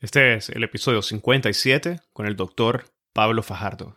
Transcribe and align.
Este 0.00 0.34
es 0.34 0.48
el 0.50 0.62
episodio 0.62 1.02
57 1.02 1.98
con 2.12 2.26
el 2.26 2.36
doctor 2.36 2.84
Pablo 3.12 3.42
Fajardo. 3.42 3.96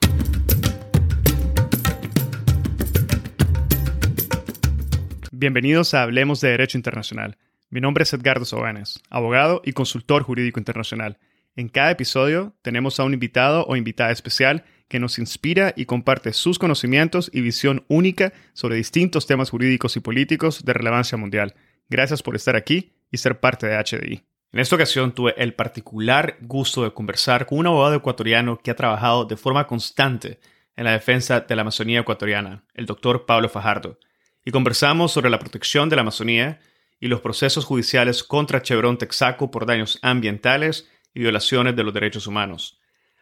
Bienvenidos 5.31 5.93
a 5.93 6.01
Hablemos 6.01 6.41
de 6.41 6.49
Derecho 6.49 6.79
Internacional. 6.79 7.37
Mi 7.69 7.81
nombre 7.81 8.01
es 8.01 8.13
Edgardo 8.13 8.45
Sobanes, 8.45 8.99
abogado 9.11 9.61
y 9.63 9.73
consultor 9.73 10.23
jurídico 10.23 10.59
internacional. 10.59 11.19
En 11.55 11.69
cada 11.69 11.91
episodio 11.91 12.55
tenemos 12.63 12.99
a 12.99 13.03
un 13.03 13.13
invitado 13.13 13.63
o 13.65 13.75
invitada 13.75 14.09
especial 14.09 14.65
que 14.87 14.99
nos 14.99 15.19
inspira 15.19 15.71
y 15.77 15.85
comparte 15.85 16.33
sus 16.33 16.57
conocimientos 16.57 17.29
y 17.31 17.41
visión 17.41 17.85
única 17.89 18.33
sobre 18.53 18.75
distintos 18.75 19.27
temas 19.27 19.51
jurídicos 19.51 19.95
y 19.97 19.99
políticos 19.99 20.65
de 20.65 20.73
relevancia 20.73 21.19
mundial. 21.19 21.53
Gracias 21.91 22.23
por 22.23 22.35
estar 22.35 22.55
aquí 22.55 22.93
y 23.11 23.17
ser 23.17 23.39
parte 23.39 23.67
de 23.67 23.77
HDI. 23.77 24.30
En 24.53 24.59
esta 24.59 24.75
ocasión 24.75 25.13
tuve 25.13 25.33
el 25.37 25.53
particular 25.53 26.35
gusto 26.41 26.83
de 26.83 26.91
conversar 26.91 27.45
con 27.45 27.59
un 27.59 27.67
abogado 27.67 27.95
ecuatoriano 27.95 28.59
que 28.59 28.71
ha 28.71 28.75
trabajado 28.75 29.23
de 29.23 29.37
forma 29.37 29.65
constante 29.65 30.41
en 30.75 30.83
la 30.83 30.91
defensa 30.91 31.39
de 31.39 31.55
la 31.55 31.61
Amazonía 31.61 32.01
ecuatoriana, 32.01 32.65
el 32.73 32.85
doctor 32.85 33.25
Pablo 33.25 33.47
Fajardo, 33.47 33.97
y 34.43 34.51
conversamos 34.51 35.13
sobre 35.13 35.29
la 35.29 35.39
protección 35.39 35.87
de 35.87 35.95
la 35.95 36.01
Amazonía 36.01 36.59
y 36.99 37.07
los 37.07 37.21
procesos 37.21 37.63
judiciales 37.63 38.25
contra 38.25 38.61
Chevron 38.61 38.97
Texaco 38.97 39.51
por 39.51 39.65
daños 39.65 39.99
ambientales 40.01 40.89
y 41.13 41.21
violaciones 41.21 41.73
de 41.77 41.83
los 41.83 41.93
derechos 41.93 42.27
humanos. 42.27 42.77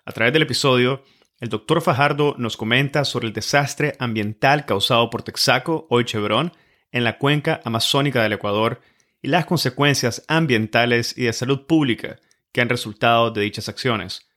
A 0.05 0.11
través 0.11 0.33
del 0.33 0.41
episodio, 0.41 1.03
el 1.39 1.49
doctor 1.49 1.81
Fajardo 1.81 2.33
nos 2.39 2.57
comenta 2.57 3.05
sobre 3.05 3.27
el 3.27 3.33
desastre 3.33 3.95
ambiental 3.99 4.65
causado 4.65 5.11
por 5.11 5.21
Texaco, 5.21 5.85
hoy 5.91 6.05
Chevron, 6.05 6.53
en 6.91 7.03
la 7.03 7.19
cuenca 7.19 7.61
amazónica 7.65 8.23
del 8.23 8.33
Ecuador 8.33 8.81
y 9.21 9.27
las 9.27 9.45
consecuencias 9.45 10.23
ambientales 10.27 11.17
y 11.17 11.23
de 11.23 11.33
salud 11.33 11.65
pública 11.65 12.19
que 12.51 12.61
han 12.61 12.69
resultado 12.69 13.31
de 13.31 13.41
dichas 13.41 13.69
acciones. 13.69 14.27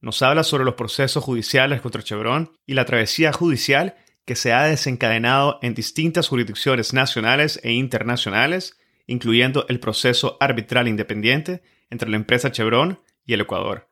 Nos 0.00 0.22
habla 0.22 0.44
sobre 0.44 0.64
los 0.64 0.74
procesos 0.74 1.24
judiciales 1.24 1.80
contra 1.80 2.02
Chevron 2.02 2.52
y 2.66 2.74
la 2.74 2.84
travesía 2.84 3.32
judicial 3.32 3.96
que 4.26 4.36
se 4.36 4.52
ha 4.52 4.64
desencadenado 4.64 5.58
en 5.62 5.74
distintas 5.74 6.28
jurisdicciones 6.28 6.92
nacionales 6.92 7.60
e 7.62 7.72
internacionales, 7.72 8.78
incluyendo 9.06 9.66
el 9.68 9.80
proceso 9.80 10.36
arbitral 10.40 10.88
independiente 10.88 11.62
entre 11.90 12.10
la 12.10 12.16
empresa 12.16 12.52
Chevron 12.52 13.00
y 13.24 13.34
el 13.34 13.42
Ecuador. 13.42 13.88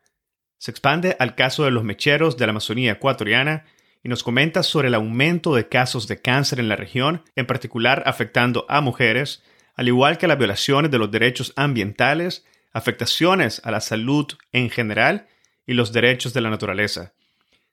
Se 0.58 0.70
expande 0.70 1.16
al 1.18 1.34
caso 1.34 1.64
de 1.64 1.70
los 1.70 1.84
mecheros 1.84 2.36
de 2.36 2.46
la 2.46 2.50
Amazonía 2.50 2.92
ecuatoriana 2.92 3.64
y 4.02 4.08
nos 4.08 4.22
comenta 4.22 4.62
sobre 4.62 4.88
el 4.88 4.94
aumento 4.94 5.54
de 5.54 5.68
casos 5.68 6.08
de 6.08 6.20
cáncer 6.20 6.60
en 6.60 6.68
la 6.68 6.76
región, 6.76 7.24
en 7.36 7.46
particular 7.46 8.02
afectando 8.06 8.66
a 8.68 8.80
mujeres, 8.80 9.42
al 9.74 9.88
igual 9.88 10.18
que 10.18 10.26
las 10.26 10.38
violaciones 10.38 10.90
de 10.90 10.98
los 10.98 11.10
derechos 11.10 11.52
ambientales, 11.56 12.44
afectaciones 12.72 13.60
a 13.64 13.70
la 13.70 13.80
salud 13.80 14.26
en 14.52 14.70
general 14.70 15.28
y 15.66 15.74
los 15.74 15.92
derechos 15.92 16.32
de 16.32 16.40
la 16.40 16.50
naturaleza. 16.50 17.14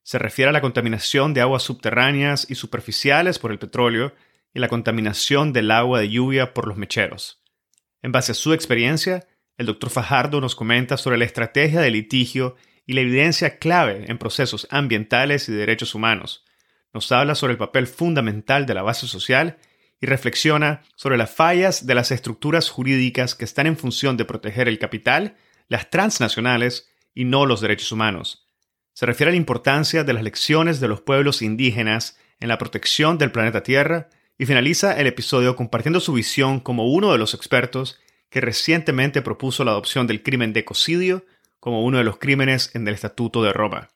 Se 0.03 0.17
refiere 0.17 0.49
a 0.49 0.53
la 0.53 0.61
contaminación 0.61 1.33
de 1.33 1.41
aguas 1.41 1.63
subterráneas 1.63 2.49
y 2.49 2.55
superficiales 2.55 3.39
por 3.39 3.51
el 3.51 3.59
petróleo 3.59 4.13
y 4.53 4.59
la 4.59 4.67
contaminación 4.67 5.53
del 5.53 5.71
agua 5.71 5.99
de 5.99 6.09
lluvia 6.09 6.53
por 6.53 6.67
los 6.67 6.77
mecheros. 6.77 7.43
En 8.01 8.11
base 8.11 8.31
a 8.31 8.35
su 8.35 8.53
experiencia, 8.53 9.27
el 9.57 9.65
doctor 9.65 9.89
Fajardo 9.89 10.39
nos 10.41 10.55
comenta 10.55 10.97
sobre 10.97 11.17
la 11.17 11.25
estrategia 11.25 11.81
de 11.81 11.91
litigio 11.91 12.55
y 12.85 12.93
la 12.93 13.01
evidencia 13.01 13.59
clave 13.59 14.05
en 14.07 14.17
procesos 14.17 14.67
ambientales 14.71 15.49
y 15.49 15.51
derechos 15.51 15.93
humanos. 15.93 16.45
Nos 16.93 17.11
habla 17.11 17.35
sobre 17.35 17.51
el 17.51 17.59
papel 17.59 17.85
fundamental 17.85 18.65
de 18.65 18.73
la 18.73 18.81
base 18.81 19.05
social 19.05 19.57
y 20.01 20.05
reflexiona 20.05 20.81
sobre 20.95 21.17
las 21.17 21.31
fallas 21.31 21.85
de 21.85 21.95
las 21.95 22.11
estructuras 22.11 22.69
jurídicas 22.69 23.35
que 23.35 23.45
están 23.45 23.67
en 23.67 23.77
función 23.77 24.17
de 24.17 24.25
proteger 24.25 24.67
el 24.67 24.79
capital, 24.79 25.35
las 25.67 25.89
transnacionales 25.89 26.89
y 27.13 27.25
no 27.25 27.45
los 27.45 27.61
derechos 27.61 27.91
humanos. 27.91 28.47
Se 28.93 29.05
refiere 29.05 29.29
a 29.29 29.33
la 29.33 29.37
importancia 29.37 30.03
de 30.03 30.13
las 30.13 30.23
lecciones 30.23 30.79
de 30.79 30.87
los 30.87 31.01
pueblos 31.01 31.41
indígenas 31.41 32.17
en 32.39 32.49
la 32.49 32.57
protección 32.57 33.17
del 33.17 33.31
planeta 33.31 33.63
Tierra 33.63 34.09
y 34.37 34.45
finaliza 34.45 34.97
el 34.99 35.07
episodio 35.07 35.55
compartiendo 35.55 35.99
su 35.99 36.13
visión 36.13 36.59
como 36.59 36.87
uno 36.87 37.11
de 37.11 37.17
los 37.17 37.33
expertos 37.33 37.99
que 38.29 38.41
recientemente 38.41 39.21
propuso 39.21 39.63
la 39.63 39.71
adopción 39.71 40.07
del 40.07 40.23
crimen 40.23 40.53
de 40.53 40.61
ecocidio 40.61 41.25
como 41.59 41.83
uno 41.83 41.97
de 41.97 42.03
los 42.03 42.17
crímenes 42.17 42.71
en 42.73 42.87
el 42.87 42.93
Estatuto 42.93 43.43
de 43.43 43.51
Roma. 43.51 43.89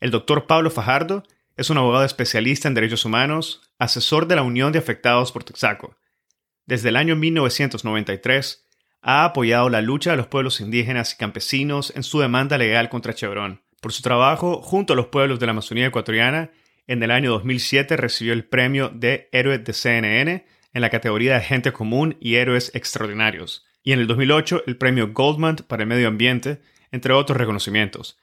El 0.00 0.10
doctor 0.10 0.46
Pablo 0.46 0.70
Fajardo 0.70 1.24
es 1.58 1.70
un 1.70 1.76
abogado 1.76 2.04
especialista 2.04 2.68
en 2.68 2.74
derechos 2.74 3.04
humanos, 3.04 3.60
asesor 3.80 4.28
de 4.28 4.36
la 4.36 4.42
Unión 4.42 4.70
de 4.70 4.78
Afectados 4.78 5.32
por 5.32 5.42
Texaco. 5.42 5.96
Desde 6.66 6.90
el 6.90 6.96
año 6.96 7.16
1993, 7.16 8.64
ha 9.02 9.24
apoyado 9.24 9.68
la 9.68 9.82
lucha 9.82 10.12
de 10.12 10.18
los 10.18 10.28
pueblos 10.28 10.60
indígenas 10.60 11.12
y 11.12 11.16
campesinos 11.16 11.92
en 11.96 12.04
su 12.04 12.20
demanda 12.20 12.58
legal 12.58 12.88
contra 12.88 13.12
Chevron. 13.12 13.60
Por 13.80 13.92
su 13.92 14.02
trabajo 14.02 14.62
junto 14.62 14.92
a 14.92 14.96
los 14.96 15.08
pueblos 15.08 15.40
de 15.40 15.46
la 15.46 15.50
Amazonía 15.50 15.86
ecuatoriana, 15.86 16.52
en 16.86 17.02
el 17.02 17.10
año 17.10 17.32
2007 17.32 17.96
recibió 17.96 18.34
el 18.34 18.44
premio 18.44 18.90
de 18.90 19.28
Héroes 19.32 19.64
de 19.64 19.72
CNN 19.72 20.46
en 20.72 20.80
la 20.80 20.90
categoría 20.90 21.34
de 21.34 21.40
Gente 21.40 21.72
Común 21.72 22.16
y 22.20 22.36
Héroes 22.36 22.70
Extraordinarios, 22.72 23.66
y 23.82 23.90
en 23.92 23.98
el 23.98 24.06
2008 24.06 24.62
el 24.68 24.76
premio 24.76 25.12
Goldman 25.12 25.56
para 25.66 25.82
el 25.82 25.88
Medio 25.88 26.06
Ambiente, 26.06 26.60
entre 26.92 27.14
otros 27.14 27.36
reconocimientos. 27.36 28.16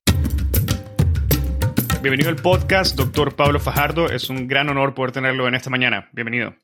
Bienvenido 2.02 2.30
al 2.30 2.36
podcast, 2.36 2.98
doctor 2.98 3.38
Pablo 3.38 3.62
Fajardo. 3.62 4.10
Es 4.10 4.30
un 4.30 4.50
gran 4.50 4.68
honor 4.68 4.94
poder 4.94 5.14
tenerlo 5.14 5.48
en 5.48 5.56
esta 5.56 5.70
mañana. 5.70 6.10
Bienvenido. 6.12 6.58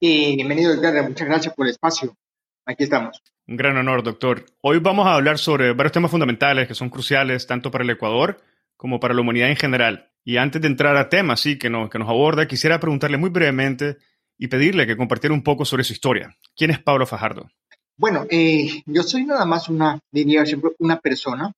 Y 0.00 0.36
bienvenido, 0.36 0.72
Edgar. 0.72 1.06
Muchas 1.06 1.28
gracias 1.28 1.54
por 1.54 1.66
el 1.66 1.72
espacio. 1.72 2.16
Aquí 2.64 2.84
estamos. 2.84 3.22
Un 3.46 3.58
gran 3.58 3.76
honor, 3.76 4.02
doctor. 4.02 4.46
Hoy 4.62 4.78
vamos 4.78 5.06
a 5.06 5.12
hablar 5.14 5.36
sobre 5.36 5.74
varios 5.74 5.92
temas 5.92 6.10
fundamentales 6.10 6.66
que 6.66 6.74
son 6.74 6.88
cruciales 6.88 7.46
tanto 7.46 7.70
para 7.70 7.84
el 7.84 7.90
Ecuador 7.90 8.40
como 8.78 8.98
para 8.98 9.12
la 9.12 9.20
humanidad 9.20 9.50
en 9.50 9.56
general. 9.56 10.10
Y 10.24 10.38
antes 10.38 10.62
de 10.62 10.68
entrar 10.68 10.96
a 10.96 11.10
temas 11.10 11.40
sí, 11.40 11.58
que, 11.58 11.68
que 11.68 11.98
nos 11.98 12.08
aborda, 12.08 12.48
quisiera 12.48 12.80
preguntarle 12.80 13.18
muy 13.18 13.28
brevemente 13.28 13.98
y 14.38 14.48
pedirle 14.48 14.86
que 14.86 14.96
compartiera 14.96 15.34
un 15.34 15.42
poco 15.42 15.64
sobre 15.64 15.84
su 15.84 15.92
historia. 15.92 16.36
¿Quién 16.56 16.70
es 16.70 16.80
Pablo 16.80 17.06
Fajardo? 17.06 17.50
Bueno, 17.96 18.26
eh, 18.30 18.82
yo 18.86 19.02
soy 19.02 19.24
nada 19.24 19.44
más 19.44 19.68
una, 19.68 20.00
diría 20.10 20.44
siempre, 20.46 20.72
una 20.78 20.98
persona, 20.98 21.52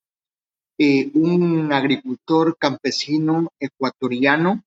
eh, 0.79 1.11
un 1.15 1.73
agricultor 1.73 2.57
campesino 2.59 3.49
ecuatoriano 3.59 4.63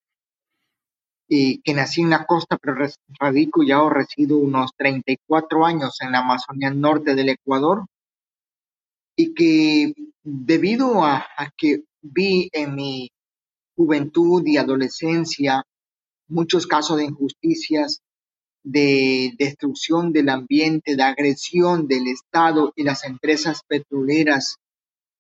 eh, 1.30 1.59
que 1.62 1.74
nací 1.74 2.01
en 2.01 2.12
la 2.12 2.25
costa, 2.25 2.57
pero 2.57 2.75
radico 3.19 3.62
y 3.62 3.71
ahora 3.71 4.00
resido 4.00 4.38
unos 4.38 4.71
34 4.77 5.65
años 5.65 5.98
en 6.01 6.13
la 6.13 6.19
Amazonía 6.19 6.69
Norte 6.69 7.13
del 7.15 7.30
Ecuador 7.30 7.86
y 9.18 9.33
que 9.33 9.94
debido 10.24 11.03
a 11.03 11.27
que 11.57 11.83
vi 12.01 12.50
en 12.53 12.75
mi 12.75 13.10
juventud 13.75 14.42
y 14.45 14.57
adolescencia 14.57 15.63
muchos 16.27 16.68
casos 16.68 16.97
de 16.97 17.06
injusticias, 17.06 18.01
de 18.63 19.33
destrucción 19.38 20.12
del 20.12 20.29
ambiente, 20.29 20.95
de 20.95 21.03
agresión 21.03 21.88
del 21.88 22.07
Estado 22.07 22.74
y 22.75 22.83
las 22.83 23.06
empresas 23.06 23.62
petroleras 23.68 24.57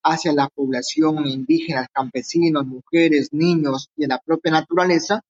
hacia 0.03 0.33
la 0.33 0.49
población 0.49 1.25
indígena, 1.27 1.87
campesinos, 1.93 2.65
mujeres, 2.65 3.29
niños 3.31 3.89
y 3.95 4.05
a 4.05 4.07
la 4.07 4.19
propia 4.19 4.51
naturaleza, 4.51 5.21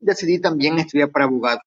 decidí 0.00 0.40
también 0.40 0.78
estudiar 0.78 1.10
para 1.10 1.26
abogado. 1.26 1.60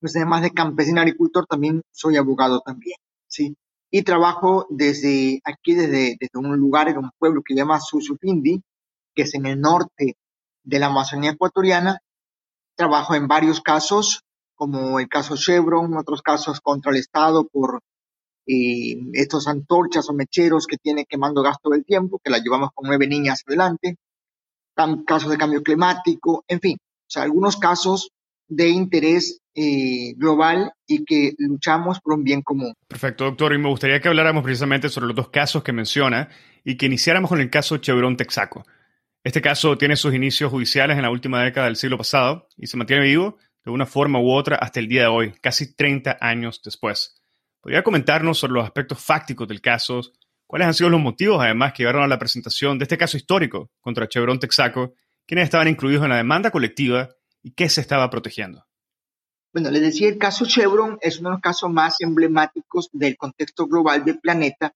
Pues 0.00 0.16
además 0.16 0.42
de 0.42 0.50
campesino 0.50 1.00
agricultor, 1.00 1.46
también 1.46 1.82
soy 1.90 2.16
abogado 2.16 2.60
también, 2.60 2.96
¿sí? 3.26 3.56
Y 3.90 4.02
trabajo 4.02 4.66
desde 4.70 5.40
aquí, 5.44 5.74
desde, 5.74 6.16
desde 6.18 6.38
un 6.38 6.56
lugar, 6.56 6.88
en 6.88 6.98
un 6.98 7.10
pueblo 7.18 7.42
que 7.42 7.54
se 7.54 7.58
llama 7.58 7.80
Susupindi, 7.80 8.60
que 9.14 9.22
es 9.22 9.34
en 9.34 9.46
el 9.46 9.60
norte 9.60 10.16
de 10.64 10.78
la 10.78 10.86
Amazonía 10.86 11.30
ecuatoriana. 11.30 12.00
Trabajo 12.76 13.14
en 13.14 13.28
varios 13.28 13.60
casos, 13.60 14.22
como 14.54 14.98
el 15.00 15.08
caso 15.08 15.36
Chevron, 15.36 15.96
otros 15.96 16.22
casos 16.22 16.60
contra 16.60 16.92
el 16.92 16.98
Estado 16.98 17.46
por 17.46 17.80
eh, 18.46 18.96
estos 19.12 19.48
antorchas 19.48 20.08
o 20.08 20.12
mecheros 20.12 20.66
que 20.66 20.76
tiene 20.76 21.06
quemando 21.06 21.42
gas 21.42 21.56
todo 21.62 21.74
el 21.74 21.84
tiempo, 21.84 22.20
que 22.22 22.30
la 22.30 22.38
llevamos 22.38 22.70
con 22.74 22.86
nueve 22.86 23.06
niñas 23.06 23.42
adelante, 23.46 23.96
casos 25.06 25.30
de 25.30 25.38
cambio 25.38 25.62
climático, 25.62 26.44
en 26.48 26.60
fin, 26.60 26.76
o 26.80 27.10
sea, 27.10 27.22
algunos 27.22 27.56
casos 27.56 28.10
de 28.48 28.68
interés 28.68 29.40
eh, 29.54 30.14
global 30.16 30.72
y 30.86 31.04
que 31.04 31.34
luchamos 31.38 32.00
por 32.00 32.14
un 32.14 32.24
bien 32.24 32.42
común. 32.42 32.74
Perfecto, 32.88 33.24
doctor. 33.24 33.54
Y 33.54 33.58
me 33.58 33.68
gustaría 33.68 34.00
que 34.00 34.08
habláramos 34.08 34.42
precisamente 34.42 34.88
sobre 34.88 35.06
los 35.06 35.16
dos 35.16 35.28
casos 35.28 35.62
que 35.62 35.72
menciona 35.72 36.28
y 36.64 36.76
que 36.76 36.86
iniciáramos 36.86 37.30
con 37.30 37.40
el 37.40 37.50
caso 37.50 37.78
Chevron 37.78 38.16
Texaco. 38.16 38.64
Este 39.24 39.40
caso 39.40 39.78
tiene 39.78 39.96
sus 39.96 40.12
inicios 40.12 40.50
judiciales 40.50 40.98
en 40.98 41.02
la 41.02 41.08
última 41.08 41.42
década 41.42 41.64
del 41.64 41.76
siglo 41.76 41.96
pasado 41.96 42.46
y 42.58 42.66
se 42.66 42.76
mantiene 42.76 43.04
vivo 43.04 43.38
de 43.64 43.70
una 43.70 43.86
forma 43.86 44.20
u 44.20 44.30
otra 44.30 44.56
hasta 44.56 44.80
el 44.80 44.86
día 44.86 45.00
de 45.00 45.06
hoy, 45.06 45.32
casi 45.40 45.74
30 45.74 46.18
años 46.20 46.60
después. 46.62 47.22
¿Podría 47.62 47.82
comentarnos 47.82 48.36
sobre 48.36 48.52
los 48.52 48.64
aspectos 48.64 49.02
fácticos 49.02 49.48
del 49.48 49.62
caso? 49.62 50.02
¿Cuáles 50.46 50.68
han 50.68 50.74
sido 50.74 50.90
los 50.90 51.00
motivos, 51.00 51.42
además, 51.42 51.72
que 51.72 51.84
llevaron 51.84 52.02
a 52.02 52.06
la 52.06 52.18
presentación 52.18 52.78
de 52.78 52.82
este 52.82 52.98
caso 52.98 53.16
histórico 53.16 53.70
contra 53.80 54.06
Chevron 54.06 54.38
Texaco? 54.38 54.92
¿Quiénes 55.26 55.44
estaban 55.44 55.68
incluidos 55.68 56.04
en 56.04 56.10
la 56.10 56.18
demanda 56.18 56.50
colectiva 56.50 57.08
y 57.42 57.52
qué 57.52 57.70
se 57.70 57.80
estaba 57.80 58.10
protegiendo? 58.10 58.66
Bueno, 59.54 59.70
les 59.70 59.80
decía, 59.80 60.10
el 60.10 60.18
caso 60.18 60.44
Chevron 60.44 60.98
es 61.00 61.18
uno 61.18 61.30
de 61.30 61.36
los 61.36 61.40
casos 61.40 61.72
más 61.72 61.96
emblemáticos 62.00 62.90
del 62.92 63.16
contexto 63.16 63.66
global 63.66 64.04
del 64.04 64.20
planeta 64.20 64.74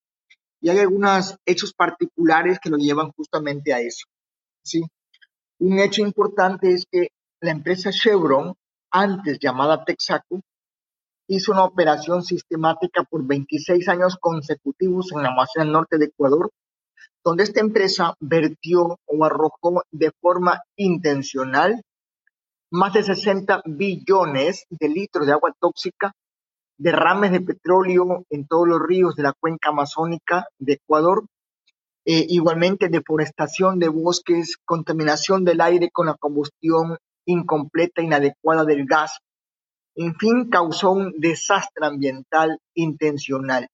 y 0.62 0.70
hay 0.70 0.78
algunos 0.78 1.36
hechos 1.44 1.74
particulares 1.74 2.58
que 2.62 2.70
lo 2.70 2.78
llevan 2.78 3.12
justamente 3.12 3.74
a 3.74 3.80
eso. 3.80 4.06
¿Sí? 4.62 4.82
Un 5.60 5.78
hecho 5.78 6.02
importante 6.02 6.72
es 6.72 6.87
que 6.90 7.08
la 7.40 7.50
empresa 7.50 7.90
Chevron, 7.90 8.55
antes 8.90 9.38
llamada 9.40 9.84
Texaco, 9.84 10.40
hizo 11.28 11.52
una 11.52 11.64
operación 11.64 12.22
sistemática 12.22 13.05
por 13.05 13.26
26 13.26 13.88
años 13.88 14.16
consecutivos 14.20 15.12
en 15.12 15.22
la 15.22 15.28
Amazonía 15.28 15.70
Norte 15.70 15.99
de 15.99 16.06
Ecuador, 16.06 16.50
donde 17.25 17.44
esta 17.44 17.60
empresa 17.60 18.14
vertió 18.20 18.99
o 19.05 19.25
arrojó 19.25 19.82
de 19.90 20.10
forma 20.20 20.62
intencional 20.76 21.82
más 22.70 22.93
de 22.93 23.02
60 23.02 23.62
billones 23.64 24.66
de 24.70 24.88
litros 24.88 25.26
de 25.26 25.32
agua 25.32 25.55
tóxica, 25.58 26.12
derrames 26.78 27.32
de 27.32 27.40
petróleo 27.40 28.25
en 28.31 28.46
todos 28.46 28.69
los 28.69 28.81
ríos 28.81 29.16
de 29.16 29.22
la 29.25 29.32
cuenca 29.32 29.70
amazónica 29.70 30.46
de 30.58 30.75
Ecuador, 30.75 31.25
eh, 32.10 32.25
igualmente 32.31 32.88
deforestación 32.88 33.78
de 33.78 33.88
bosques, 33.88 34.56
contaminación 34.64 35.44
del 35.44 35.60
aire 35.60 35.90
con 35.93 36.06
la 36.06 36.14
combustión 36.14 36.96
incompleta, 37.26 38.00
inadecuada 38.00 38.64
del 38.64 38.87
gas, 38.87 39.19
en 39.94 40.14
fin, 40.14 40.49
causó 40.49 40.93
un 40.93 41.12
desastre 41.19 41.84
ambiental 41.84 42.60
intencional. 42.72 43.69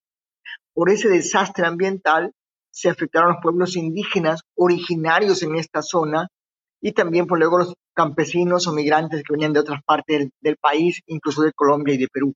Por 0.75 0.91
ese 0.91 1.09
desastre 1.09 1.65
ambiental 1.65 2.33
se 2.73 2.91
afectaron 2.91 3.35
los 3.35 3.39
pueblos 3.41 3.77
indígenas 3.77 4.41
originarios 4.57 5.45
en 5.45 5.55
esta 5.55 5.81
zona 5.81 6.27
y 6.81 6.91
también 6.91 7.29
por 7.29 7.39
luego 7.39 7.59
los 7.59 7.75
campesinos 7.95 8.67
o 8.67 8.73
migrantes 8.73 9.23
que 9.23 9.33
venían 9.33 9.53
de 9.53 9.61
otras 9.61 9.81
partes 9.87 10.29
del, 10.41 10.57
país, 10.57 11.01
incluso 11.07 11.43
de 11.43 11.53
Colombia 11.53 11.95
y 11.95 11.99
de 11.99 12.09
Perú. 12.09 12.35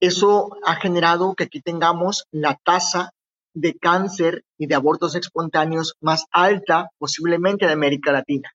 Eso 0.00 0.50
ha 0.66 0.74
generado 0.74 1.34
que 1.36 1.44
aquí 1.44 1.60
tengamos 1.60 2.24
la 2.32 2.58
tasa 2.64 3.12
de 3.54 3.74
cáncer 3.74 4.44
y 4.58 4.66
de 4.66 4.74
abortos 4.74 5.14
espontáneos 5.14 5.94
más 6.00 6.26
alta 6.30 6.88
posiblemente 6.98 7.66
de 7.66 7.72
América 7.72 8.12
Latina. 8.12 8.50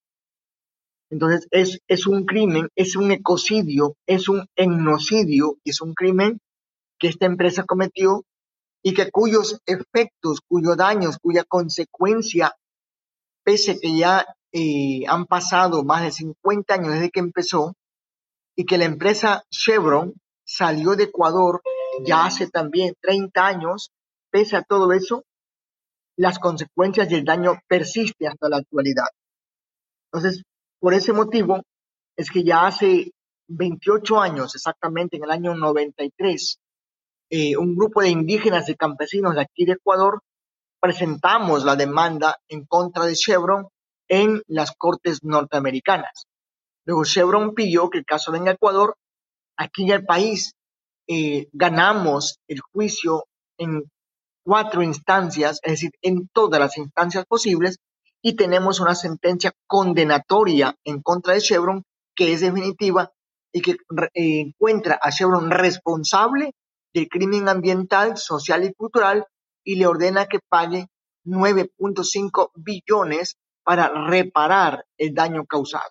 Entonces, 1.09 1.47
es, 1.51 1.79
es 1.87 2.07
un 2.07 2.25
crimen, 2.25 2.69
es 2.75 2.95
un 2.95 3.11
ecocidio, 3.11 3.95
es 4.07 4.27
un 4.27 4.45
etnocidio, 4.55 5.57
es 5.63 5.81
un 5.81 5.93
crimen 5.93 6.39
que 6.97 7.07
esta 7.07 7.25
empresa 7.25 7.63
cometió 7.63 8.23
y 8.83 8.93
que 8.93 9.11
cuyos 9.11 9.59
efectos, 9.65 10.41
cuyos 10.47 10.77
daños, 10.77 11.17
cuya 11.19 11.43
consecuencia, 11.43 12.53
pese 13.43 13.79
que 13.79 13.97
ya 13.97 14.25
eh, 14.51 15.03
han 15.07 15.25
pasado 15.25 15.83
más 15.83 16.03
de 16.03 16.11
50 16.11 16.73
años 16.73 16.93
desde 16.93 17.11
que 17.11 17.19
empezó, 17.19 17.75
y 18.55 18.65
que 18.65 18.77
la 18.77 18.85
empresa 18.85 19.43
Chevron 19.49 20.13
salió 20.45 20.95
de 20.95 21.05
Ecuador 21.05 21.61
ya 22.05 22.25
hace 22.25 22.49
también 22.49 22.93
30 23.01 23.45
años, 23.45 23.91
pese 24.35 24.57
a 24.57 24.63
todo 24.63 24.91
eso, 24.91 25.23
las 26.17 26.39
consecuencias 26.39 27.09
y 27.09 27.15
el 27.15 27.23
daño 27.23 27.53
persiste 27.69 28.27
hasta 28.27 28.49
la 28.49 28.57
actualidad. 28.57 29.07
Entonces, 30.11 30.43
por 30.77 30.93
ese 30.93 31.13
motivo 31.13 31.61
es 32.17 32.29
que 32.29 32.43
ya 32.43 32.67
hace 32.67 33.13
28 33.47 34.19
años, 34.19 34.53
exactamente 34.53 35.15
en 35.15 35.23
el 35.23 35.31
año 35.31 35.55
93, 35.55 36.57
eh, 37.29 37.55
un 37.55 37.77
grupo 37.77 38.01
de 38.01 38.09
indígenas 38.09 38.67
y 38.67 38.75
campesinos 38.75 39.35
de 39.35 39.41
aquí 39.43 39.63
de 39.63 39.73
Ecuador 39.73 40.19
presentamos 40.81 41.63
la 41.63 41.77
demanda 41.77 42.35
en 42.49 42.65
contra 42.65 43.05
de 43.05 43.15
Chevron 43.15 43.69
en 44.09 44.41
las 44.47 44.73
cortes 44.77 45.23
norteamericanas. 45.23 46.25
Luego 46.83 47.05
Chevron 47.05 47.55
pidió 47.55 47.89
que 47.89 47.99
el 47.99 48.05
caso 48.05 48.33
venga 48.33 48.51
a 48.51 48.55
Ecuador. 48.55 48.97
Aquí 49.55 49.83
en 49.83 49.91
el 49.91 50.05
país 50.05 50.55
eh, 51.07 51.47
ganamos 51.53 52.39
el 52.49 52.59
juicio 52.59 53.23
en 53.57 53.89
cuatro 54.45 54.83
instancias, 54.83 55.59
es 55.63 55.71
decir, 55.73 55.91
en 56.01 56.29
todas 56.29 56.59
las 56.59 56.77
instancias 56.77 57.25
posibles, 57.25 57.79
y 58.21 58.35
tenemos 58.35 58.79
una 58.79 58.95
sentencia 58.95 59.51
condenatoria 59.67 60.75
en 60.83 61.01
contra 61.01 61.33
de 61.33 61.41
Chevron 61.41 61.83
que 62.15 62.31
es 62.31 62.41
definitiva 62.41 63.11
y 63.51 63.61
que 63.61 63.71
eh, 63.71 64.39
encuentra 64.39 64.99
a 65.01 65.11
Chevron 65.11 65.51
responsable 65.51 66.53
del 66.93 67.09
crimen 67.09 67.49
ambiental, 67.49 68.17
social 68.17 68.63
y 68.63 68.73
cultural 68.73 69.25
y 69.63 69.75
le 69.75 69.87
ordena 69.87 70.27
que 70.27 70.39
pague 70.47 70.87
9.5 71.25 72.51
billones 72.55 73.35
para 73.63 73.89
reparar 73.89 74.85
el 74.97 75.13
daño 75.13 75.45
causado. 75.45 75.89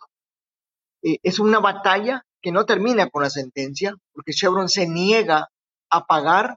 Eh, 1.03 1.19
es 1.23 1.39
una 1.39 1.59
batalla 1.59 2.25
que 2.41 2.53
no 2.53 2.65
termina 2.65 3.11
con 3.11 3.23
la 3.23 3.31
sentencia, 3.31 3.95
porque 4.13 4.33
Chevron 4.33 4.69
se 4.69 4.87
niega 4.87 5.49
a 5.91 6.05
pagar 6.07 6.57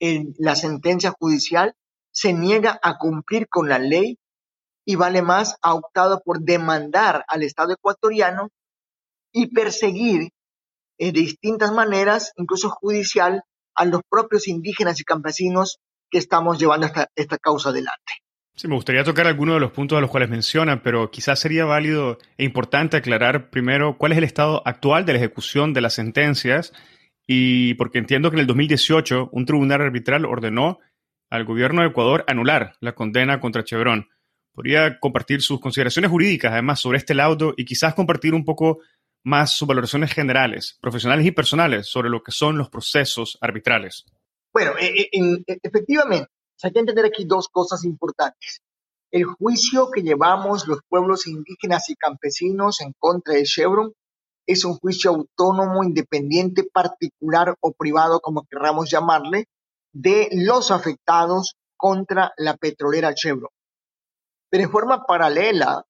la 0.00 0.54
sentencia 0.54 1.14
judicial, 1.18 1.74
se 2.10 2.32
niega 2.32 2.78
a 2.82 2.98
cumplir 2.98 3.48
con 3.48 3.68
la 3.68 3.78
ley 3.78 4.18
y 4.84 4.96
vale 4.96 5.22
más 5.22 5.56
ha 5.62 5.74
optado 5.74 6.22
por 6.24 6.40
demandar 6.40 7.24
al 7.28 7.42
Estado 7.42 7.74
ecuatoriano 7.74 8.48
y 9.32 9.48
perseguir 9.48 10.30
eh, 10.98 11.12
de 11.12 11.20
distintas 11.20 11.72
maneras, 11.72 12.32
incluso 12.36 12.70
judicial, 12.70 13.42
a 13.74 13.84
los 13.84 14.00
propios 14.08 14.48
indígenas 14.48 14.98
y 15.00 15.04
campesinos 15.04 15.78
que 16.10 16.18
estamos 16.18 16.58
llevando 16.58 16.86
esta, 16.86 17.08
esta 17.14 17.38
causa 17.38 17.68
adelante. 17.68 18.14
Sí, 18.54 18.66
me 18.66 18.74
gustaría 18.74 19.04
tocar 19.04 19.28
algunos 19.28 19.54
de 19.54 19.60
los 19.60 19.70
puntos 19.70 19.96
a 19.96 20.00
los 20.00 20.10
cuales 20.10 20.30
menciona, 20.30 20.82
pero 20.82 21.12
quizás 21.12 21.38
sería 21.38 21.64
válido 21.64 22.18
e 22.36 22.44
importante 22.44 22.96
aclarar 22.96 23.50
primero 23.50 23.96
cuál 23.96 24.12
es 24.12 24.18
el 24.18 24.24
estado 24.24 24.62
actual 24.66 25.04
de 25.04 25.12
la 25.12 25.18
ejecución 25.18 25.74
de 25.74 25.82
las 25.82 25.94
sentencias 25.94 26.72
y 27.30 27.74
porque 27.74 27.98
entiendo 27.98 28.30
que 28.30 28.36
en 28.36 28.40
el 28.40 28.46
2018 28.46 29.28
un 29.30 29.44
tribunal 29.44 29.82
arbitral 29.82 30.24
ordenó 30.24 30.78
al 31.30 31.44
gobierno 31.44 31.82
de 31.82 31.88
Ecuador 31.88 32.24
anular 32.26 32.72
la 32.80 32.94
condena 32.94 33.38
contra 33.38 33.62
Chevron 33.62 34.08
podría 34.58 34.98
compartir 34.98 35.40
sus 35.40 35.60
consideraciones 35.60 36.10
jurídicas, 36.10 36.50
además, 36.50 36.80
sobre 36.80 36.98
este 36.98 37.14
laudo 37.14 37.54
y 37.56 37.64
quizás 37.64 37.94
compartir 37.94 38.34
un 38.34 38.44
poco 38.44 38.80
más 39.22 39.52
sus 39.52 39.68
valoraciones 39.68 40.12
generales, 40.12 40.76
profesionales 40.80 41.26
y 41.26 41.30
personales, 41.30 41.86
sobre 41.86 42.08
lo 42.08 42.22
que 42.22 42.32
son 42.32 42.58
los 42.58 42.70
procesos 42.70 43.38
arbitrales. 43.40 44.06
Bueno, 44.52 44.72
eh, 44.80 45.08
eh, 45.12 45.44
eh, 45.46 45.58
efectivamente, 45.62 46.28
hay 46.62 46.72
que 46.72 46.78
entender 46.80 47.04
aquí 47.04 47.24
dos 47.24 47.48
cosas 47.48 47.84
importantes. 47.84 48.62
El 49.12 49.26
juicio 49.26 49.90
que 49.92 50.02
llevamos 50.02 50.66
los 50.66 50.80
pueblos 50.88 51.26
indígenas 51.26 51.88
y 51.90 51.94
campesinos 51.94 52.80
en 52.80 52.94
contra 52.98 53.34
de 53.34 53.44
Chevron 53.44 53.92
es 54.48 54.64
un 54.64 54.78
juicio 54.78 55.10
autónomo, 55.10 55.84
independiente, 55.84 56.64
particular 56.64 57.54
o 57.60 57.72
privado, 57.72 58.18
como 58.20 58.46
querramos 58.46 58.90
llamarle, 58.90 59.44
de 59.92 60.30
los 60.32 60.70
afectados 60.70 61.56
contra 61.76 62.32
la 62.38 62.56
petrolera 62.56 63.14
Chevron. 63.14 63.50
Pero 64.50 64.64
en 64.64 64.70
forma 64.70 65.04
paralela, 65.04 65.84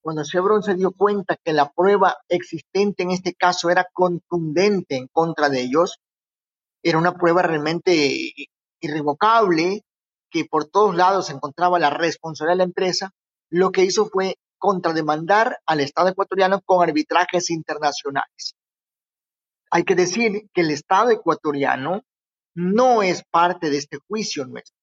cuando 0.00 0.22
Chevron 0.22 0.62
se 0.62 0.76
dio 0.76 0.92
cuenta 0.92 1.36
que 1.42 1.52
la 1.52 1.72
prueba 1.72 2.16
existente 2.28 3.02
en 3.02 3.10
este 3.10 3.34
caso 3.34 3.70
era 3.70 3.88
contundente 3.92 4.96
en 4.96 5.08
contra 5.08 5.48
de 5.48 5.62
ellos, 5.62 5.98
era 6.80 6.96
una 6.96 7.16
prueba 7.16 7.42
realmente 7.42 8.32
irrevocable, 8.80 9.82
que 10.30 10.44
por 10.44 10.66
todos 10.66 10.94
lados 10.94 11.28
encontraba 11.28 11.80
la 11.80 11.90
responsabilidad 11.90 12.54
de 12.54 12.58
la 12.58 12.64
empresa, 12.64 13.10
lo 13.50 13.72
que 13.72 13.82
hizo 13.82 14.06
fue 14.06 14.36
contrademandar 14.64 15.58
al 15.66 15.80
Estado 15.80 16.08
ecuatoriano 16.08 16.62
con 16.62 16.82
arbitrajes 16.82 17.50
internacionales. 17.50 18.54
Hay 19.70 19.84
que 19.84 19.94
decir 19.94 20.48
que 20.54 20.62
el 20.62 20.70
Estado 20.70 21.10
ecuatoriano 21.10 22.00
no 22.54 23.02
es 23.02 23.22
parte 23.30 23.68
de 23.68 23.76
este 23.76 23.98
juicio 24.08 24.46
nuestro. 24.46 24.74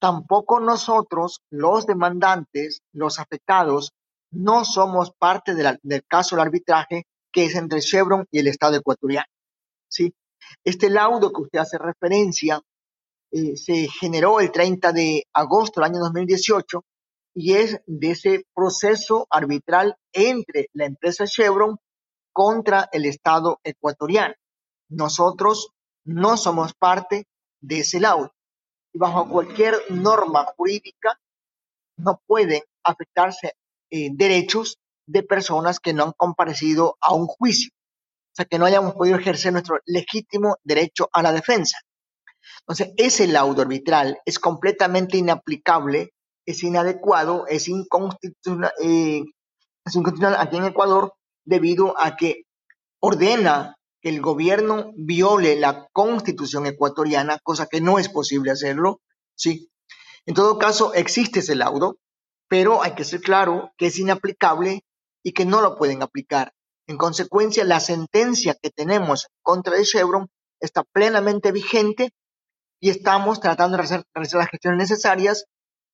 Tampoco 0.00 0.60
nosotros, 0.60 1.40
los 1.50 1.86
demandantes, 1.86 2.82
los 2.92 3.18
afectados, 3.18 3.94
no 4.30 4.64
somos 4.64 5.10
parte 5.18 5.56
del 5.56 6.04
caso 6.06 6.36
del 6.36 6.46
arbitraje 6.46 7.02
que 7.32 7.46
es 7.46 7.56
entre 7.56 7.80
Chevron 7.80 8.26
y 8.30 8.38
el 8.38 8.46
Estado 8.46 8.76
ecuatoriano. 8.76 9.26
¿sí? 9.88 10.14
Este 10.62 10.88
laudo 10.88 11.32
que 11.32 11.42
usted 11.42 11.58
hace 11.58 11.78
referencia 11.78 12.60
eh, 13.32 13.56
se 13.56 13.88
generó 13.88 14.38
el 14.38 14.52
30 14.52 14.92
de 14.92 15.24
agosto 15.32 15.80
del 15.80 15.90
año 15.90 15.98
2018 15.98 16.84
y 17.34 17.54
es 17.54 17.80
de 17.86 18.10
ese 18.10 18.46
proceso 18.54 19.26
arbitral 19.30 19.96
entre 20.12 20.68
la 20.72 20.86
empresa 20.86 21.26
Chevron 21.26 21.78
contra 22.32 22.88
el 22.92 23.04
Estado 23.04 23.60
ecuatoriano. 23.64 24.34
Nosotros 24.88 25.70
no 26.04 26.36
somos 26.36 26.74
parte 26.74 27.26
de 27.60 27.80
ese 27.80 28.00
laudo 28.00 28.32
y 28.92 28.98
bajo 28.98 29.28
cualquier 29.28 29.74
norma 29.90 30.46
jurídica 30.56 31.20
no 31.96 32.20
pueden 32.26 32.62
afectarse 32.84 33.54
eh, 33.90 34.10
derechos 34.12 34.78
de 35.06 35.22
personas 35.22 35.80
que 35.80 35.92
no 35.92 36.04
han 36.04 36.12
comparecido 36.12 36.96
a 37.00 37.14
un 37.14 37.26
juicio, 37.26 37.72
o 37.74 38.34
sea, 38.34 38.44
que 38.44 38.58
no 38.58 38.66
hayamos 38.66 38.94
podido 38.94 39.18
ejercer 39.18 39.52
nuestro 39.52 39.80
legítimo 39.86 40.56
derecho 40.62 41.08
a 41.12 41.22
la 41.22 41.32
defensa. 41.32 41.78
Entonces, 42.60 42.92
ese 42.96 43.26
laudo 43.26 43.62
arbitral 43.62 44.20
es 44.24 44.38
completamente 44.38 45.16
inaplicable, 45.16 46.12
es 46.48 46.62
inadecuado, 46.62 47.46
es 47.46 47.68
inconstitucional, 47.68 48.72
eh, 48.80 49.22
es 49.84 49.94
inconstitucional 49.94 50.40
aquí 50.40 50.56
en 50.56 50.64
Ecuador 50.64 51.12
debido 51.44 51.94
a 52.00 52.16
que 52.16 52.44
ordena 53.00 53.76
que 54.00 54.08
el 54.08 54.22
gobierno 54.22 54.92
viole 54.96 55.56
la 55.56 55.86
constitución 55.92 56.64
ecuatoriana, 56.64 57.38
cosa 57.42 57.66
que 57.66 57.82
no 57.82 57.98
es 57.98 58.08
posible 58.08 58.50
hacerlo, 58.50 59.02
¿sí? 59.34 59.70
En 60.24 60.34
todo 60.34 60.58
caso, 60.58 60.94
existe 60.94 61.40
ese 61.40 61.54
laudo, 61.54 61.98
pero 62.48 62.82
hay 62.82 62.94
que 62.94 63.04
ser 63.04 63.20
claro 63.20 63.72
que 63.76 63.88
es 63.88 63.98
inaplicable 63.98 64.84
y 65.22 65.32
que 65.32 65.44
no 65.44 65.60
lo 65.60 65.76
pueden 65.76 66.02
aplicar. 66.02 66.54
En 66.86 66.96
consecuencia, 66.96 67.62
la 67.64 67.80
sentencia 67.80 68.56
que 68.62 68.70
tenemos 68.70 69.26
contra 69.42 69.76
el 69.76 69.84
Chevron 69.84 70.28
está 70.60 70.82
plenamente 70.82 71.52
vigente 71.52 72.10
y 72.80 72.88
estamos 72.88 73.38
tratando 73.40 73.76
de 73.76 73.82
hacer, 73.82 74.04
las 74.14 74.48
gestiones 74.48 74.78
necesarias 74.78 75.44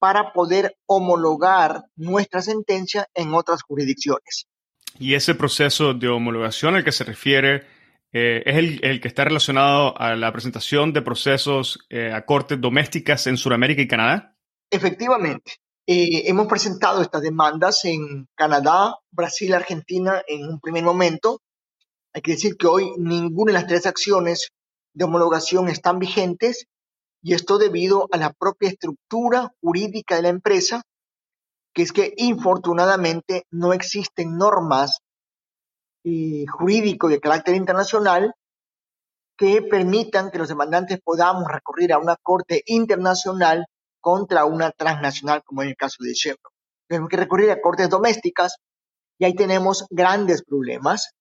para 0.05 0.35
poder 0.35 0.77
homologar 0.85 1.85
nuestra 1.97 2.43
sentencia 2.43 3.09
en 3.15 3.33
otras 3.33 3.63
jurisdicciones. 3.63 4.47
Y 4.99 5.15
ese 5.15 5.35
proceso 5.35 5.95
de 5.95 6.09
homologación 6.09 6.77
al 6.77 6.85
que 6.85 6.93
se 6.93 7.05
refiere 7.05 7.67
eh, 8.13 8.43
es 8.45 8.55
el, 8.83 9.01
que 9.01 9.09
está 9.09 9.25
relacionado 9.25 9.99
a 9.99 10.15
la 10.15 10.31
presentación 10.31 10.93
de 10.93 11.01
procesos 11.01 11.87
eh, 11.89 12.13
a 12.13 12.27
cortes 12.27 12.61
domésticas 12.61 13.27
en 13.29 13.39
Sudamérica 13.39 13.81
y 13.81 13.89
Canadá. 13.89 14.37
Efectivamente. 14.71 15.53
Eh, 15.87 16.29
hemos 16.29 16.49
presentado 16.49 17.01
estas 17.01 17.23
demandas 17.23 17.87
en 17.87 18.29
Canadá, 18.35 18.99
Brasil, 19.11 19.55
Argentina 19.55 20.23
en 20.29 20.47
un 20.47 20.61
primer 20.61 20.85
momento. 20.85 21.41
Hay 22.13 22.21
que 22.21 22.33
decir 22.33 22.59
que 22.59 22.67
hoy 22.67 22.93
ninguna 22.99 23.53
de 23.53 23.59
las 23.59 23.67
tres 23.67 23.87
acciones 23.87 24.51
de 24.93 25.05
homologación 25.07 25.71
están 25.71 25.99
vigentes 25.99 26.67
y 27.25 27.33
esto 27.33 27.57
debido 27.57 28.07
a 28.13 28.19
la 28.19 28.35
propia 28.35 28.69
estructura 28.69 29.51
jurídica 29.63 30.17
de 30.17 30.23
la 30.23 30.29
empresa, 30.29 30.83
que 31.73 31.81
es 31.81 31.91
que 31.91 32.13
infortunadamente 32.19 33.47
no 33.51 33.73
existen 33.73 34.37
normas 34.37 34.99
eh, 36.05 36.45
de 36.45 37.21
carácter 37.21 37.55
internacional 37.55 38.35
que 39.39 39.63
permitan 39.63 40.31
que 40.31 40.37
los 40.37 40.49
demandantes 40.49 41.01
podamos 41.03 41.51
recurrir 41.51 41.95
a 41.95 41.99
una 41.99 42.17
corte 42.23 42.63
internacional 42.67 43.65
contra 44.03 44.45
una 44.45 44.71
transnacional, 44.71 45.43
como 45.45 45.63
en 45.63 45.71
el 45.71 45.77
caso 45.77 46.05
de 46.05 46.13
Chevron. 46.13 46.53
Tenemos 46.87 47.09
que 47.09 47.17
recurrir 47.17 47.51
a 47.51 47.61
cortes 47.63 47.89
domésticas 47.89 48.59
y 49.19 49.25
ahí 49.25 49.35
tenemos 49.35 49.87
grandes 49.89 50.45
problemas 50.45 51.13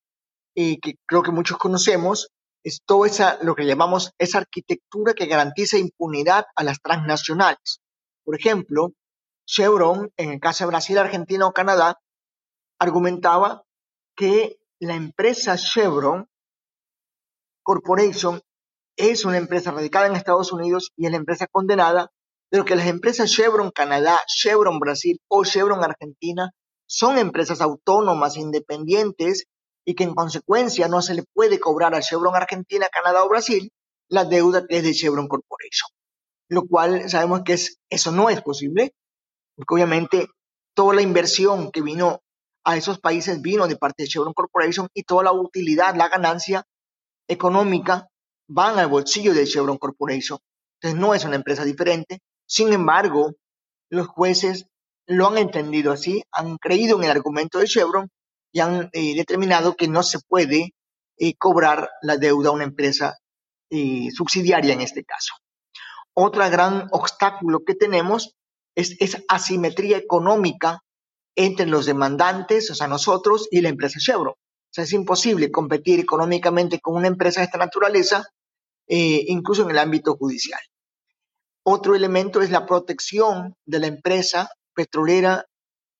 eh, 0.54 0.82
que 0.82 0.96
creo 1.06 1.24
que 1.24 1.32
muchos 1.32 1.58
conocemos. 1.58 2.28
Es 2.64 2.82
todo 2.86 3.06
esa, 3.06 3.38
lo 3.42 3.56
que 3.56 3.66
llamamos 3.66 4.14
esa 4.18 4.40
arquitectura 4.40 5.14
que 5.14 5.26
garantiza 5.26 5.78
impunidad 5.78 6.46
a 6.56 6.64
las 6.64 6.80
transnacionales. 6.82 7.82
Por 8.24 8.36
ejemplo, 8.36 8.94
Chevron, 9.46 10.12
en 10.18 10.32
el 10.32 10.40
caso 10.40 10.64
de 10.64 10.70
Brasil, 10.70 10.98
Argentina 10.98 11.46
o 11.46 11.54
Canadá, 11.54 12.00
argumentaba 12.80 13.64
que 14.16 14.58
la 14.80 14.96
empresa 14.96 15.58
Chevron 15.58 16.28
Corporation 17.62 18.42
es 18.98 19.26
una 19.26 19.38
empresa 19.38 19.72
radicada 19.72 20.08
en 20.08 20.16
Estados 20.16 20.52
Unidos 20.52 20.92
y 20.96 21.06
es 21.06 21.12
la 21.12 21.18
empresa 21.18 21.48
condenada 21.48 22.12
pero 22.54 22.66
que 22.66 22.76
las 22.76 22.86
empresas 22.86 23.32
Chevron 23.32 23.72
Canadá, 23.72 24.22
Chevron 24.28 24.78
Brasil 24.78 25.20
o 25.28 25.44
Chevron 25.44 25.84
Argentina 25.84 26.52
son 26.86 27.18
empresas 27.18 27.62
autónomas, 27.62 28.38
independientes 28.38 29.46
y 29.86 29.96
que 29.96 30.04
en 30.04 30.16
consecuencia 30.16 30.88
no 30.88 31.02
se 31.02 31.14
le 31.14 31.24
puede 31.34 31.60
cobrar 31.60 31.94
a 31.96 32.02
Chevron 32.02 32.36
Argentina, 32.36 32.88
Canadá 32.92 33.24
o 33.24 33.30
Brasil 33.30 33.72
la 34.10 34.26
deuda 34.26 34.66
que 34.68 34.78
es 34.78 34.84
de 34.84 34.94
Chevron 34.94 35.28
Corporation. 35.28 35.90
Lo 36.50 36.68
cual 36.68 37.10
sabemos 37.10 37.42
que 37.44 37.54
es, 37.54 37.80
eso 37.90 38.12
no 38.12 38.30
es 38.30 38.42
posible, 38.42 38.94
porque 39.56 39.74
obviamente 39.76 40.28
toda 40.76 40.96
la 40.96 41.02
inversión 41.02 41.72
que 41.72 41.82
vino 41.82 42.22
a 42.64 42.78
esos 42.78 43.00
países 43.00 43.42
vino 43.42 43.68
de 43.68 43.76
parte 43.76 44.04
de 44.04 44.10
Chevron 44.10 44.34
Corporation 44.34 44.88
y 44.94 45.04
toda 45.04 45.24
la 45.24 45.32
utilidad, 45.32 45.96
la 45.96 46.10
ganancia 46.10 46.64
económica 47.28 48.08
van 48.48 48.80
al 48.80 48.88
bolsillo 48.88 49.34
de 49.34 49.46
Chevron 49.46 49.78
Corporation. 49.78 50.40
Entonces 50.80 51.00
no 51.00 51.14
es 51.14 51.26
una 51.26 51.36
empresa 51.36 51.66
diferente, 51.66 52.20
sin 52.46 52.72
embargo, 52.74 53.34
los 53.90 54.08
jueces 54.08 54.68
lo 55.06 55.28
han 55.28 55.38
entendido 55.38 55.92
así, 55.92 56.24
han 56.32 56.58
creído 56.58 56.98
en 56.98 57.06
el 57.06 57.12
argumento 57.12 57.60
de 57.60 57.68
Chevron 57.68 58.10
y 58.54 58.60
han 58.60 58.90
eh, 58.94 59.16
determinado 59.16 59.76
que 59.76 59.90
no 59.90 60.04
se 60.04 60.20
puede 60.20 60.74
eh, 61.18 61.36
cobrar 61.36 61.90
la 62.02 62.18
deuda 62.18 62.50
a 62.50 62.54
una 62.54 62.64
empresa 62.64 63.18
eh, 63.70 64.10
subsidiaria 64.12 64.74
en 64.74 64.82
este 64.82 65.04
caso. 65.04 65.34
Otro 66.14 66.48
gran 66.50 66.88
obstáculo 66.92 67.64
que 67.66 67.74
tenemos 67.74 68.36
es 68.76 68.96
esa 69.00 69.20
asimetría 69.28 69.98
económica 69.98 70.82
entre 71.36 71.66
los 71.66 71.88
demandantes, 71.88 72.70
o 72.70 72.76
sea, 72.76 72.88
nosotros 72.88 73.48
y 73.50 73.62
la 73.62 73.70
empresa 73.70 74.00
Chevron. 74.00 74.36
O 74.36 74.74
sea, 74.74 74.84
es 74.84 74.94
imposible 74.94 75.52
competir 75.52 76.00
económicamente 76.00 76.80
con 76.80 76.96
una 76.96 77.08
empresa 77.08 77.42
de 77.42 77.46
esta 77.46 77.58
naturaleza, 77.58 78.28
incluso 78.88 79.64
en 79.64 79.72
el 79.72 79.80
ámbito 79.80 80.16
judicial. 80.16 80.60
Otro 81.64 81.96
elemento 81.96 82.42
es 82.42 82.52
la 82.52 82.66
protección 82.66 83.56
de 83.66 83.80
la 83.80 83.88
empresa 83.88 84.50
petrolera 84.76 85.46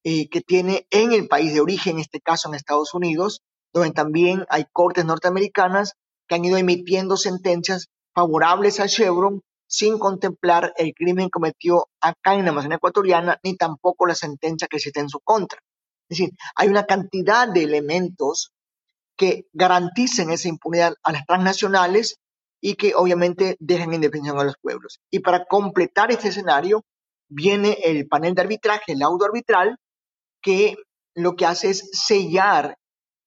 eh, 0.04 0.30
que 0.30 0.42
tiene 0.42 0.88
en 0.90 1.14
el 1.14 1.28
país 1.28 1.54
de 1.54 1.62
origen, 1.62 1.96
en 1.96 2.02
este 2.02 2.20
caso 2.20 2.50
en 2.50 2.56
Estados 2.56 2.94
Unidos, 2.94 3.42
donde 3.74 3.92
también 3.92 4.46
hay 4.50 4.66
cortes 4.72 5.06
norteamericanas 5.06 5.94
que 6.28 6.36
han 6.36 6.46
ido 6.46 6.58
emitiendo 6.58 7.18
sentencias 7.18 7.88
favorables 8.14 8.80
a 8.80 8.88
Chevron 8.88 9.42
sin 9.68 9.98
contemplar 9.98 10.74
el 10.78 10.94
crimen 10.94 11.30
cometido 11.30 11.88
acá 12.00 12.36
en 12.36 12.46
la 12.46 12.52
Amazonía 12.52 12.78
ecuatoriana, 12.78 13.40
ni 13.44 13.56
tampoco 13.56 14.06
la 14.06 14.14
sentencia 14.14 14.68
que 14.68 14.78
existe 14.78 15.00
en 15.00 15.10
su 15.10 15.20
contra. 15.20 15.60
Es 16.10 16.20
decir, 16.20 16.32
hay 16.56 16.68
una 16.68 16.86
cantidad 16.86 17.48
de 17.48 17.64
elementos 17.64 18.52
que 19.18 19.48
garanticen 19.54 20.32
esa 20.32 20.48
impunidad 20.48 20.94
a 21.02 21.12
las 21.12 21.26
transnacionales 21.26 22.18
y 22.62 22.76
que 22.76 22.94
obviamente 22.96 23.58
dejan 23.60 23.94
indefensión 23.94 24.40
a 24.40 24.44
los 24.44 24.56
pueblos. 24.62 25.00
Y 25.10 25.20
para 25.20 25.46
completar 25.46 26.12
este 26.12 26.28
escenario 26.30 26.84
viene 27.28 27.78
el 27.84 28.08
panel 28.08 28.36
de 28.36 28.42
arbitraje, 28.42 28.94
el 28.94 29.00
laudo 29.00 29.26
arbitral, 29.26 29.78
que 30.44 30.76
lo 31.16 31.36
que 31.36 31.46
hace 31.46 31.72
es 31.72 31.90
sellar 31.94 32.76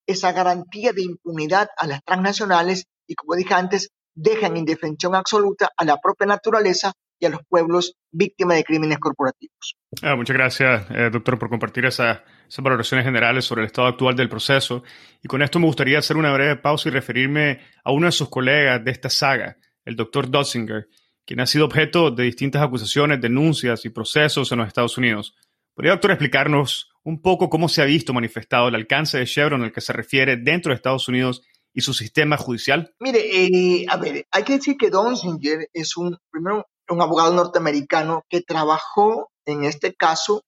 esa 0.06 0.32
garantía 0.32 0.92
de 0.92 1.02
impunidad 1.02 1.68
a 1.76 1.86
las 1.86 2.02
transnacionales 2.04 2.84
y, 3.08 3.14
como 3.14 3.34
dije 3.34 3.54
antes, 3.54 3.90
dejan 4.14 4.56
indefensión 4.56 5.14
absoluta 5.14 5.70
a 5.76 5.84
la 5.84 5.98
propia 5.98 6.26
naturaleza 6.26 6.92
y 7.18 7.26
a 7.26 7.30
los 7.30 7.40
pueblos 7.48 7.94
víctimas 8.12 8.56
de 8.56 8.64
crímenes 8.64 8.98
corporativos. 8.98 9.76
Ah, 10.02 10.16
muchas 10.16 10.36
gracias, 10.36 10.86
eh, 10.90 11.10
doctor, 11.10 11.38
por 11.38 11.48
compartir 11.48 11.86
esas 11.86 12.20
valoraciones 12.58 13.04
generales 13.04 13.44
sobre 13.44 13.62
el 13.62 13.66
estado 13.66 13.88
actual 13.88 14.14
del 14.14 14.28
proceso. 14.28 14.82
Y 15.22 15.28
con 15.28 15.42
esto 15.42 15.58
me 15.58 15.66
gustaría 15.66 15.98
hacer 15.98 16.16
una 16.16 16.32
breve 16.32 16.56
pausa 16.56 16.88
y 16.88 16.92
referirme 16.92 17.60
a 17.84 17.92
uno 17.92 18.06
de 18.06 18.12
sus 18.12 18.28
colegas 18.28 18.84
de 18.84 18.90
esta 18.90 19.08
saga, 19.08 19.56
el 19.84 19.96
doctor 19.96 20.30
Dotzinger, 20.30 20.88
quien 21.24 21.40
ha 21.40 21.46
sido 21.46 21.64
objeto 21.64 22.10
de 22.10 22.24
distintas 22.24 22.62
acusaciones, 22.62 23.20
denuncias 23.20 23.84
y 23.84 23.90
procesos 23.90 24.52
en 24.52 24.58
los 24.58 24.68
Estados 24.68 24.98
Unidos. 24.98 25.34
¿Podría, 25.74 25.92
doctor, 25.92 26.12
explicarnos 26.12 26.90
un 27.06 27.22
poco 27.22 27.48
cómo 27.48 27.68
se 27.68 27.82
ha 27.82 27.84
visto 27.84 28.12
manifestado 28.12 28.66
el 28.66 28.74
alcance 28.74 29.16
de 29.16 29.26
Chevron 29.26 29.62
al 29.62 29.72
que 29.72 29.80
se 29.80 29.92
refiere 29.92 30.36
dentro 30.36 30.70
de 30.70 30.76
Estados 30.76 31.06
Unidos 31.06 31.40
y 31.72 31.80
su 31.82 31.94
sistema 31.94 32.36
judicial? 32.36 32.92
Mire, 32.98 33.20
eh, 33.20 33.86
a 33.88 33.96
ver, 33.96 34.26
hay 34.28 34.42
que 34.42 34.54
decir 34.54 34.76
que 34.76 34.90
Donzinger 34.90 35.68
es 35.72 35.96
un, 35.96 36.18
primero, 36.30 36.66
un 36.88 37.00
abogado 37.00 37.32
norteamericano 37.32 38.24
que 38.28 38.40
trabajó 38.40 39.30
en 39.44 39.62
este 39.62 39.94
caso 39.94 40.42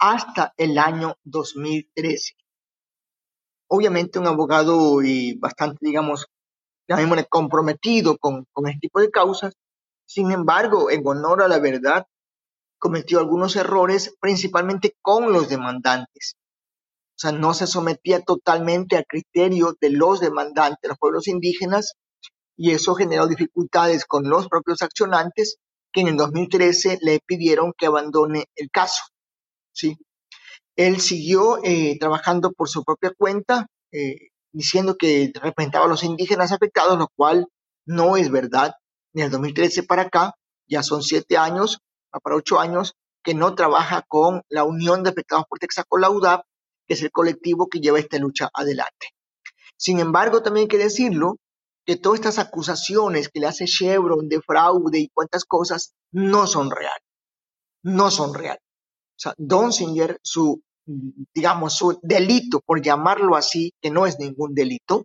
hasta 0.00 0.52
el 0.56 0.78
año 0.78 1.14
2013. 1.22 2.34
Obviamente 3.68 4.18
un 4.18 4.26
abogado 4.26 5.02
y 5.02 5.38
bastante, 5.38 5.78
digamos, 5.80 6.26
comprometido 7.28 8.18
con, 8.18 8.46
con 8.52 8.66
este 8.66 8.80
tipo 8.80 9.00
de 9.00 9.12
causas, 9.12 9.54
sin 10.06 10.32
embargo, 10.32 10.90
en 10.90 11.06
honor 11.06 11.40
a 11.40 11.46
la 11.46 11.60
verdad, 11.60 12.04
cometió 12.80 13.20
algunos 13.20 13.54
errores, 13.54 14.16
principalmente 14.20 14.96
con 15.00 15.32
los 15.32 15.48
demandantes. 15.48 16.34
O 17.10 17.20
sea, 17.20 17.32
no 17.32 17.54
se 17.54 17.66
sometía 17.66 18.22
totalmente 18.22 18.96
al 18.96 19.04
criterio 19.06 19.76
de 19.80 19.90
los 19.90 20.20
demandantes, 20.20 20.88
los 20.88 20.98
pueblos 20.98 21.28
indígenas, 21.28 21.94
y 22.56 22.72
eso 22.72 22.94
generó 22.94 23.26
dificultades 23.26 24.04
con 24.06 24.28
los 24.28 24.48
propios 24.48 24.82
accionantes 24.82 25.58
que 25.92 26.00
en 26.00 26.08
el 26.08 26.16
2013 26.16 26.98
le 27.02 27.20
pidieron 27.24 27.72
que 27.76 27.86
abandone 27.86 28.46
el 28.56 28.70
caso. 28.70 29.02
¿sí? 29.72 29.98
Él 30.76 31.00
siguió 31.00 31.58
eh, 31.62 31.98
trabajando 31.98 32.52
por 32.52 32.68
su 32.68 32.82
propia 32.84 33.12
cuenta, 33.16 33.66
eh, 33.92 34.28
diciendo 34.52 34.96
que 34.96 35.30
representaba 35.34 35.84
a 35.84 35.88
los 35.88 36.04
indígenas 36.04 36.52
afectados, 36.52 36.98
lo 36.98 37.08
cual 37.14 37.46
no 37.86 38.16
es 38.16 38.30
verdad. 38.30 38.74
En 39.12 39.24
el 39.24 39.30
2013 39.30 39.82
para 39.82 40.02
acá, 40.02 40.34
ya 40.66 40.82
son 40.82 41.02
siete 41.02 41.36
años, 41.36 41.80
para 42.18 42.36
ocho 42.36 42.58
años, 42.58 42.94
que 43.22 43.34
no 43.34 43.54
trabaja 43.54 44.02
con 44.08 44.42
la 44.48 44.64
Unión 44.64 45.02
de 45.02 45.10
Afectados 45.10 45.44
por 45.48 45.58
Texaco, 45.58 45.98
la 45.98 46.10
UDAP, 46.10 46.44
que 46.88 46.94
es 46.94 47.02
el 47.02 47.12
colectivo 47.12 47.68
que 47.68 47.80
lleva 47.80 47.98
esta 47.98 48.18
lucha 48.18 48.50
adelante. 48.52 49.08
Sin 49.76 50.00
embargo, 50.00 50.42
también 50.42 50.64
hay 50.64 50.68
que 50.68 50.78
decirlo, 50.78 51.36
que 51.86 51.96
todas 51.96 52.20
estas 52.20 52.38
acusaciones 52.38 53.28
que 53.28 53.40
le 53.40 53.46
hace 53.46 53.64
Chevron 53.64 54.28
de 54.28 54.40
fraude 54.40 54.98
y 54.98 55.08
cuantas 55.08 55.44
cosas 55.44 55.94
no 56.12 56.46
son 56.46 56.70
reales. 56.70 57.06
No 57.82 58.10
son 58.10 58.34
reales. 58.34 58.62
O 58.62 59.22
sea, 59.22 59.34
Donzinger, 59.38 60.18
su, 60.22 60.62
digamos, 61.34 61.74
su 61.74 61.98
delito, 62.02 62.60
por 62.60 62.82
llamarlo 62.82 63.36
así, 63.36 63.72
que 63.80 63.90
no 63.90 64.06
es 64.06 64.18
ningún 64.18 64.54
delito, 64.54 65.04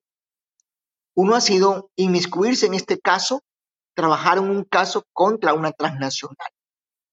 uno 1.16 1.36
ha 1.36 1.42
sido 1.42 1.90
inmiscuirse 1.96 2.66
en 2.66 2.74
este 2.74 3.00
caso, 3.00 3.42
trabajar 3.94 4.38
en 4.38 4.50
un 4.50 4.64
caso 4.66 5.04
contra 5.14 5.54
una 5.54 5.72
transnacional. 5.72 6.50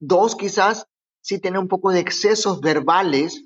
Dos, 0.05 0.35
quizás, 0.35 0.87
sí 1.21 1.39
tener 1.39 1.61
un 1.61 1.69
poco 1.69 1.93
de 1.93 2.01
excesos 2.01 2.61
verbales 2.61 3.45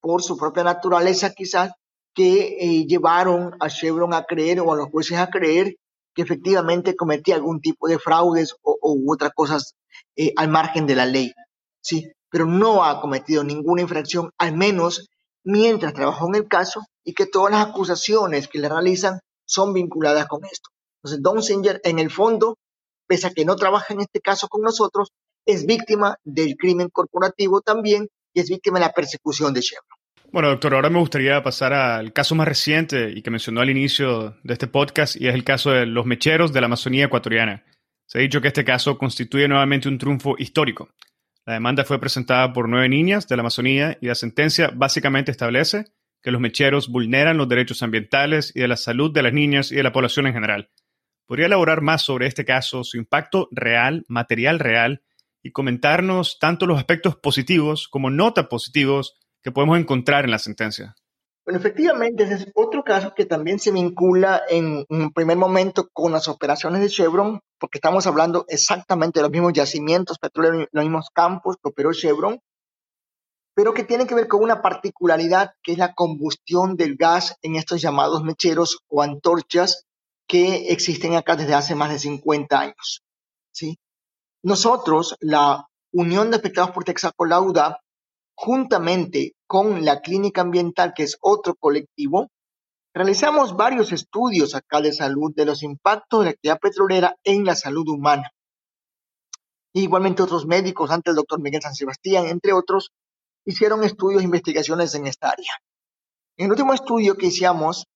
por 0.00 0.22
su 0.22 0.36
propia 0.36 0.62
naturaleza, 0.62 1.32
quizás, 1.32 1.72
que 2.14 2.58
eh, 2.60 2.86
llevaron 2.86 3.56
a 3.58 3.68
Chevron 3.68 4.14
a 4.14 4.22
creer 4.22 4.60
o 4.60 4.72
a 4.72 4.76
los 4.76 4.88
jueces 4.88 5.18
a 5.18 5.28
creer 5.30 5.74
que 6.14 6.22
efectivamente 6.22 6.94
cometía 6.94 7.34
algún 7.34 7.60
tipo 7.60 7.88
de 7.88 7.98
fraudes 7.98 8.54
o, 8.62 8.78
otras 9.08 9.32
cosas 9.34 9.74
eh, 10.14 10.32
al 10.36 10.48
margen 10.48 10.86
de 10.86 10.94
la 10.94 11.06
ley. 11.06 11.32
Sí, 11.80 12.12
pero 12.30 12.46
no 12.46 12.84
ha 12.84 13.00
cometido 13.00 13.42
ninguna 13.42 13.82
infracción, 13.82 14.30
al 14.38 14.56
menos 14.56 15.08
mientras 15.42 15.92
trabajó 15.92 16.28
en 16.28 16.36
el 16.36 16.46
caso 16.46 16.82
y 17.02 17.14
que 17.14 17.26
todas 17.26 17.50
las 17.50 17.66
acusaciones 17.66 18.46
que 18.46 18.60
le 18.60 18.68
realizan 18.68 19.18
son 19.44 19.72
vinculadas 19.72 20.28
con 20.28 20.44
esto. 20.44 20.70
Entonces, 21.02 21.20
Don 21.20 21.42
Singer, 21.42 21.80
en 21.82 21.98
el 21.98 22.12
fondo, 22.12 22.58
pese 23.08 23.26
a 23.26 23.30
que 23.32 23.44
no 23.44 23.56
trabaja 23.56 23.92
en 23.92 24.02
este 24.02 24.20
caso 24.20 24.46
con 24.46 24.62
nosotros, 24.62 25.10
es 25.46 25.64
víctima 25.64 26.18
del 26.24 26.56
crimen 26.56 26.88
corporativo 26.90 27.60
también 27.60 28.08
y 28.34 28.40
es 28.40 28.50
víctima 28.50 28.78
de 28.78 28.86
la 28.86 28.92
persecución 28.92 29.54
de 29.54 29.62
Chevron. 29.62 29.86
Bueno, 30.32 30.48
doctor, 30.48 30.74
ahora 30.74 30.90
me 30.90 30.98
gustaría 30.98 31.42
pasar 31.42 31.72
al 31.72 32.12
caso 32.12 32.34
más 32.34 32.48
reciente 32.48 33.12
y 33.14 33.22
que 33.22 33.30
mencionó 33.30 33.60
al 33.60 33.70
inicio 33.70 34.36
de 34.42 34.52
este 34.52 34.66
podcast, 34.66 35.16
y 35.16 35.28
es 35.28 35.34
el 35.34 35.44
caso 35.44 35.70
de 35.70 35.86
los 35.86 36.04
mecheros 36.04 36.52
de 36.52 36.60
la 36.60 36.66
Amazonía 36.66 37.06
ecuatoriana. 37.06 37.64
Se 38.06 38.18
ha 38.18 38.20
dicho 38.20 38.40
que 38.40 38.48
este 38.48 38.64
caso 38.64 38.98
constituye 38.98 39.48
nuevamente 39.48 39.88
un 39.88 39.98
triunfo 39.98 40.34
histórico. 40.36 40.90
La 41.46 41.54
demanda 41.54 41.84
fue 41.84 42.00
presentada 42.00 42.52
por 42.52 42.68
nueve 42.68 42.88
niñas 42.88 43.28
de 43.28 43.36
la 43.36 43.40
Amazonía 43.42 43.96
y 44.00 44.06
la 44.06 44.16
sentencia 44.16 44.72
básicamente 44.74 45.30
establece 45.30 45.84
que 46.22 46.32
los 46.32 46.40
mecheros 46.40 46.88
vulneran 46.88 47.36
los 47.36 47.48
derechos 47.48 47.82
ambientales 47.84 48.52
y 48.54 48.60
de 48.60 48.68
la 48.68 48.76
salud 48.76 49.12
de 49.12 49.22
las 49.22 49.32
niñas 49.32 49.70
y 49.70 49.76
de 49.76 49.84
la 49.84 49.92
población 49.92 50.26
en 50.26 50.34
general. 50.34 50.70
¿Podría 51.26 51.46
elaborar 51.46 51.82
más 51.82 52.02
sobre 52.02 52.26
este 52.26 52.44
caso, 52.44 52.82
su 52.82 52.96
impacto 52.96 53.48
real, 53.52 54.04
material 54.08 54.58
real, 54.58 55.02
y 55.46 55.52
comentarnos 55.52 56.38
tanto 56.40 56.66
los 56.66 56.76
aspectos 56.76 57.14
positivos 57.14 57.86
como 57.86 58.10
no 58.10 58.34
tan 58.34 58.48
positivos 58.48 59.16
que 59.44 59.52
podemos 59.52 59.78
encontrar 59.78 60.24
en 60.24 60.32
la 60.32 60.40
sentencia. 60.40 60.96
Bueno, 61.44 61.60
efectivamente, 61.60 62.24
ese 62.24 62.34
es 62.34 62.46
otro 62.56 62.82
caso 62.82 63.14
que 63.14 63.26
también 63.26 63.60
se 63.60 63.70
vincula 63.70 64.42
en 64.48 64.84
un 64.88 65.12
primer 65.12 65.36
momento 65.36 65.88
con 65.92 66.10
las 66.10 66.26
operaciones 66.26 66.80
de 66.80 66.88
Chevron, 66.88 67.38
porque 67.60 67.78
estamos 67.78 68.08
hablando 68.08 68.44
exactamente 68.48 69.20
de 69.20 69.22
los 69.22 69.30
mismos 69.30 69.52
yacimientos 69.52 70.18
petroleros, 70.18 70.66
los 70.72 70.84
mismos 70.84 71.10
campos 71.14 71.56
que 71.62 71.68
operó 71.68 71.92
Chevron, 71.92 72.40
pero 73.54 73.72
que 73.72 73.84
tiene 73.84 74.08
que 74.08 74.16
ver 74.16 74.26
con 74.26 74.42
una 74.42 74.60
particularidad 74.60 75.52
que 75.62 75.72
es 75.72 75.78
la 75.78 75.94
combustión 75.94 76.74
del 76.76 76.96
gas 76.96 77.36
en 77.42 77.54
estos 77.54 77.80
llamados 77.80 78.24
mecheros 78.24 78.80
o 78.88 79.00
antorchas 79.00 79.86
que 80.26 80.72
existen 80.72 81.14
acá 81.14 81.36
desde 81.36 81.54
hace 81.54 81.76
más 81.76 81.92
de 81.92 82.00
50 82.00 82.58
años. 82.58 83.04
¿sí? 83.52 83.78
Nosotros, 84.46 85.16
la 85.18 85.66
Unión 85.92 86.30
de 86.30 86.36
Afectados 86.36 86.70
por 86.70 86.84
Texaco 86.84 87.26
Lauda, 87.26 87.80
juntamente 88.36 89.32
con 89.44 89.84
la 89.84 90.00
Clínica 90.00 90.42
Ambiental, 90.42 90.94
que 90.94 91.02
es 91.02 91.16
otro 91.20 91.56
colectivo, 91.56 92.28
realizamos 92.94 93.56
varios 93.56 93.90
estudios 93.90 94.54
acá 94.54 94.80
de 94.80 94.92
salud 94.92 95.32
de 95.34 95.46
los 95.46 95.64
impactos 95.64 96.20
de 96.20 96.24
la 96.26 96.30
actividad 96.30 96.60
petrolera 96.60 97.16
en 97.24 97.44
la 97.44 97.56
salud 97.56 97.88
humana. 97.88 98.30
Igualmente 99.74 100.22
otros 100.22 100.46
médicos, 100.46 100.92
antes 100.92 101.10
el 101.10 101.16
doctor 101.16 101.40
Miguel 101.40 101.62
San 101.62 101.74
Sebastián, 101.74 102.26
entre 102.26 102.52
otros, 102.52 102.92
hicieron 103.44 103.82
estudios 103.82 104.22
e 104.22 104.26
investigaciones 104.26 104.94
en 104.94 105.08
esta 105.08 105.30
área. 105.30 105.58
En 106.36 106.44
el 106.44 106.52
último 106.52 106.72
estudio 106.72 107.16
que 107.16 107.26
hicimos 107.26 107.88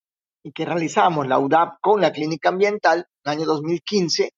y 0.42 0.50
que 0.50 0.64
realizamos 0.64 1.28
la 1.28 1.38
UDAP 1.38 1.78
con 1.80 2.00
la 2.00 2.10
Clínica 2.10 2.48
Ambiental, 2.48 3.06
en 3.22 3.32
el 3.32 3.38
año 3.38 3.46
2015, 3.46 4.32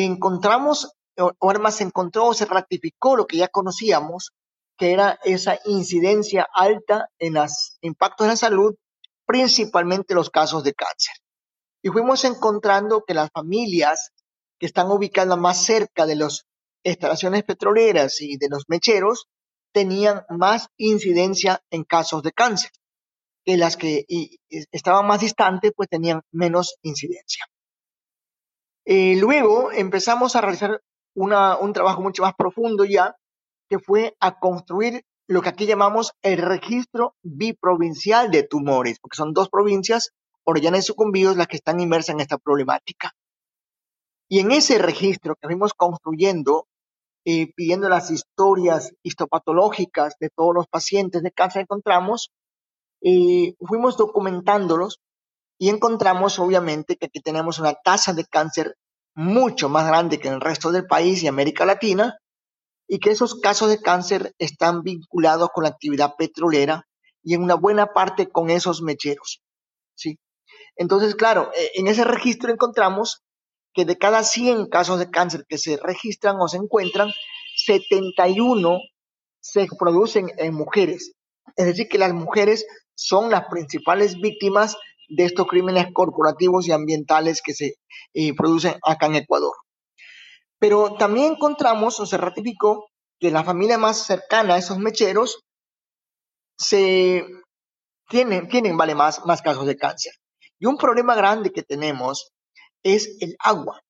encontramos, 0.00 0.92
o 1.16 1.50
además 1.50 1.76
se 1.76 1.84
encontró 1.84 2.26
o 2.26 2.34
se 2.34 2.46
ratificó 2.46 3.16
lo 3.16 3.26
que 3.26 3.36
ya 3.38 3.48
conocíamos, 3.48 4.32
que 4.78 4.92
era 4.92 5.18
esa 5.24 5.58
incidencia 5.66 6.46
alta 6.52 7.08
en 7.18 7.34
los 7.34 7.76
impactos 7.82 8.24
en 8.24 8.30
la 8.30 8.36
salud, 8.36 8.74
principalmente 9.26 10.14
los 10.14 10.30
casos 10.30 10.64
de 10.64 10.74
cáncer. 10.74 11.14
Y 11.82 11.90
fuimos 11.90 12.24
encontrando 12.24 13.04
que 13.06 13.14
las 13.14 13.30
familias 13.30 14.12
que 14.58 14.66
están 14.66 14.90
ubicadas 14.90 15.38
más 15.38 15.64
cerca 15.64 16.06
de 16.06 16.16
las 16.16 16.46
instalaciones 16.84 17.44
petroleras 17.44 18.20
y 18.20 18.36
de 18.36 18.48
los 18.48 18.64
mecheros 18.68 19.26
tenían 19.72 20.24
más 20.28 20.68
incidencia 20.76 21.62
en 21.70 21.84
casos 21.84 22.22
de 22.22 22.32
cáncer, 22.32 22.70
que 23.44 23.56
las 23.56 23.76
que 23.76 24.04
estaban 24.48 25.06
más 25.06 25.20
distantes 25.20 25.72
pues 25.76 25.88
tenían 25.88 26.22
menos 26.30 26.76
incidencia. 26.82 27.44
Eh, 28.84 29.16
luego 29.16 29.70
empezamos 29.72 30.34
a 30.34 30.40
realizar 30.40 30.82
un 31.14 31.72
trabajo 31.72 32.02
mucho 32.02 32.22
más 32.22 32.34
profundo 32.34 32.84
ya 32.84 33.16
que 33.68 33.78
fue 33.78 34.16
a 34.20 34.38
construir 34.38 35.04
lo 35.28 35.40
que 35.40 35.48
aquí 35.48 35.66
llamamos 35.66 36.12
el 36.22 36.38
registro 36.38 37.14
biprovincial 37.22 38.30
de 38.30 38.42
tumores, 38.42 38.98
porque 39.00 39.16
son 39.16 39.32
dos 39.32 39.48
provincias, 39.48 40.10
Orellana 40.44 40.78
y 40.78 40.82
Sucumbíos, 40.82 41.36
las 41.36 41.46
que 41.46 41.56
están 41.56 41.80
inmersas 41.80 42.14
en 42.14 42.20
esta 42.20 42.38
problemática. 42.38 43.12
Y 44.28 44.40
en 44.40 44.50
ese 44.50 44.78
registro 44.78 45.36
que 45.36 45.46
fuimos 45.46 45.74
construyendo, 45.74 46.66
eh, 47.24 47.52
pidiendo 47.54 47.88
las 47.88 48.10
historias 48.10 48.92
histopatológicas 49.02 50.16
de 50.18 50.30
todos 50.30 50.54
los 50.54 50.66
pacientes 50.66 51.22
de 51.22 51.30
cáncer 51.30 51.62
encontramos, 51.62 52.30
eh, 53.00 53.54
fuimos 53.60 53.96
documentándolos 53.96 55.00
y 55.58 55.68
encontramos 55.68 56.38
obviamente 56.38 56.96
que 56.96 57.06
aquí 57.06 57.20
tenemos 57.20 57.58
una 57.58 57.74
tasa 57.74 58.12
de 58.12 58.24
cáncer 58.24 58.76
mucho 59.14 59.68
más 59.68 59.86
grande 59.86 60.18
que 60.18 60.28
en 60.28 60.34
el 60.34 60.40
resto 60.40 60.72
del 60.72 60.86
país 60.86 61.22
y 61.22 61.28
América 61.28 61.64
Latina, 61.64 62.16
y 62.88 62.98
que 62.98 63.10
esos 63.10 63.40
casos 63.40 63.70
de 63.70 63.80
cáncer 63.80 64.34
están 64.38 64.82
vinculados 64.82 65.48
con 65.54 65.64
la 65.64 65.70
actividad 65.70 66.14
petrolera 66.16 66.86
y 67.22 67.34
en 67.34 67.42
una 67.42 67.54
buena 67.54 67.86
parte 67.94 68.28
con 68.28 68.50
esos 68.50 68.82
mecheros. 68.82 69.40
¿sí? 69.94 70.18
Entonces, 70.76 71.14
claro, 71.14 71.50
eh, 71.56 71.70
en 71.76 71.86
ese 71.86 72.04
registro 72.04 72.52
encontramos 72.52 73.22
que 73.72 73.84
de 73.84 73.96
cada 73.96 74.22
100 74.22 74.66
casos 74.66 74.98
de 74.98 75.10
cáncer 75.10 75.46
que 75.48 75.56
se 75.56 75.78
registran 75.78 76.36
o 76.38 76.48
se 76.48 76.58
encuentran, 76.58 77.10
71 77.64 78.78
se 79.40 79.66
producen 79.78 80.30
en 80.36 80.54
mujeres. 80.54 81.12
Es 81.56 81.66
decir, 81.66 81.88
que 81.88 81.98
las 81.98 82.12
mujeres 82.12 82.66
son 82.94 83.30
las 83.30 83.46
principales 83.48 84.20
víctimas 84.20 84.76
de 85.14 85.24
estos 85.24 85.46
crímenes 85.46 85.86
corporativos 85.92 86.66
y 86.66 86.72
ambientales 86.72 87.42
que 87.42 87.54
se 87.54 87.74
eh, 88.14 88.34
producen 88.34 88.74
acá 88.82 89.06
en 89.06 89.16
Ecuador. 89.16 89.54
Pero 90.58 90.94
también 90.94 91.32
encontramos 91.32 91.98
o 92.00 92.06
se 92.06 92.16
ratificó 92.16 92.86
que 93.18 93.30
la 93.30 93.44
familia 93.44 93.78
más 93.78 94.06
cercana 94.06 94.54
a 94.54 94.58
esos 94.58 94.78
mecheros 94.78 95.42
se 96.56 97.24
tienen, 98.08 98.48
tienen 98.48 98.76
más, 98.76 99.24
más 99.26 99.42
casos 99.42 99.66
de 99.66 99.76
cáncer. 99.76 100.12
Y 100.58 100.66
un 100.66 100.76
problema 100.76 101.14
grande 101.14 101.52
que 101.52 101.62
tenemos 101.62 102.32
es 102.82 103.16
el 103.20 103.36
agua. 103.38 103.82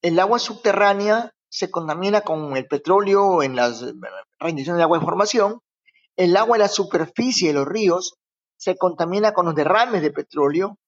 El 0.00 0.18
agua 0.18 0.38
subterránea 0.38 1.32
se 1.48 1.70
contamina 1.70 2.22
con 2.22 2.56
el 2.56 2.66
petróleo 2.66 3.42
en 3.42 3.56
las 3.56 3.84
rendiciones 4.38 4.78
de 4.78 4.82
agua 4.82 4.98
de 4.98 5.04
formación 5.04 5.60
el 6.16 6.36
agua 6.36 6.56
de 6.56 6.64
la 6.64 6.68
superficie 6.68 7.48
de 7.48 7.54
los 7.54 7.66
ríos 7.66 8.14
se 8.62 8.76
contamina 8.76 9.34
con 9.34 9.46
los 9.46 9.56
derrames 9.56 10.02
de 10.02 10.12
petróleo, 10.12 10.78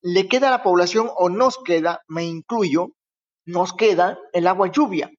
le 0.00 0.28
queda 0.28 0.46
a 0.46 0.52
la 0.52 0.62
población 0.62 1.10
o 1.16 1.28
nos 1.28 1.58
queda, 1.58 2.02
me 2.06 2.22
incluyo, 2.24 2.90
nos 3.44 3.72
queda 3.72 4.20
el 4.32 4.46
agua 4.46 4.68
lluvia, 4.68 5.10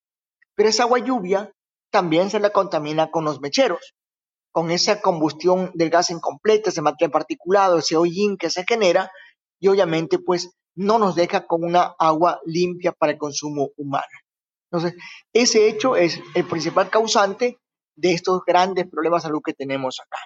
pero 0.54 0.70
esa 0.70 0.84
agua 0.84 1.00
lluvia 1.00 1.52
también 1.90 2.30
se 2.30 2.40
la 2.40 2.48
contamina 2.48 3.10
con 3.10 3.26
los 3.26 3.42
mecheros, 3.42 3.92
con 4.52 4.70
esa 4.70 5.02
combustión 5.02 5.70
del 5.74 5.90
gas 5.90 6.08
incompleta, 6.08 6.70
ese 6.70 6.80
material 6.80 7.10
particulado, 7.10 7.76
ese 7.76 7.96
hollín 7.96 8.38
que 8.38 8.48
se 8.48 8.64
genera 8.66 9.12
y 9.60 9.68
obviamente 9.68 10.18
pues 10.18 10.50
no 10.74 10.98
nos 10.98 11.14
deja 11.14 11.46
con 11.46 11.62
una 11.62 11.94
agua 11.98 12.40
limpia 12.46 12.92
para 12.92 13.12
el 13.12 13.18
consumo 13.18 13.68
humano. 13.76 14.16
Entonces, 14.70 14.98
ese 15.34 15.68
hecho 15.68 15.96
es 15.96 16.18
el 16.34 16.46
principal 16.46 16.88
causante 16.88 17.58
de 17.96 18.14
estos 18.14 18.40
grandes 18.46 18.88
problemas 18.88 19.22
de 19.22 19.26
salud 19.28 19.42
que 19.44 19.52
tenemos 19.52 20.00
acá. 20.00 20.16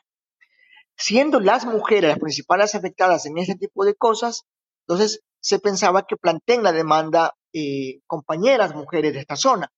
Siendo 0.96 1.40
las 1.40 1.66
mujeres 1.66 2.10
las 2.10 2.18
principales 2.18 2.74
afectadas 2.74 3.26
en 3.26 3.38
este 3.38 3.54
tipo 3.54 3.84
de 3.84 3.94
cosas, 3.94 4.44
entonces 4.86 5.20
se 5.40 5.58
pensaba 5.58 6.06
que 6.06 6.16
planteen 6.16 6.62
la 6.62 6.72
demanda 6.72 7.34
eh, 7.52 8.00
compañeras 8.06 8.74
mujeres 8.74 9.12
de 9.12 9.20
esta 9.20 9.36
zona. 9.36 9.70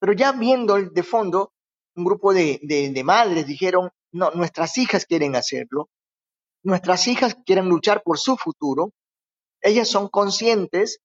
Pero 0.00 0.12
ya 0.12 0.32
viendo 0.32 0.76
de 0.76 1.02
fondo, 1.02 1.52
un 1.94 2.04
grupo 2.04 2.32
de, 2.32 2.58
de 2.62 3.04
madres 3.04 3.46
dijeron, 3.46 3.90
no, 4.12 4.30
nuestras 4.32 4.76
hijas 4.78 5.06
quieren 5.06 5.36
hacerlo, 5.36 5.88
nuestras 6.64 7.06
hijas 7.06 7.36
quieren 7.46 7.68
luchar 7.68 8.02
por 8.02 8.18
su 8.18 8.36
futuro, 8.36 8.92
ellas 9.60 9.88
son 9.88 10.08
conscientes 10.08 11.00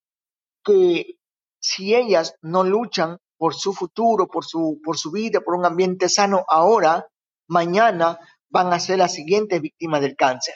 que 0.64 1.18
si 1.60 1.94
ellas 1.94 2.34
no 2.42 2.64
luchan 2.64 3.18
por 3.36 3.54
su 3.54 3.72
futuro, 3.72 4.26
por 4.26 4.44
su, 4.44 4.80
por 4.84 4.98
su 4.98 5.10
vida, 5.10 5.40
por 5.40 5.54
un 5.54 5.64
ambiente 5.64 6.08
sano 6.08 6.44
ahora, 6.48 7.06
mañana 7.48 8.18
van 8.50 8.72
a 8.72 8.80
ser 8.80 8.98
las 8.98 9.14
siguientes 9.14 9.60
víctimas 9.60 10.00
del 10.00 10.16
cáncer. 10.16 10.54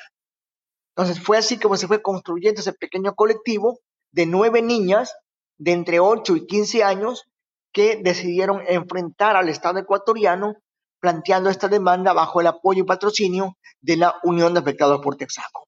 Entonces 0.96 1.22
fue 1.22 1.38
así 1.38 1.58
como 1.58 1.76
se 1.76 1.86
fue 1.86 2.02
construyendo 2.02 2.60
ese 2.60 2.72
pequeño 2.72 3.14
colectivo 3.14 3.78
de 4.12 4.26
nueve 4.26 4.62
niñas 4.62 5.14
de 5.58 5.72
entre 5.72 6.00
8 6.00 6.36
y 6.36 6.46
15 6.46 6.84
años 6.84 7.24
que 7.72 7.96
decidieron 7.96 8.62
enfrentar 8.66 9.36
al 9.36 9.48
Estado 9.48 9.78
ecuatoriano 9.78 10.54
planteando 11.00 11.50
esta 11.50 11.68
demanda 11.68 12.12
bajo 12.12 12.40
el 12.40 12.46
apoyo 12.46 12.82
y 12.82 12.86
patrocinio 12.86 13.56
de 13.80 13.96
la 13.96 14.14
Unión 14.22 14.54
de 14.54 14.60
Afectados 14.60 15.00
por 15.00 15.16
Texaco. 15.16 15.66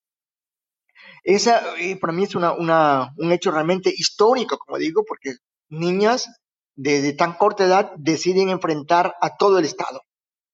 Esa 1.24 1.62
para 2.00 2.12
mí 2.12 2.24
es 2.24 2.34
una, 2.34 2.52
un 3.16 3.32
hecho 3.32 3.50
realmente 3.50 3.90
histórico, 3.90 4.58
como 4.58 4.78
digo, 4.78 5.04
porque 5.08 5.36
niñas 5.70 6.28
de, 6.76 7.12
tan 7.14 7.34
corta 7.34 7.64
edad 7.64 7.92
deciden 7.96 8.50
enfrentar 8.50 9.14
a 9.20 9.36
todo 9.36 9.58
el 9.58 9.64
Estado. 9.64 10.02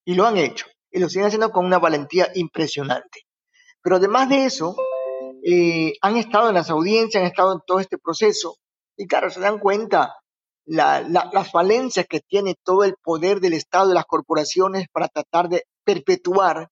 Y 0.04 0.14
lo 0.14 0.26
han 0.26 0.38
hecho. 0.38 0.66
Y 0.90 0.98
lo 0.98 1.09
siguen 1.09 1.26
haciendo 1.26 1.50
con 1.50 1.66
una 1.66 1.79
valentía 1.79 2.29
impresionante. 2.35 3.26
Pero 3.83 3.96
además 3.96 4.29
de 4.29 4.44
eso, 4.44 4.76
eh, 5.44 5.94
han 6.03 6.16
estado 6.16 6.48
en 6.48 6.55
las 6.55 6.70
audiencias, 6.70 7.22
han 7.22 7.29
estado 7.29 7.53
en 7.53 7.61
todo 7.66 7.81
este 7.81 7.98
proceso. 7.98 8.57
Y 8.96 9.07
claro, 9.07 9.31
se 9.31 9.40
dan 9.40 9.59
cuenta 9.59 10.14
la, 10.66 11.00
las 11.00 11.50
falencias 11.50 12.07
que 12.09 12.20
tiene 12.20 12.55
todo 12.62 12.85
el 12.85 12.94
poder 13.03 13.40
del 13.40 13.55
Estado 13.55 13.90
y 13.90 13.94
las 13.94 14.05
corporaciones 14.05 14.87
para 14.92 15.09
tratar 15.09 15.48
de 15.48 15.64
perpetuar 15.85 16.68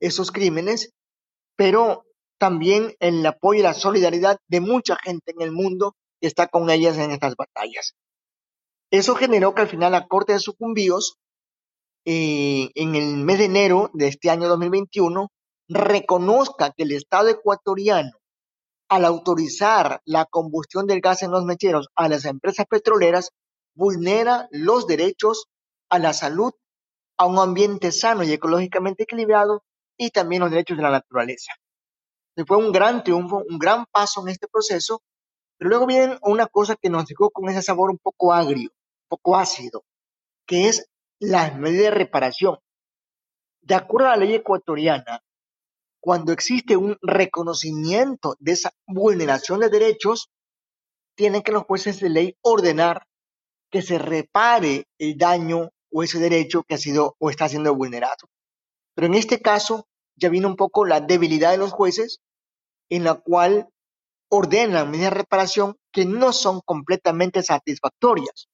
esos 0.00 0.32
crímenes, 0.32 0.92
pero 1.56 2.04
también 2.38 2.94
el 3.00 3.24
apoyo 3.24 3.60
y 3.60 3.62
la 3.62 3.74
solidaridad 3.74 4.38
de 4.48 4.60
mucha 4.60 4.96
gente 4.96 5.32
en 5.32 5.42
el 5.42 5.52
mundo 5.52 5.94
que 6.20 6.26
está 6.26 6.48
con 6.48 6.70
ellas 6.70 6.96
en 6.96 7.10
estas 7.10 7.36
batallas. 7.36 7.94
Eso 8.90 9.14
generó 9.14 9.54
que 9.54 9.62
al 9.62 9.68
final 9.68 9.92
la 9.92 10.08
Corte 10.08 10.32
de 10.32 10.40
Sucumbíos, 10.40 11.18
eh, 12.04 12.70
en 12.74 12.94
el 12.94 13.16
mes 13.18 13.38
de 13.38 13.44
enero 13.44 13.90
de 13.92 14.08
este 14.08 14.30
año 14.30 14.48
2021, 14.48 15.30
reconozca 15.68 16.72
que 16.76 16.84
el 16.84 16.92
Estado 16.92 17.28
ecuatoriano, 17.28 18.12
al 18.88 19.04
autorizar 19.04 20.00
la 20.04 20.24
combustión 20.24 20.86
del 20.86 21.00
gas 21.00 21.22
en 21.22 21.30
los 21.30 21.44
mecheros 21.44 21.88
a 21.94 22.08
las 22.08 22.24
empresas 22.24 22.66
petroleras, 22.68 23.30
vulnera 23.74 24.48
los 24.50 24.86
derechos 24.86 25.46
a 25.90 25.98
la 25.98 26.12
salud, 26.12 26.52
a 27.16 27.26
un 27.26 27.38
ambiente 27.38 27.92
sano 27.92 28.22
y 28.24 28.32
ecológicamente 28.32 29.04
equilibrado 29.04 29.62
y 29.96 30.10
también 30.10 30.42
los 30.42 30.50
derechos 30.50 30.76
de 30.76 30.82
la 30.82 30.90
naturaleza. 30.90 31.52
Fue 32.46 32.56
un 32.56 32.72
gran 32.72 33.04
triunfo, 33.04 33.44
un 33.48 33.58
gran 33.58 33.84
paso 33.92 34.22
en 34.22 34.28
este 34.28 34.48
proceso, 34.48 35.02
pero 35.58 35.68
luego 35.68 35.86
viene 35.86 36.18
una 36.22 36.46
cosa 36.46 36.76
que 36.76 36.88
nos 36.88 37.06
dejó 37.06 37.30
con 37.30 37.48
ese 37.48 37.60
sabor 37.60 37.90
un 37.90 37.98
poco 37.98 38.32
agrio, 38.32 38.70
un 38.70 39.08
poco 39.08 39.36
ácido, 39.36 39.84
que 40.46 40.68
es 40.68 40.86
la 41.20 41.52
medida 41.52 41.84
de 41.84 41.90
reparación. 41.90 42.58
De 43.60 43.74
acuerdo 43.74 44.08
a 44.08 44.16
la 44.16 44.24
ley 44.24 44.34
ecuatoriana, 44.34 45.22
cuando 46.00 46.32
existe 46.32 46.76
un 46.76 46.96
reconocimiento 47.02 48.34
de 48.40 48.52
esa 48.52 48.72
vulneración 48.86 49.60
de 49.60 49.68
derechos, 49.68 50.30
tienen 51.14 51.42
que 51.42 51.52
los 51.52 51.64
jueces 51.64 52.00
de 52.00 52.08
ley 52.08 52.36
ordenar 52.40 53.06
que 53.70 53.82
se 53.82 53.98
repare 53.98 54.86
el 54.98 55.18
daño 55.18 55.68
o 55.92 56.02
ese 56.02 56.18
derecho 56.18 56.62
que 56.62 56.74
ha 56.74 56.78
sido 56.78 57.16
o 57.18 57.28
está 57.28 57.48
siendo 57.48 57.74
vulnerado. 57.74 58.28
Pero 58.94 59.06
en 59.06 59.14
este 59.14 59.40
caso 59.40 59.86
ya 60.16 60.30
vino 60.30 60.48
un 60.48 60.56
poco 60.56 60.86
la 60.86 61.00
debilidad 61.00 61.50
de 61.50 61.58
los 61.58 61.72
jueces 61.72 62.20
en 62.88 63.04
la 63.04 63.14
cual 63.16 63.68
ordenan 64.30 64.90
medidas 64.90 65.10
de 65.12 65.18
reparación 65.18 65.76
que 65.92 66.06
no 66.06 66.32
son 66.32 66.60
completamente 66.64 67.42
satisfactorias. 67.42 68.48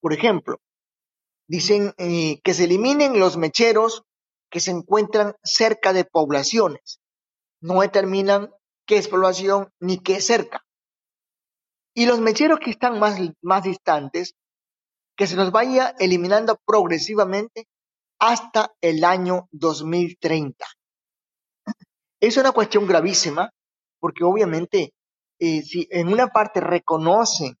Por 0.00 0.12
ejemplo, 0.12 0.58
dicen 1.46 1.94
eh, 1.98 2.40
que 2.42 2.54
se 2.54 2.64
eliminen 2.64 3.18
los 3.18 3.36
mecheros 3.36 4.04
que 4.50 4.60
se 4.60 4.70
encuentran 4.70 5.34
cerca 5.42 5.92
de 5.92 6.04
poblaciones. 6.04 7.00
No 7.60 7.80
determinan 7.80 8.50
qué 8.86 8.98
es 8.98 9.08
población 9.08 9.72
ni 9.80 9.98
qué 9.98 10.16
es 10.16 10.26
cerca. 10.26 10.64
Y 11.94 12.06
los 12.06 12.20
mecheros 12.20 12.58
que 12.60 12.70
están 12.70 12.98
más, 12.98 13.18
más 13.42 13.64
distantes, 13.64 14.34
que 15.16 15.26
se 15.26 15.36
los 15.36 15.52
vaya 15.52 15.94
eliminando 15.98 16.58
progresivamente 16.64 17.68
hasta 18.18 18.72
el 18.80 19.04
año 19.04 19.48
2030. 19.52 20.64
Es 22.20 22.36
una 22.36 22.52
cuestión 22.52 22.86
gravísima 22.86 23.50
porque 24.00 24.24
obviamente 24.24 24.92
eh, 25.38 25.62
si 25.62 25.86
en 25.90 26.08
una 26.08 26.28
parte 26.28 26.60
reconocen 26.60 27.56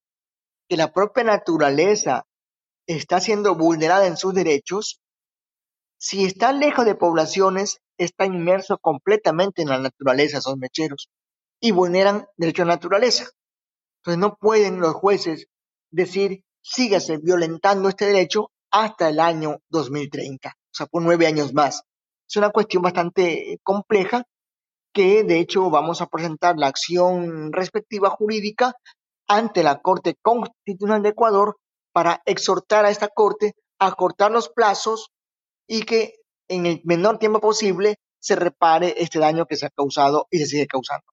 que 0.68 0.76
la 0.76 0.92
propia 0.92 1.24
naturaleza 1.24 2.24
está 2.86 3.20
siendo 3.20 3.54
vulnerada 3.54 4.06
en 4.06 4.16
sus 4.16 4.34
derechos, 4.34 5.00
si 5.98 6.24
está 6.24 6.52
lejos 6.52 6.84
de 6.84 6.94
poblaciones, 6.94 7.80
está 7.96 8.26
inmerso 8.26 8.78
completamente 8.78 9.62
en 9.62 9.68
la 9.68 9.78
naturaleza, 9.78 10.38
esos 10.38 10.56
mecheros, 10.56 11.08
y 11.60 11.70
vulneran 11.70 12.26
derechos 12.36 12.66
de 12.66 12.72
naturaleza. 12.72 13.24
Entonces 13.98 14.18
no 14.18 14.36
pueden 14.36 14.80
los 14.80 14.94
jueces 14.94 15.46
decir, 15.90 16.44
sígase 16.62 17.18
violentando 17.18 17.88
este 17.88 18.06
derecho 18.06 18.50
hasta 18.70 19.08
el 19.08 19.20
año 19.20 19.58
2030, 19.70 20.48
o 20.48 20.52
sea, 20.70 20.86
por 20.86 21.02
nueve 21.02 21.26
años 21.26 21.54
más. 21.54 21.84
Es 22.28 22.36
una 22.36 22.50
cuestión 22.50 22.82
bastante 22.82 23.58
compleja 23.62 24.24
que 24.92 25.24
de 25.24 25.38
hecho 25.38 25.70
vamos 25.70 26.00
a 26.00 26.06
presentar 26.06 26.56
la 26.58 26.66
acción 26.66 27.52
respectiva 27.52 28.10
jurídica 28.10 28.74
ante 29.26 29.62
la 29.62 29.80
Corte 29.80 30.16
Constitucional 30.20 31.02
de 31.02 31.10
Ecuador 31.10 31.56
para 31.94 32.22
exhortar 32.26 32.84
a 32.84 32.90
esta 32.90 33.08
Corte 33.08 33.54
a 33.78 33.92
cortar 33.92 34.32
los 34.32 34.48
plazos 34.48 35.12
y 35.66 35.84
que 35.84 36.14
en 36.48 36.66
el 36.66 36.80
menor 36.84 37.18
tiempo 37.18 37.40
posible 37.40 37.96
se 38.18 38.34
repare 38.34 38.94
este 38.98 39.20
daño 39.20 39.46
que 39.46 39.56
se 39.56 39.66
ha 39.66 39.70
causado 39.70 40.26
y 40.30 40.38
se 40.38 40.46
sigue 40.46 40.66
causando 40.66 41.04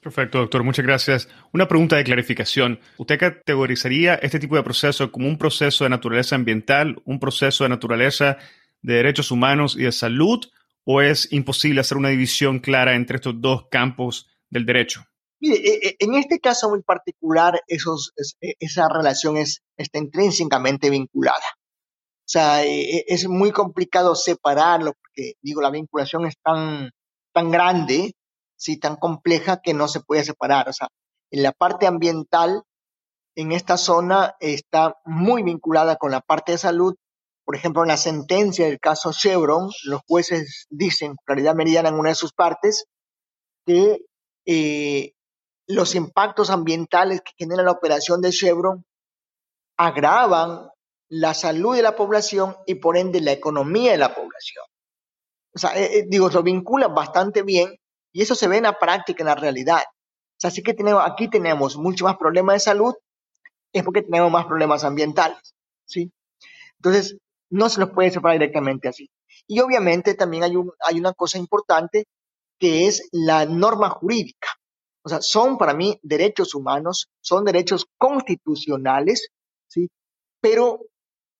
Perfecto, 0.00 0.38
doctor. 0.38 0.62
Muchas 0.62 0.84
gracias. 0.84 1.28
Una 1.52 1.66
pregunta 1.66 1.96
de 1.96 2.04
clarificación. 2.04 2.78
¿Usted 2.96 3.18
categorizaría 3.18 4.14
este 4.14 4.38
tipo 4.38 4.54
de 4.54 4.62
proceso 4.62 5.10
como 5.10 5.26
un 5.26 5.36
proceso 5.36 5.82
de 5.82 5.90
naturaleza 5.90 6.36
ambiental, 6.36 7.02
un 7.04 7.18
proceso 7.18 7.64
de 7.64 7.70
naturaleza 7.70 8.38
de 8.82 8.94
derechos 8.94 9.32
humanos 9.32 9.76
y 9.76 9.82
de 9.82 9.90
salud, 9.90 10.44
o 10.84 11.02
es 11.02 11.32
imposible 11.32 11.80
hacer 11.80 11.98
una 11.98 12.10
división 12.10 12.60
clara 12.60 12.94
entre 12.94 13.16
estos 13.16 13.40
dos 13.40 13.66
campos 13.68 14.28
del 14.48 14.64
derecho? 14.64 15.04
Mire, 15.40 15.56
e, 15.56 15.88
e, 15.88 15.96
en 16.00 16.14
este 16.14 16.38
caso 16.40 16.70
muy 16.70 16.82
particular, 16.82 17.60
esos, 17.66 18.12
e, 18.40 18.54
esa 18.58 18.88
relación 18.88 19.36
es, 19.36 19.62
está 19.76 19.98
intrínsecamente 19.98 20.90
vinculada. 20.90 21.44
O 22.24 22.28
sea, 22.28 22.64
es 22.64 23.28
muy 23.28 23.52
complicado 23.52 24.16
separarlo 24.16 24.94
porque, 24.94 25.34
digo, 25.42 25.60
la 25.60 25.70
vinculación 25.70 26.26
es 26.26 26.34
tan, 26.42 26.90
tan 27.32 27.52
grande, 27.52 28.14
sí, 28.56 28.78
tan 28.80 28.96
compleja 28.96 29.60
que 29.62 29.74
no 29.74 29.86
se 29.86 30.00
puede 30.00 30.24
separar. 30.24 30.68
O 30.68 30.72
sea, 30.72 30.88
en 31.30 31.44
la 31.44 31.52
parte 31.52 31.86
ambiental, 31.86 32.64
en 33.36 33.52
esta 33.52 33.76
zona 33.76 34.34
está 34.40 34.96
muy 35.04 35.44
vinculada 35.44 35.96
con 35.96 36.10
la 36.10 36.20
parte 36.20 36.52
de 36.52 36.58
salud 36.58 36.96
por 37.46 37.54
ejemplo, 37.54 37.82
en 37.82 37.88
la 37.88 37.96
sentencia 37.96 38.66
del 38.66 38.80
caso 38.80 39.12
Chevron, 39.12 39.70
los 39.84 40.00
jueces 40.08 40.66
dicen, 40.68 41.14
claridad 41.24 41.54
meridiana 41.54 41.90
en 41.90 41.94
una 41.94 42.08
de 42.08 42.16
sus 42.16 42.32
partes, 42.32 42.86
que 43.64 43.98
eh, 44.46 45.12
los 45.66 45.94
impactos 45.94 46.50
ambientales 46.50 47.20
que 47.22 47.32
genera 47.36 47.62
la 47.62 47.72
operación 47.72 48.20
de 48.20 48.30
Chevron 48.30 48.84
agravan 49.76 50.70
la 51.08 51.34
salud 51.34 51.76
de 51.76 51.82
la 51.82 51.96
población 51.96 52.56
y 52.66 52.76
por 52.76 52.96
ende 52.96 53.20
la 53.20 53.32
economía 53.32 53.92
de 53.92 53.98
la 53.98 54.14
población. 54.14 54.64
o 55.54 55.58
sea, 55.58 55.76
eh, 55.76 55.98
eh, 55.98 56.06
digo, 56.08 56.28
lo 56.28 56.42
vincula 56.42 56.88
bastante 56.88 57.42
bien 57.42 57.76
y 58.12 58.22
eso 58.22 58.34
se 58.34 58.48
ve 58.48 58.58
en 58.58 58.64
la 58.64 58.78
práctica, 58.78 59.22
en 59.22 59.28
la 59.28 59.34
realidad. 59.34 59.82
O 59.82 60.38
sea, 60.38 60.48
así 60.48 60.62
que 60.62 60.74
tenemos, 60.74 61.02
aquí 61.04 61.28
tenemos 61.28 61.76
mucho 61.76 62.04
más 62.04 62.16
problemas 62.16 62.56
de 62.56 62.60
salud, 62.60 62.94
es 63.72 63.82
porque 63.82 64.02
tenemos 64.02 64.30
más 64.30 64.46
problemas 64.46 64.84
ambientales, 64.84 65.54
¿sí? 65.84 66.12
Entonces, 66.78 67.16
no 67.50 67.68
se 67.68 67.80
los 67.80 67.90
puede 67.90 68.10
separar 68.10 68.38
directamente 68.38 68.88
así. 68.88 69.10
Y 69.46 69.60
obviamente 69.60 70.14
también 70.14 70.44
hay 70.44 70.98
una 70.98 71.12
cosa 71.12 71.38
importante 71.38 72.06
que 72.58 72.86
es 72.86 73.08
la 73.12 73.46
norma 73.46 73.90
jurídica. 73.90 74.48
O 75.06 75.08
sea, 75.08 75.22
son 75.22 75.56
para 75.56 75.72
mí 75.72 76.00
derechos 76.02 76.52
humanos, 76.56 77.08
son 77.20 77.44
derechos 77.44 77.86
constitucionales, 77.96 79.28
¿sí? 79.68 79.88
Pero 80.40 80.80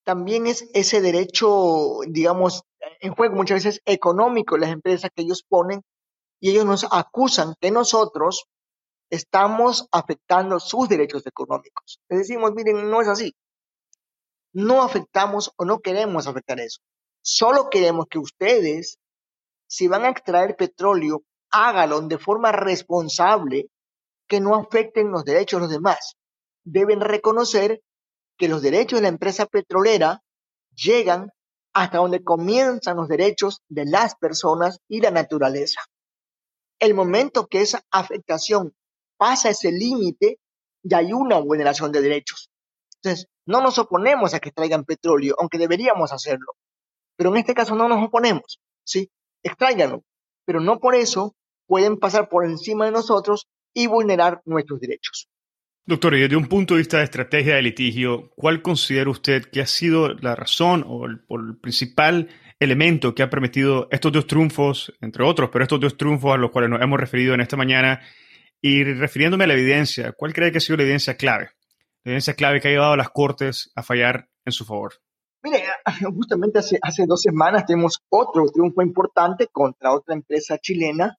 también 0.04 0.46
es 0.46 0.70
ese 0.72 1.00
derecho, 1.00 1.98
digamos, 2.06 2.62
en 3.00 3.12
juego 3.12 3.34
muchas 3.34 3.64
veces 3.64 3.82
económico, 3.84 4.56
las 4.56 4.70
empresas 4.70 5.10
que 5.12 5.22
ellos 5.22 5.42
ponen, 5.48 5.82
y 6.38 6.50
ellos 6.50 6.64
nos 6.64 6.86
acusan 6.92 7.56
que 7.60 7.72
nosotros 7.72 8.44
estamos 9.10 9.88
afectando 9.90 10.60
sus 10.60 10.88
derechos 10.88 11.26
económicos. 11.26 11.98
Les 12.08 12.20
decimos, 12.20 12.52
miren, 12.54 12.88
no 12.88 13.02
es 13.02 13.08
así. 13.08 13.34
No 14.52 14.84
afectamos 14.84 15.50
o 15.56 15.64
no 15.64 15.80
queremos 15.80 16.28
afectar 16.28 16.60
eso. 16.60 16.78
Solo 17.20 17.68
queremos 17.68 18.06
que 18.08 18.20
ustedes, 18.20 19.00
si 19.66 19.88
van 19.88 20.04
a 20.04 20.10
extraer 20.10 20.54
petróleo, 20.54 21.24
háganlo 21.56 22.00
de 22.02 22.18
forma 22.18 22.52
responsable, 22.52 23.68
que 24.28 24.40
no 24.40 24.54
afecten 24.54 25.10
los 25.10 25.24
derechos 25.24 25.58
de 25.58 25.66
los 25.66 25.70
demás. 25.70 26.16
Deben 26.64 27.00
reconocer 27.00 27.80
que 28.36 28.48
los 28.48 28.60
derechos 28.60 28.98
de 28.98 29.02
la 29.02 29.08
empresa 29.08 29.46
petrolera 29.46 30.22
llegan 30.74 31.30
hasta 31.72 31.98
donde 31.98 32.24
comienzan 32.24 32.96
los 32.96 33.08
derechos 33.08 33.62
de 33.68 33.86
las 33.86 34.16
personas 34.16 34.80
y 34.88 35.00
la 35.00 35.10
naturaleza. 35.10 35.80
El 36.78 36.94
momento 36.94 37.46
que 37.46 37.60
esa 37.60 37.82
afectación 37.90 38.74
pasa 39.16 39.50
ese 39.50 39.72
límite, 39.72 40.38
ya 40.82 40.98
hay 40.98 41.12
una 41.12 41.38
vulneración 41.38 41.92
de 41.92 42.02
derechos. 42.02 42.50
Entonces, 42.96 43.28
no 43.46 43.60
nos 43.60 43.78
oponemos 43.78 44.34
a 44.34 44.40
que 44.40 44.52
traigan 44.52 44.84
petróleo, 44.84 45.36
aunque 45.38 45.58
deberíamos 45.58 46.12
hacerlo. 46.12 46.54
Pero 47.16 47.30
en 47.30 47.38
este 47.38 47.54
caso 47.54 47.74
no 47.74 47.88
nos 47.88 48.04
oponemos, 48.04 48.60
¿sí? 48.84 49.10
Extráiganlo. 49.42 50.02
Pero 50.44 50.60
no 50.60 50.78
por 50.78 50.94
eso 50.94 51.34
pueden 51.66 51.98
pasar 51.98 52.28
por 52.28 52.44
encima 52.44 52.86
de 52.86 52.92
nosotros 52.92 53.46
y 53.74 53.86
vulnerar 53.86 54.40
nuestros 54.44 54.80
derechos. 54.80 55.28
Doctor, 55.88 56.16
y 56.16 56.22
desde 56.22 56.34
un 56.34 56.48
punto 56.48 56.74
de 56.74 56.78
vista 56.78 56.98
de 56.98 57.04
estrategia 57.04 57.54
de 57.54 57.62
litigio, 57.62 58.32
¿cuál 58.34 58.60
considera 58.60 59.08
usted 59.08 59.44
que 59.44 59.60
ha 59.60 59.66
sido 59.66 60.14
la 60.14 60.34
razón 60.34 60.84
o 60.84 61.06
el, 61.06 61.24
o 61.28 61.36
el, 61.38 61.58
principal 61.58 62.28
elemento 62.58 63.14
que 63.14 63.22
ha 63.22 63.30
permitido 63.30 63.86
estos 63.92 64.10
dos 64.10 64.26
triunfos, 64.26 64.92
entre 65.00 65.22
otros, 65.22 65.50
pero 65.52 65.62
estos 65.62 65.78
dos 65.78 65.96
triunfos 65.96 66.34
a 66.34 66.38
los 66.38 66.50
cuales 66.50 66.70
nos 66.70 66.82
hemos 66.82 66.98
referido 66.98 67.34
en 67.34 67.40
esta 67.40 67.56
mañana? 67.56 68.00
Y 68.60 68.82
refiriéndome 68.82 69.44
a 69.44 69.46
la 69.46 69.54
evidencia, 69.54 70.10
¿cuál 70.10 70.32
cree 70.32 70.50
que 70.50 70.58
ha 70.58 70.60
sido 70.60 70.78
la 70.78 70.82
evidencia 70.82 71.16
clave? 71.16 71.50
La 72.02 72.10
evidencia 72.10 72.34
clave 72.34 72.60
que 72.60 72.66
ha 72.66 72.72
llevado 72.72 72.94
a 72.94 72.96
las 72.96 73.10
Cortes 73.10 73.70
a 73.76 73.84
fallar 73.84 74.28
en 74.44 74.52
su 74.52 74.64
favor. 74.64 74.94
Mire, 75.44 75.62
justamente 76.16 76.58
hace, 76.58 76.80
hace 76.82 77.06
dos 77.06 77.22
semanas 77.22 77.64
tenemos 77.64 78.02
otro 78.08 78.44
triunfo 78.52 78.82
importante 78.82 79.46
contra 79.52 79.92
otra 79.92 80.16
empresa 80.16 80.58
chilena 80.58 81.16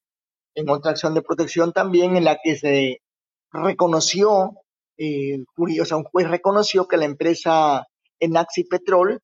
en 0.57 0.69
otra 0.69 0.91
acción 0.91 1.13
de 1.13 1.21
protección 1.21 1.71
también 1.71 2.17
en 2.17 2.23
la 2.23 2.39
que 2.43 2.55
se 2.55 3.01
reconoció, 3.51 4.53
eh, 4.97 5.43
o 5.55 5.85
sea, 5.85 5.97
un 5.97 6.03
juez 6.03 6.27
reconoció 6.27 6.87
que 6.87 6.97
la 6.97 7.05
empresa 7.05 7.85
Enaxi 8.19 8.63
Petrol 8.63 9.21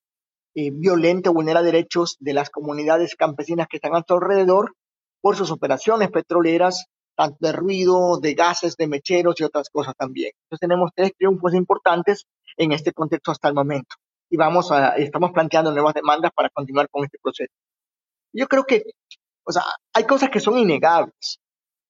eh, 0.54 0.69
violenta 0.72 1.32
o 1.32 1.34
vulnera 1.34 1.63
derechos 1.63 2.17
de 2.19 2.34
las 2.34 2.52
comunidades 2.52 3.15
campesinas 3.15 3.67
que 3.67 3.78
están 3.78 3.96
a 3.96 4.04
su 4.08 4.13
alrededor 4.13 4.76
por 5.22 5.36
sus 5.36 5.50
operaciones 5.50 6.12
petroleras, 6.12 6.86
tanto 7.15 7.38
de 7.39 7.52
ruido, 7.52 8.19
de 8.19 8.36
gases, 8.36 8.78
de 8.78 8.88
mecheros 8.88 9.34
y 9.39 9.43
otras 9.43 9.72
cosas 9.72 9.96
también. 9.98 10.34
Entonces 10.43 10.60
tenemos 10.62 10.91
tres 10.96 11.13
triunfos 11.17 11.56
importantes 11.56 12.28
en 12.58 12.74
este 12.74 12.93
contexto 12.93 13.32
hasta 13.32 13.48
el 13.48 13.56
momento 13.56 13.96
y 14.30 14.38
vamos 14.38 14.72
a, 14.72 14.89
estamos 14.98 15.32
planteando 15.32 15.72
nuevas 15.72 15.96
demandas 15.96 16.32
para 16.36 16.50
continuar 16.50 16.88
con 16.91 17.06
este 17.06 17.17
proceso. 17.19 17.54
Yo 18.34 18.48
creo 18.48 18.65
que, 18.65 18.84
o 19.45 19.51
sea, 19.51 19.63
hay 19.93 20.06
cosas 20.06 20.29
que 20.29 20.39
son 20.39 20.58
innegables, 20.58 21.39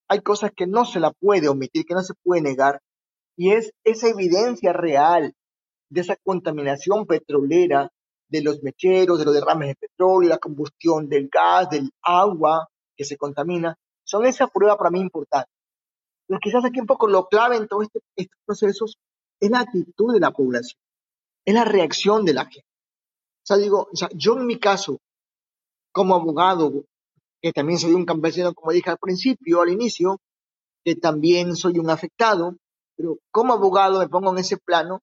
hay 0.07 0.21
cosas 0.21 0.51
que 0.55 0.67
no 0.67 0.85
se 0.85 0.99
la 0.99 1.11
puede 1.11 1.47
omitir, 1.47 1.85
que 1.85 1.93
no 1.93 2.03
se 2.03 2.13
puede 2.23 2.41
negar, 2.41 2.81
y 3.35 3.51
es 3.51 3.71
esa 3.83 4.09
evidencia 4.09 4.73
real 4.73 5.33
de 5.89 6.01
esa 6.01 6.15
contaminación 6.23 7.05
petrolera, 7.05 7.91
de 8.33 8.41
los 8.41 8.63
mecheros, 8.63 9.19
de 9.19 9.25
los 9.25 9.33
derrames 9.35 9.69
de 9.69 9.75
petróleo, 9.75 10.29
la 10.29 10.39
combustión 10.39 11.07
del 11.07 11.29
gas, 11.31 11.69
del 11.69 11.91
agua 12.01 12.67
que 12.97 13.05
se 13.05 13.15
contamina, 13.15 13.75
son 14.03 14.25
esa 14.25 14.47
prueba 14.47 14.75
para 14.75 14.89
mí 14.89 14.99
importante. 14.99 15.51
Lo 16.27 16.39
que 16.39 16.49
quizás 16.49 16.65
aquí 16.65 16.79
un 16.79 16.87
poco 16.87 17.07
lo 17.07 17.27
clave 17.27 17.57
en 17.57 17.67
todos 17.67 17.83
este, 17.83 17.99
estos 18.15 18.39
procesos 18.43 18.97
es 19.39 19.51
la 19.51 19.59
actitud 19.59 20.11
de 20.11 20.19
la 20.19 20.31
población, 20.31 20.79
es 21.45 21.53
la 21.53 21.63
reacción 21.63 22.25
de 22.25 22.33
la 22.33 22.45
gente. 22.45 22.67
O 23.43 23.45
sea, 23.45 23.57
digo, 23.57 23.87
o 23.91 23.95
sea, 23.95 24.09
yo 24.15 24.35
en 24.35 24.47
mi 24.47 24.57
caso, 24.57 24.97
como 25.91 26.15
abogado, 26.15 26.85
que 27.43 27.51
también 27.51 27.77
soy 27.77 27.91
un 27.91 28.05
campesino, 28.05 28.53
como 28.53 28.71
dije 28.71 28.89
al 28.89 28.97
principio, 28.97 29.61
al 29.61 29.69
inicio, 29.69 30.21
que 30.85 30.95
también 30.95 31.57
soy 31.57 31.77
un 31.77 31.89
afectado, 31.89 32.55
pero 32.95 33.17
como 33.31 33.51
abogado 33.51 33.99
me 33.99 34.07
pongo 34.07 34.31
en 34.31 34.37
ese 34.37 34.55
plano, 34.55 35.01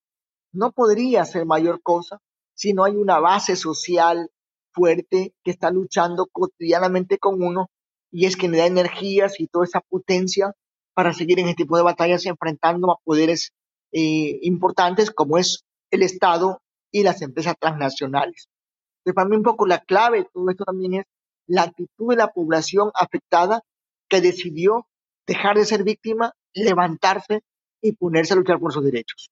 no 0.50 0.72
podría 0.72 1.20
hacer 1.20 1.44
mayor 1.44 1.83
cosa 1.83 2.18
si 2.55 2.72
no 2.72 2.85
hay 2.85 2.96
una 2.96 3.20
base 3.20 3.57
social 3.57 4.31
fuerte 4.72 5.35
que 5.44 5.50
está 5.50 5.70
luchando 5.70 6.29
cotidianamente 6.33 7.18
con 7.18 7.42
uno 7.42 7.68
y 8.11 8.24
es 8.24 8.38
que 8.38 8.48
me 8.48 8.57
da 8.57 8.66
energías 8.66 9.38
y 9.38 9.46
toda 9.46 9.66
esa 9.66 9.83
potencia 9.83 10.55
para 10.94 11.12
seguir 11.12 11.40
en 11.40 11.48
este 11.48 11.64
tipo 11.64 11.76
de 11.76 11.83
batallas 11.83 12.24
enfrentando 12.24 12.90
a 12.90 12.96
poderes 13.05 13.53
eh, 13.92 14.38
importantes 14.42 15.11
como 15.11 15.37
es 15.37 15.64
el 15.90 16.03
Estado 16.03 16.62
y 16.90 17.03
las 17.03 17.20
empresas 17.20 17.55
transnacionales. 17.61 18.48
Entonces, 19.00 19.14
para 19.14 19.29
mí 19.29 19.37
un 19.37 19.42
poco 19.42 19.66
la 19.66 19.81
clave 19.81 20.20
de 20.20 20.29
todo 20.33 20.48
esto 20.48 20.64
también 20.64 20.94
es 20.94 21.05
la 21.50 21.62
actitud 21.62 22.10
de 22.10 22.16
la 22.16 22.28
población 22.28 22.90
afectada 22.94 23.62
que 24.08 24.20
decidió 24.20 24.86
dejar 25.26 25.56
de 25.56 25.64
ser 25.64 25.82
víctima, 25.82 26.32
levantarse 26.54 27.40
y 27.82 27.92
ponerse 27.92 28.34
a 28.34 28.36
luchar 28.36 28.60
por 28.60 28.72
sus 28.72 28.84
derechos. 28.84 29.30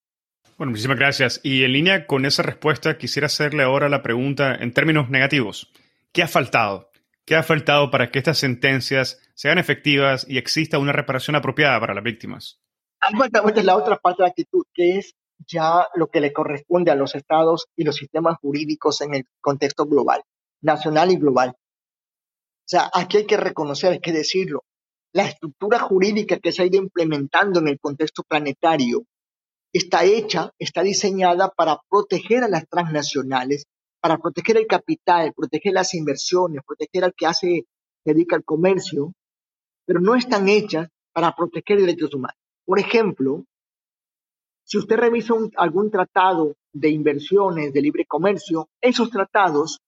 Bueno, 0.57 0.73
muchísimas 0.73 0.99
gracias. 0.99 1.41
Y 1.45 1.63
en 1.63 1.73
línea 1.73 2.07
con 2.07 2.27
esa 2.27 2.43
respuesta, 2.43 2.99
quisiera 2.99 3.27
hacerle 3.27 3.63
ahora 3.63 3.89
la 3.89 4.03
pregunta 4.03 4.57
en 4.57 4.73
términos 4.73 5.09
negativos. 5.11 5.73
¿Qué 6.13 6.23
ha 6.23 6.29
faltado? 6.29 6.91
¿Qué 7.25 7.37
ha 7.37 7.45
faltado 7.45 7.91
para 7.91 8.11
que 8.11 8.19
estas 8.19 8.39
sentencias 8.39 9.21
sean 9.35 9.59
efectivas 9.59 10.27
y 10.29 10.39
exista 10.39 10.79
una 10.79 10.93
reparación 10.93 11.37
apropiada 11.37 11.79
para 11.79 11.95
las 11.95 12.03
víctimas? 12.03 12.61
Hay 13.01 13.15
la 13.63 13.77
otra 13.77 13.97
parte 13.97 14.23
de 14.23 14.27
la 14.27 14.31
actitud, 14.31 14.65
que 14.75 14.99
es 14.99 15.15
ya 15.47 15.87
lo 15.95 16.09
que 16.09 16.21
le 16.21 16.33
corresponde 16.33 16.91
a 16.91 16.97
los 16.97 17.15
estados 17.15 17.69
y 17.77 17.85
los 17.85 17.95
sistemas 17.95 18.39
jurídicos 18.41 19.01
en 19.03 19.15
el 19.15 19.25
contexto 19.41 19.87
global, 19.87 20.23
nacional 20.61 21.13
y 21.13 21.17
global. 21.17 21.55
O 22.69 22.71
sea, 22.71 22.91
aquí 22.93 23.17
hay 23.17 23.27
que 23.27 23.39
reconocer, 23.39 23.93
hay 23.93 24.01
que 24.01 24.13
decirlo, 24.13 24.65
la 25.15 25.25
estructura 25.25 25.79
jurídica 25.79 26.39
que 26.39 26.53
se 26.53 26.61
ha 26.61 26.67
ido 26.67 26.77
implementando 26.77 27.61
en 27.61 27.69
el 27.69 27.81
contexto 27.81 28.23
planetario 28.29 29.05
está 29.73 30.05
hecha, 30.05 30.53
está 30.59 30.83
diseñada 30.83 31.49
para 31.49 31.81
proteger 31.89 32.45
a 32.45 32.49
las 32.49 32.69
transnacionales, 32.69 33.65
para 34.03 34.19
proteger 34.19 34.59
el 34.59 34.67
capital, 34.67 35.33
proteger 35.35 35.73
las 35.73 35.95
inversiones, 35.95 36.61
proteger 36.67 37.05
al 37.05 37.15
que 37.17 37.25
hace, 37.25 37.65
dedica 38.05 38.37
al 38.37 38.45
comercio, 38.45 39.15
pero 39.87 40.01
no 40.01 40.15
están 40.15 40.47
hechas 40.47 40.89
para 41.15 41.35
proteger 41.35 41.81
derechos 41.81 42.13
humanos. 42.13 42.37
Por 42.67 42.79
ejemplo, 42.79 43.47
si 44.65 44.77
usted 44.77 44.97
revisa 44.97 45.33
algún 45.57 45.91
tratado 45.91 46.55
de 46.71 46.91
inversiones, 46.91 47.73
de 47.73 47.81
libre 47.81 48.05
comercio, 48.05 48.69
esos 48.83 49.09
tratados 49.09 49.81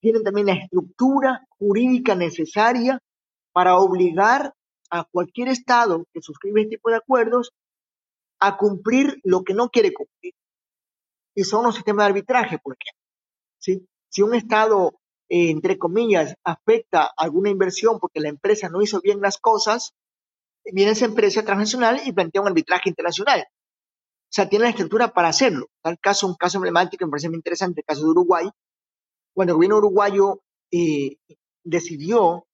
tienen 0.00 0.22
también 0.22 0.46
la 0.46 0.54
estructura 0.54 1.46
jurídica 1.58 2.14
necesaria 2.14 3.00
para 3.52 3.78
obligar 3.78 4.54
a 4.90 5.04
cualquier 5.04 5.48
Estado 5.48 6.06
que 6.12 6.22
suscribe 6.22 6.62
este 6.62 6.76
tipo 6.76 6.90
de 6.90 6.96
acuerdos 6.96 7.52
a 8.38 8.56
cumplir 8.56 9.18
lo 9.24 9.42
que 9.42 9.54
no 9.54 9.70
quiere 9.70 9.92
cumplir. 9.92 10.34
Y 11.34 11.44
son 11.44 11.64
los 11.64 11.74
sistemas 11.74 12.06
de 12.06 12.10
arbitraje, 12.10 12.58
por 12.58 12.76
ejemplo. 12.78 13.86
Si 14.08 14.22
un 14.22 14.34
Estado, 14.34 14.98
eh, 15.28 15.50
entre 15.50 15.78
comillas, 15.78 16.34
afecta 16.44 17.10
alguna 17.16 17.50
inversión 17.50 17.98
porque 17.98 18.20
la 18.20 18.28
empresa 18.28 18.68
no 18.68 18.82
hizo 18.82 19.00
bien 19.00 19.20
las 19.20 19.38
cosas, 19.38 19.92
viene 20.64 20.92
esa 20.92 21.04
empresa 21.04 21.44
transnacional 21.44 22.00
y 22.04 22.12
plantea 22.12 22.42
un 22.42 22.48
arbitraje 22.48 22.88
internacional. 22.88 23.40
O 23.40 24.32
sea, 24.36 24.48
tiene 24.48 24.64
la 24.64 24.70
estructura 24.70 25.12
para 25.12 25.28
hacerlo. 25.28 25.66
Tal 25.82 25.98
caso, 25.98 26.26
un 26.26 26.34
caso 26.34 26.58
emblemático, 26.58 27.04
me 27.04 27.10
parece 27.10 27.28
muy 27.28 27.36
interesante, 27.36 27.80
el 27.80 27.84
caso 27.84 28.02
de 28.02 28.10
Uruguay, 28.10 28.48
cuando 29.36 29.52
el 29.52 29.56
gobierno 29.56 29.76
uruguayo 29.76 30.40
eh, 30.72 31.18
decidió 31.62 32.46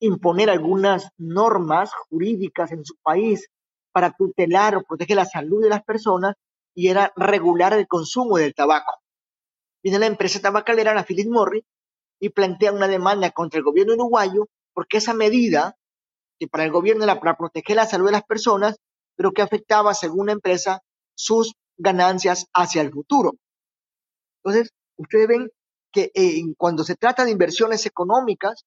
imponer 0.00 0.50
algunas 0.50 1.10
normas 1.16 1.92
jurídicas 1.94 2.72
en 2.72 2.84
su 2.84 2.96
país 2.96 3.48
para 3.92 4.10
tutelar 4.10 4.74
o 4.74 4.82
proteger 4.82 5.14
la 5.14 5.26
salud 5.26 5.62
de 5.62 5.68
las 5.68 5.84
personas 5.84 6.34
y 6.74 6.88
era 6.88 7.12
regular 7.14 7.72
el 7.72 7.86
consumo 7.86 8.36
del 8.36 8.52
tabaco. 8.52 8.94
Viene 9.80 10.00
la 10.00 10.06
empresa 10.06 10.40
tabacalera, 10.40 10.92
la 10.92 11.04
Philip 11.04 11.30
Morris, 11.30 11.62
y 12.20 12.30
plantea 12.30 12.72
una 12.72 12.88
demanda 12.88 13.30
contra 13.30 13.58
el 13.58 13.64
gobierno 13.64 13.94
uruguayo 13.94 14.48
porque 14.74 14.96
esa 14.96 15.14
medida, 15.14 15.76
que 16.40 16.48
para 16.48 16.64
el 16.64 16.72
gobierno 16.72 17.04
era 17.04 17.20
para 17.20 17.36
proteger 17.36 17.76
la 17.76 17.86
salud 17.86 18.06
de 18.06 18.12
las 18.12 18.24
personas, 18.24 18.76
pero 19.14 19.30
que 19.30 19.42
afectaba, 19.42 19.94
según 19.94 20.26
la 20.26 20.32
empresa, 20.32 20.80
sus 21.14 21.54
ganancias 21.76 22.46
hacia 22.52 22.82
el 22.82 22.90
futuro. 22.90 23.34
Entonces, 24.42 24.72
ustedes 24.96 25.28
ven 25.28 25.48
que 25.98 26.12
eh, 26.14 26.44
cuando 26.56 26.84
se 26.84 26.94
trata 26.94 27.24
de 27.24 27.32
inversiones 27.32 27.84
económicas, 27.86 28.64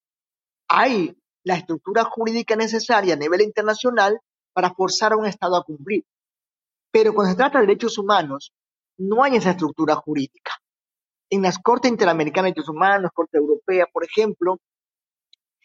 hay 0.67 1.15
la 1.43 1.55
estructura 1.55 2.03
jurídica 2.03 2.55
necesaria 2.55 3.13
a 3.13 3.17
nivel 3.17 3.41
internacional 3.41 4.19
para 4.53 4.73
forzar 4.73 5.13
a 5.13 5.17
un 5.17 5.25
Estado 5.25 5.55
a 5.55 5.63
cumplir. 5.63 6.03
Pero 6.91 7.13
cuando 7.13 7.31
se 7.31 7.37
trata 7.37 7.59
de 7.59 7.67
derechos 7.67 7.97
humanos, 7.97 8.51
no 8.97 9.23
hay 9.23 9.37
esa 9.37 9.51
estructura 9.51 9.95
jurídica. 9.95 10.51
En 11.29 11.41
las 11.41 11.57
Cortes 11.57 11.89
Interamericanas 11.89 12.49
de 12.49 12.53
Derechos 12.53 12.69
Humanos, 12.69 13.11
Corte 13.13 13.37
Europea, 13.37 13.85
por 13.91 14.03
ejemplo, 14.03 14.59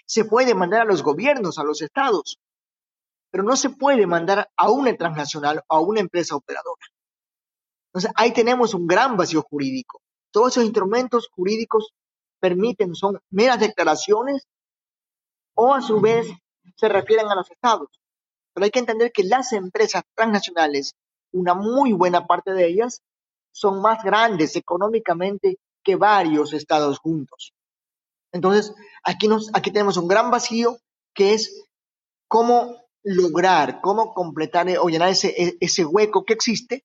se 0.07 0.25
puede 0.25 0.55
mandar 0.55 0.83
a 0.83 0.85
los 0.85 1.03
gobiernos, 1.03 1.59
a 1.59 1.65
los 1.65 1.83
estados, 1.83 2.39
pero 3.31 3.43
no 3.43 3.57
se 3.57 3.71
puede 3.71 4.07
mandar 4.07 4.49
a 4.57 4.71
una 4.71 4.97
transnacional 4.97 5.65
o 5.67 5.77
a 5.77 5.81
una 5.81 5.99
empresa 5.99 6.37
operadora. 6.37 6.87
Entonces, 7.89 8.13
ahí 8.15 8.33
tenemos 8.33 8.73
un 8.73 8.87
gran 8.87 9.17
vacío 9.17 9.43
jurídico. 9.43 10.01
Todos 10.37 10.53
esos 10.53 10.65
instrumentos 10.65 11.31
jurídicos 11.35 11.95
permiten, 12.39 12.95
son 12.95 13.19
meras 13.31 13.59
declaraciones 13.59 14.47
o 15.55 15.73
a 15.73 15.81
su 15.81 15.99
vez 15.99 16.29
se 16.77 16.91
refieren 16.91 17.27
a 17.29 17.35
los 17.35 17.51
estados. 17.51 17.89
Pero 18.53 18.67
hay 18.67 18.71
que 18.71 18.81
entender 18.81 19.13
que 19.13 19.25
las 19.25 19.55
empresas 19.55 20.03
transnacionales, 20.15 20.95
una 21.33 21.55
muy 21.55 21.95
buena 21.95 22.27
parte 22.27 22.53
de 22.53 22.67
ellas, 22.67 23.01
son 23.51 23.81
más 23.81 24.05
grandes 24.05 24.57
económicamente 24.57 25.57
que 25.83 25.97
varios 25.97 26.53
estados 26.53 26.99
juntos. 26.99 27.55
Entonces, 28.31 28.75
aquí, 29.05 29.31
tenemos 29.73 29.97
un 29.97 30.07
gran 30.07 30.31
vacío 30.31 30.77
que 31.15 31.33
es 31.33 31.65
cómo 32.29 32.85
lograr, 33.03 33.81
cómo 33.81 34.13
completar 34.13 34.69
o 34.83 34.89
llenar 34.91 35.09
ese, 35.09 35.57
ese 35.61 35.87
hueco 35.87 36.27
que 36.27 36.35
existe, 36.35 36.85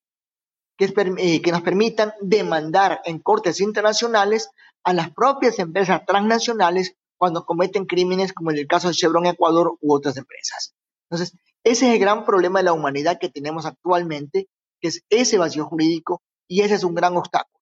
eh, 0.86 1.42
que 1.42 1.52
nos 1.52 1.62
permitan 1.62 2.14
demandar 2.22 3.02
en 3.06 3.20
cortes 3.20 3.62
internacionales 3.62 4.50
a 4.84 4.94
las 4.94 5.12
propias 5.12 5.60
empresas 5.60 6.06
transnacionales 6.06 6.96
cuando 7.18 7.46
cometen 7.46 7.86
crímenes 7.86 8.34
como 8.34 8.52
en 8.52 8.58
el 8.58 8.68
caso 8.68 8.88
de 8.88 8.96
Chevron 8.96 9.28
Ecuador 9.28 9.78
u 9.80 9.94
otras 9.94 10.18
empresas. 10.18 10.74
Entonces, 11.10 11.38
ese 11.64 11.88
es 11.88 11.94
el 11.94 12.00
gran 12.00 12.26
problema 12.26 12.60
de 12.60 12.66
la 12.66 12.74
humanidad 12.74 13.20
que 13.20 13.30
tenemos 13.30 13.66
actualmente, 13.66 14.48
que 14.80 14.88
es 14.88 15.04
ese 15.10 15.38
vacío 15.38 15.66
jurídico 15.66 16.24
y 16.48 16.62
ese 16.62 16.76
es 16.76 16.84
un 16.84 16.96
gran 16.96 17.16
obstáculo. 17.16 17.60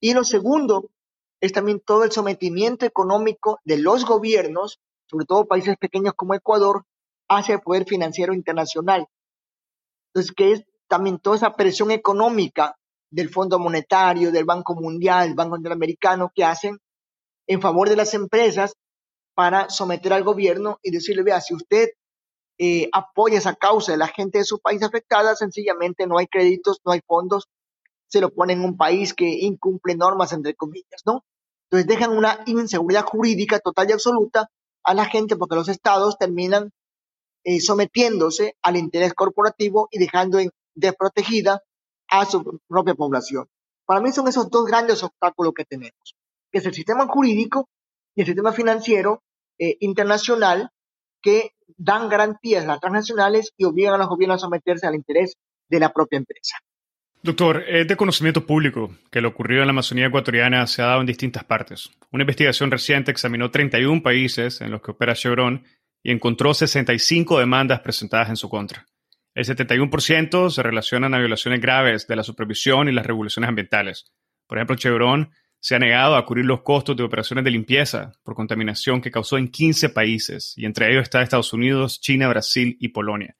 Y 0.00 0.12
lo 0.12 0.24
segundo 0.24 0.90
es 1.40 1.52
también 1.52 1.80
todo 1.80 2.04
el 2.04 2.12
sometimiento 2.12 2.84
económico 2.84 3.60
de 3.64 3.78
los 3.78 4.04
gobiernos, 4.04 4.80
sobre 5.06 5.24
todo 5.24 5.46
países 5.46 5.76
pequeños 5.78 6.12
como 6.14 6.34
Ecuador, 6.34 6.84
hacia 7.28 7.54
el 7.54 7.60
poder 7.62 7.86
financiero 7.86 8.34
internacional. 8.34 9.06
Entonces, 10.08 10.32
que 10.32 10.52
es 10.52 10.64
también 10.90 11.20
toda 11.20 11.36
esa 11.36 11.54
presión 11.54 11.92
económica 11.92 12.76
del 13.10 13.30
Fondo 13.30 13.60
Monetario, 13.60 14.32
del 14.32 14.44
Banco 14.44 14.74
Mundial, 14.74 15.28
del 15.28 15.36
Banco 15.36 15.56
Interamericano, 15.56 16.32
que 16.34 16.44
hacen 16.44 16.78
en 17.46 17.60
favor 17.60 17.88
de 17.88 17.96
las 17.96 18.12
empresas 18.12 18.74
para 19.34 19.70
someter 19.70 20.12
al 20.12 20.24
gobierno 20.24 20.80
y 20.82 20.90
decirle, 20.90 21.22
vea, 21.22 21.40
si 21.40 21.54
usted 21.54 21.90
eh, 22.58 22.88
apoya 22.92 23.38
esa 23.38 23.54
causa 23.54 23.92
de 23.92 23.98
la 23.98 24.08
gente 24.08 24.38
de 24.38 24.44
su 24.44 24.58
país 24.58 24.82
afectada, 24.82 25.36
sencillamente 25.36 26.08
no 26.08 26.18
hay 26.18 26.26
créditos, 26.26 26.80
no 26.84 26.90
hay 26.92 27.00
fondos, 27.06 27.48
se 28.08 28.20
lo 28.20 28.30
pone 28.30 28.54
en 28.54 28.64
un 28.64 28.76
país 28.76 29.14
que 29.14 29.28
incumple 29.28 29.94
normas, 29.94 30.32
entre 30.32 30.54
comillas, 30.54 31.02
¿no? 31.06 31.24
Entonces 31.70 31.86
dejan 31.86 32.16
una 32.16 32.42
inseguridad 32.46 33.04
jurídica 33.04 33.60
total 33.60 33.88
y 33.88 33.92
absoluta 33.92 34.50
a 34.82 34.94
la 34.94 35.04
gente 35.04 35.36
porque 35.36 35.54
los 35.54 35.68
estados 35.68 36.18
terminan 36.18 36.72
eh, 37.44 37.60
sometiéndose 37.60 38.56
al 38.60 38.76
interés 38.76 39.14
corporativo 39.14 39.88
y 39.92 40.00
dejando 40.00 40.40
desprotegida 40.80 41.62
a 42.08 42.26
su 42.26 42.60
propia 42.68 42.94
población. 42.94 43.46
Para 43.86 44.00
mí 44.00 44.12
son 44.12 44.28
esos 44.28 44.50
dos 44.50 44.66
grandes 44.66 45.02
obstáculos 45.02 45.52
que 45.54 45.64
tenemos, 45.64 46.16
que 46.50 46.58
es 46.58 46.66
el 46.66 46.74
sistema 46.74 47.06
jurídico 47.06 47.68
y 48.14 48.22
el 48.22 48.26
sistema 48.26 48.52
financiero 48.52 49.22
eh, 49.58 49.76
internacional 49.80 50.70
que 51.22 51.52
dan 51.76 52.08
garantías 52.08 52.64
a 52.64 52.68
las 52.68 52.80
transnacionales 52.80 53.52
y 53.56 53.64
obligan 53.64 53.94
a 53.94 53.98
los 53.98 54.08
gobiernos 54.08 54.36
a 54.42 54.46
someterse 54.46 54.86
al 54.86 54.94
interés 54.94 55.36
de 55.68 55.80
la 55.80 55.92
propia 55.92 56.18
empresa. 56.18 56.56
Doctor, 57.22 57.64
es 57.68 57.86
de 57.86 57.96
conocimiento 57.96 58.46
público 58.46 58.90
que 59.10 59.20
lo 59.20 59.28
ocurrido 59.28 59.60
en 59.60 59.66
la 59.66 59.72
Amazonía 59.72 60.06
ecuatoriana 60.06 60.66
se 60.66 60.80
ha 60.80 60.86
dado 60.86 61.00
en 61.00 61.06
distintas 61.06 61.44
partes. 61.44 61.90
Una 62.10 62.22
investigación 62.22 62.70
reciente 62.70 63.10
examinó 63.10 63.50
31 63.50 64.02
países 64.02 64.62
en 64.62 64.70
los 64.70 64.80
que 64.80 64.92
opera 64.92 65.14
Chevron 65.14 65.64
y 66.02 66.12
encontró 66.12 66.54
65 66.54 67.38
demandas 67.38 67.80
presentadas 67.80 68.30
en 68.30 68.36
su 68.36 68.48
contra. 68.48 68.86
El 69.34 69.44
71% 69.44 70.50
se 70.50 70.62
relacionan 70.62 71.14
a 71.14 71.18
violaciones 71.18 71.60
graves 71.60 72.06
de 72.06 72.16
la 72.16 72.24
supervisión 72.24 72.88
y 72.88 72.92
las 72.92 73.06
regulaciones 73.06 73.48
ambientales. 73.48 74.10
Por 74.46 74.58
ejemplo, 74.58 74.76
Chevron 74.76 75.30
se 75.60 75.76
ha 75.76 75.78
negado 75.78 76.16
a 76.16 76.24
cubrir 76.24 76.46
los 76.46 76.62
costos 76.62 76.96
de 76.96 77.04
operaciones 77.04 77.44
de 77.44 77.50
limpieza 77.50 78.12
por 78.24 78.34
contaminación 78.34 79.00
que 79.00 79.10
causó 79.10 79.38
en 79.38 79.48
15 79.48 79.90
países, 79.90 80.54
y 80.56 80.64
entre 80.64 80.90
ellos 80.90 81.02
está 81.02 81.22
Estados 81.22 81.52
Unidos, 81.52 82.00
China, 82.00 82.28
Brasil 82.28 82.76
y 82.80 82.88
Polonia. 82.88 83.36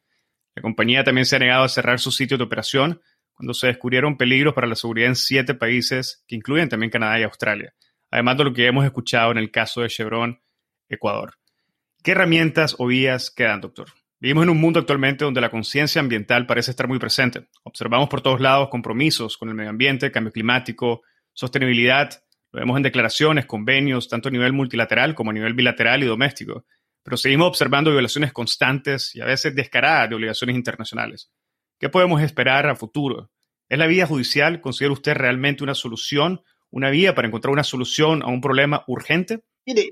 La 0.55 0.62
compañía 0.62 1.03
también 1.03 1.24
se 1.24 1.37
ha 1.37 1.40
negado 1.40 1.64
a 1.64 1.68
cerrar 1.68 1.98
sus 1.98 2.16
sitios 2.16 2.38
de 2.38 2.44
operación 2.44 3.00
cuando 3.33 3.55
se 3.55 3.68
descubrieron 3.68 4.18
peligros 4.18 4.53
para 4.53 4.66
la 4.66 4.76
seguridad 4.76 5.09
en 5.09 5.16
siete 5.16 5.55
países, 5.55 6.22
que 6.29 6.37
incluyen 6.37 6.68
también 6.68 6.90
Canadá 6.90 7.18
y 7.18 7.22
Australia, 7.22 7.74
además 8.11 8.37
de 8.37 8.44
lo 8.44 8.53
que 8.53 8.66
hemos 8.66 8.85
escuchado 8.85 9.33
en 9.33 9.38
el 9.38 9.50
caso 9.50 9.81
de 9.81 9.88
Chevron, 9.88 10.40
Ecuador. 10.88 11.35
¿Qué 12.03 12.12
herramientas 12.12 12.76
o 12.79 12.87
vías 12.87 13.31
quedan, 13.31 13.62
doctor? 13.62 13.88
Vivimos 14.22 14.42
en 14.42 14.50
un 14.50 14.61
mundo 14.61 14.78
actualmente 14.78 15.24
donde 15.24 15.40
la 15.40 15.50
conciencia 15.50 15.98
ambiental 15.98 16.46
parece 16.46 16.72
estar 16.72 16.87
muy 16.87 16.98
presente. 16.98 17.48
Observamos 17.62 18.11
por 18.11 18.20
todos 18.20 18.38
lados 18.38 18.68
compromisos 18.68 19.38
con 19.38 19.48
el 19.48 19.54
medio 19.54 19.70
ambiente, 19.70 20.12
cambio 20.12 20.30
climático, 20.30 21.00
sostenibilidad. 21.33 22.22
Lo 22.52 22.61
vemos 22.61 22.76
en 22.76 22.83
declaraciones, 22.83 23.46
convenios, 23.46 24.11
tanto 24.11 24.28
a 24.28 24.30
nivel 24.30 24.52
multilateral 24.52 25.14
como 25.14 25.30
a 25.30 25.33
nivel 25.33 25.54
bilateral 25.54 26.02
y 26.02 26.06
doméstico. 26.06 26.66
Pero 27.02 27.16
seguimos 27.16 27.48
observando 27.48 27.90
violaciones 27.90 28.30
constantes 28.35 29.16
y 29.16 29.22
a 29.22 29.24
veces 29.24 29.54
descaradas 29.54 30.11
de 30.11 30.16
obligaciones 30.16 30.54
internacionales. 30.54 31.30
¿Qué 31.78 31.88
podemos 31.88 32.20
esperar 32.20 32.66
a 32.66 32.76
futuro? 32.76 33.30
¿Es 33.70 33.78
la 33.78 33.87
vía 33.87 34.06
judicial, 34.06 34.61
considera 34.61 34.92
usted 34.92 35.14
realmente 35.14 35.64
una 35.64 35.74
solución, 35.74 36.42
una 36.68 36.90
vía 36.90 37.14
para 37.14 37.26
encontrar 37.26 37.52
una 37.52 37.64
solución 37.64 38.22
a 38.22 38.26
un 38.26 38.42
problema 38.42 38.85
urgente? 38.87 39.40
Mire, 39.64 39.88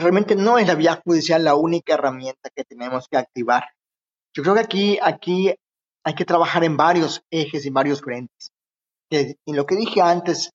realmente 0.00 0.36
no 0.36 0.58
es 0.58 0.66
la 0.66 0.74
vía 0.74 1.00
judicial 1.04 1.44
la 1.44 1.54
única 1.54 1.94
herramienta 1.94 2.50
que 2.54 2.64
tenemos 2.64 3.06
que 3.08 3.16
activar. 3.16 3.64
Yo 4.34 4.42
creo 4.42 4.54
que 4.54 4.60
aquí, 4.60 4.98
aquí 5.02 5.54
hay 6.04 6.14
que 6.14 6.24
trabajar 6.24 6.64
en 6.64 6.76
varios 6.76 7.22
ejes 7.30 7.66
y 7.66 7.70
varios 7.70 8.00
frentes. 8.00 8.52
En 9.10 9.56
lo 9.56 9.66
que 9.66 9.76
dije 9.76 10.00
antes, 10.00 10.50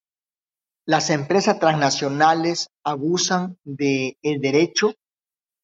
las 0.86 1.10
empresas 1.10 1.60
transnacionales 1.60 2.70
abusan 2.84 3.58
del 3.64 4.16
derecho, 4.42 4.94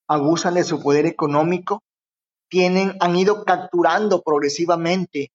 abusan 0.07 0.55
de 0.55 0.63
su 0.63 0.81
poder 0.81 1.05
económico 1.05 1.81
tienen, 2.51 2.97
han 2.99 3.15
ido 3.15 3.45
capturando 3.45 4.21
progresivamente 4.21 5.31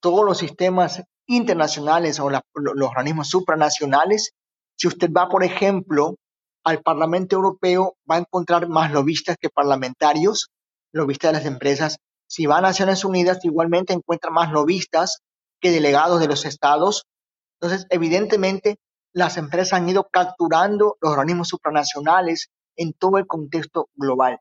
todos 0.00 0.24
los 0.24 0.38
sistemas 0.38 1.02
internacionales 1.26 2.20
o 2.20 2.30
los 2.30 2.88
organismos 2.88 3.28
supranacionales. 3.28 4.32
Si 4.78 4.86
usted 4.86 5.10
va, 5.12 5.28
por 5.28 5.42
ejemplo, 5.42 6.14
al 6.64 6.82
Parlamento 6.82 7.36
Europeo, 7.36 7.96
va 8.10 8.16
a 8.16 8.20
encontrar 8.20 8.68
más 8.68 8.92
lobistas 8.92 9.36
que 9.40 9.50
parlamentarios, 9.50 10.50
lobistas 10.92 11.32
de 11.32 11.38
las 11.38 11.46
empresas. 11.46 11.98
Si 12.26 12.46
va 12.46 12.58
a 12.58 12.62
Naciones 12.62 13.04
Unidas, 13.04 13.44
igualmente 13.44 13.92
encuentra 13.92 14.30
más 14.30 14.52
lobistas 14.52 15.20
que 15.60 15.70
delegados 15.70 16.20
de 16.20 16.28
los 16.28 16.44
estados. 16.44 17.06
Entonces, 17.60 17.86
evidentemente, 17.90 18.78
las 19.12 19.36
empresas 19.36 19.74
han 19.74 19.88
ido 19.88 20.08
capturando 20.10 20.96
los 21.00 21.12
organismos 21.12 21.48
supranacionales 21.48 22.48
en 22.76 22.92
todo 22.92 23.18
el 23.18 23.26
contexto 23.26 23.88
global 23.94 24.40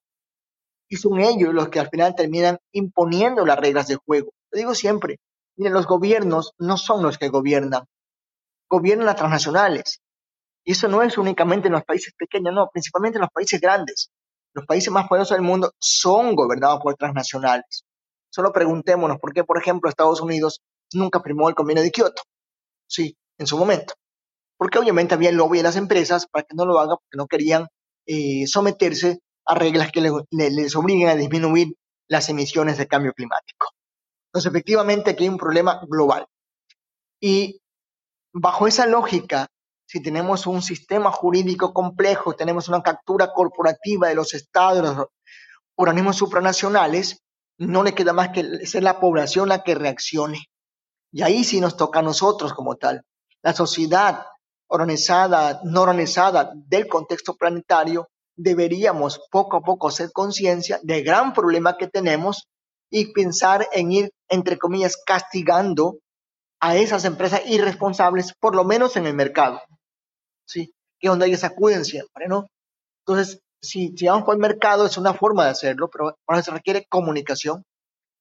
y 0.91 0.97
son 0.97 1.22
ellos 1.22 1.53
los 1.53 1.69
que 1.69 1.80
al 1.80 1.89
final 1.89 2.15
terminan 2.15 2.59
imponiendo 2.74 3.45
las 3.45 3.57
reglas 3.57 3.88
de 3.88 3.95
juego. 3.95 4.34
Lo 4.51 4.57
digo 4.57 4.76
siempre, 4.76 5.19
miren, 5.55 5.74
los 5.74 5.88
gobiernos 5.88 6.53
no 6.59 6.76
son 6.76 7.01
los 7.01 7.17
que 7.17 7.30
gobiernan, 7.30 7.86
gobiernan 8.69 9.05
las 9.05 9.15
transnacionales. 9.15 10.01
Y 10.64 10.74
eso 10.74 10.88
no 10.88 11.01
es 11.01 11.18
únicamente 11.18 11.68
en 11.68 11.74
los 11.74 11.84
países 11.84 12.14
pequeños, 12.18 12.53
no, 12.53 12.70
principalmente 12.72 13.18
en 13.18 13.22
los 13.22 13.32
países 13.32 13.59
grandes. 13.59 14.12
Los 14.53 14.66
países 14.66 14.91
más 14.91 15.07
poderosos 15.07 15.36
del 15.36 15.45
mundo 15.45 15.72
son 15.80 16.36
gobernados 16.36 16.82
por 16.82 16.95
transnacionales. 16.95 17.86
Solo 18.30 18.51
preguntémonos 18.51 19.18
por 19.20 19.34
qué, 19.34 19.43
por 19.43 19.57
ejemplo, 19.57 19.89
Estados 19.89 20.22
Unidos 20.22 20.62
nunca 20.93 21.22
firmó 21.22 21.49
el 21.49 21.55
convenio 21.55 21.84
de 21.84 21.91
Kioto. 21.91 22.22
Sí, 22.88 23.18
en 23.38 23.47
su 23.47 23.57
momento. 23.57 23.93
Porque 24.57 24.78
obviamente 24.78 25.16
había 25.16 25.30
el 25.30 25.38
lobby 25.38 25.57
de 25.57 25.64
las 25.64 25.78
empresas 25.78 26.28
para 26.28 26.43
que 26.43 26.55
no 26.55 26.66
lo 26.66 26.80
hagan, 26.80 26.97
porque 26.97 27.18
no 27.18 27.28
querían 27.28 27.68
eh, 28.05 28.45
someterse 28.45 29.20
a 29.45 29.55
reglas 29.55 29.91
que 29.91 30.01
les 30.01 30.76
obliguen 30.76 31.07
a 31.07 31.16
disminuir 31.16 31.74
las 32.07 32.30
emisiones 32.30 32.78
de 32.78 32.88
cambio 32.88 33.14
climático. 33.14 33.68
Entonces, 34.28 34.51
efectivamente, 34.51 35.12
aquí 35.12 35.24
hay 35.24 35.30
un 35.30 35.38
problema 35.38 35.82
global. 35.88 36.26
Y 37.20 37.62
bajo 38.34 38.68
esa 38.68 38.86
lógica, 38.86 39.47
si 39.92 40.02
tenemos 40.02 40.48
un 40.48 40.62
sistema 40.62 41.12
jurídico 41.12 41.74
complejo, 41.74 42.34
tenemos 42.34 42.70
una 42.70 42.82
captura 42.82 43.34
corporativa 43.34 44.08
de 44.08 44.16
los 44.16 44.34
estados, 44.34 44.96
los 44.96 45.08
organismos 45.76 46.16
supranacionales, 46.16 47.22
no 47.58 47.84
le 47.84 47.94
queda 47.94 48.14
más 48.14 48.30
que 48.30 48.66
ser 48.66 48.84
la 48.84 49.02
población 49.02 49.50
la 49.50 49.64
que 49.64 49.76
reaccione. 49.76 50.46
Y 51.12 51.24
ahí 51.24 51.44
sí 51.44 51.60
nos 51.60 51.76
toca 51.76 52.00
a 52.00 52.04
nosotros 52.04 52.54
como 52.54 52.78
tal. 52.78 53.02
La 53.42 53.52
sociedad 53.52 54.28
organizada, 54.68 55.60
no 55.66 55.82
organizada 55.82 56.54
del 56.56 56.88
contexto 56.88 57.36
planetario, 57.36 58.08
deberíamos 58.38 59.20
poco 59.30 59.58
a 59.58 59.62
poco 59.62 59.89
hacer 59.89 60.14
conciencia 60.14 60.80
del 60.84 61.04
gran 61.04 61.34
problema 61.34 61.76
que 61.76 61.89
tenemos 61.89 62.48
y 62.89 63.12
pensar 63.12 63.68
en 63.74 63.92
ir, 63.92 64.12
entre 64.30 64.58
comillas, 64.58 64.96
castigando 65.06 65.98
a 66.62 66.78
esas 66.78 67.04
empresas 67.04 67.42
irresponsables, 67.46 68.34
por 68.39 68.56
lo 68.56 68.64
menos 68.64 68.96
en 68.96 69.06
el 69.06 69.16
mercado. 69.16 69.60
¿Sí? 70.52 70.74
Que 70.99 71.08
es 71.08 71.10
donde 71.10 71.28
ellas 71.28 71.43
acuden 71.45 71.86
siempre, 71.86 72.28
¿no? 72.28 72.47
Entonces, 73.06 73.39
si, 73.62 73.95
si 73.95 74.06
vamos 74.08 74.24
por 74.26 74.36
el 74.36 74.41
mercado, 74.41 74.86
es 74.86 74.97
una 74.97 75.14
forma 75.14 75.45
de 75.45 75.52
hacerlo, 75.52 75.89
pero 75.89 76.18
eso 76.28 76.43
se 76.43 76.52
requiere 76.52 76.86
comunicación. 76.89 77.64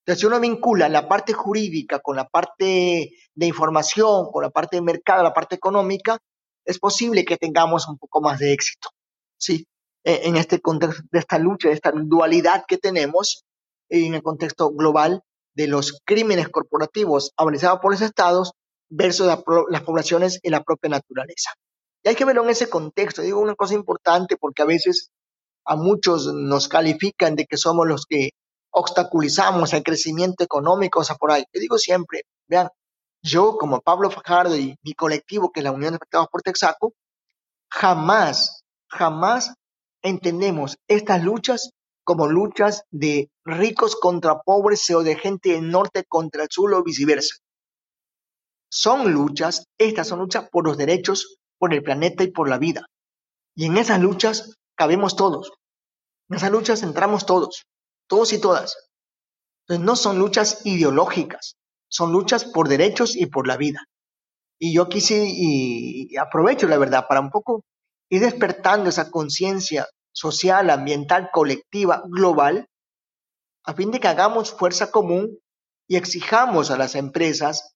Entonces, 0.00 0.20
si 0.20 0.26
uno 0.26 0.38
vincula 0.38 0.88
la 0.88 1.08
parte 1.08 1.32
jurídica 1.32 1.98
con 1.98 2.16
la 2.16 2.28
parte 2.28 3.10
de 3.34 3.46
información, 3.46 4.30
con 4.30 4.44
la 4.44 4.50
parte 4.50 4.76
de 4.76 4.82
mercado, 4.82 5.24
la 5.24 5.34
parte 5.34 5.56
económica, 5.56 6.18
es 6.64 6.78
posible 6.78 7.24
que 7.24 7.36
tengamos 7.36 7.88
un 7.88 7.98
poco 7.98 8.20
más 8.20 8.38
de 8.38 8.52
éxito, 8.52 8.90
¿sí? 9.36 9.66
E, 10.04 10.28
en 10.28 10.36
este 10.36 10.60
contexto 10.60 11.02
de 11.10 11.18
esta 11.18 11.38
lucha, 11.38 11.68
de 11.68 11.74
esta 11.74 11.92
dualidad 11.92 12.64
que 12.66 12.78
tenemos 12.78 13.44
en 13.88 14.14
el 14.14 14.22
contexto 14.22 14.70
global 14.70 15.22
de 15.54 15.66
los 15.66 16.00
crímenes 16.04 16.48
corporativos 16.48 17.32
organizados 17.36 17.80
por 17.80 17.92
los 17.92 18.00
estados 18.00 18.52
versus 18.88 19.26
las 19.26 19.82
poblaciones 19.82 20.38
y 20.42 20.50
la 20.50 20.62
propia 20.62 20.90
naturaleza. 20.90 21.50
Y 22.02 22.08
hay 22.08 22.14
que 22.14 22.24
verlo 22.24 22.44
en 22.44 22.50
ese 22.50 22.70
contexto. 22.70 23.22
Digo 23.22 23.40
una 23.40 23.54
cosa 23.54 23.74
importante 23.74 24.36
porque 24.36 24.62
a 24.62 24.66
veces 24.66 25.10
a 25.64 25.76
muchos 25.76 26.26
nos 26.32 26.68
califican 26.68 27.36
de 27.36 27.46
que 27.46 27.56
somos 27.56 27.86
los 27.86 28.06
que 28.06 28.30
obstaculizamos 28.70 29.72
el 29.72 29.82
crecimiento 29.82 30.44
económico, 30.44 31.00
o 31.00 31.04
sea, 31.04 31.16
por 31.16 31.32
ahí. 31.32 31.44
Yo 31.52 31.60
digo 31.60 31.78
siempre, 31.78 32.22
vean, 32.48 32.68
yo 33.22 33.56
como 33.58 33.80
Pablo 33.80 34.10
Fajardo 34.10 34.56
y 34.56 34.76
mi 34.82 34.94
colectivo, 34.94 35.50
que 35.52 35.60
es 35.60 35.64
la 35.64 35.72
Unión 35.72 35.92
de 35.92 35.96
Afectados 35.96 36.28
por 36.30 36.42
Texaco, 36.42 36.94
jamás, 37.70 38.62
jamás 38.88 39.54
entendemos 40.02 40.78
estas 40.88 41.22
luchas 41.22 41.70
como 42.04 42.26
luchas 42.26 42.84
de 42.90 43.30
ricos 43.44 43.96
contra 43.96 44.40
pobres 44.40 44.88
o 44.90 45.02
de 45.02 45.16
gente 45.16 45.50
del 45.50 45.70
norte 45.70 46.04
contra 46.04 46.44
el 46.44 46.48
sur 46.50 46.72
o 46.74 46.82
viceversa. 46.82 47.36
Son 48.70 49.12
luchas, 49.12 49.66
estas 49.78 50.08
son 50.08 50.20
luchas 50.20 50.48
por 50.50 50.64
los 50.64 50.76
derechos, 50.76 51.39
por 51.60 51.74
el 51.74 51.82
planeta 51.82 52.24
y 52.24 52.30
por 52.32 52.48
la 52.48 52.58
vida. 52.58 52.86
Y 53.54 53.66
en 53.66 53.76
esas 53.76 54.00
luchas 54.00 54.56
cabemos 54.74 55.14
todos. 55.14 55.52
En 56.30 56.36
esas 56.36 56.50
luchas 56.50 56.82
entramos 56.82 57.26
todos, 57.26 57.66
todos 58.08 58.32
y 58.32 58.40
todas. 58.40 58.88
Entonces 59.64 59.84
no 59.84 59.94
son 59.94 60.18
luchas 60.18 60.64
ideológicas, 60.64 61.56
son 61.88 62.12
luchas 62.12 62.46
por 62.46 62.68
derechos 62.68 63.14
y 63.14 63.26
por 63.26 63.46
la 63.46 63.58
vida. 63.58 63.84
Y 64.58 64.74
yo 64.74 64.88
quise 64.88 65.22
y 65.26 66.16
aprovecho 66.16 66.66
la 66.66 66.78
verdad 66.78 67.06
para 67.06 67.20
un 67.20 67.30
poco 67.30 67.62
ir 68.08 68.22
despertando 68.22 68.88
esa 68.88 69.10
conciencia 69.10 69.86
social, 70.12 70.70
ambiental, 70.70 71.28
colectiva, 71.30 72.02
global, 72.06 72.66
a 73.64 73.74
fin 73.74 73.90
de 73.90 74.00
que 74.00 74.08
hagamos 74.08 74.52
fuerza 74.52 74.90
común 74.90 75.38
y 75.86 75.96
exijamos 75.96 76.70
a 76.70 76.78
las 76.78 76.94
empresas 76.94 77.74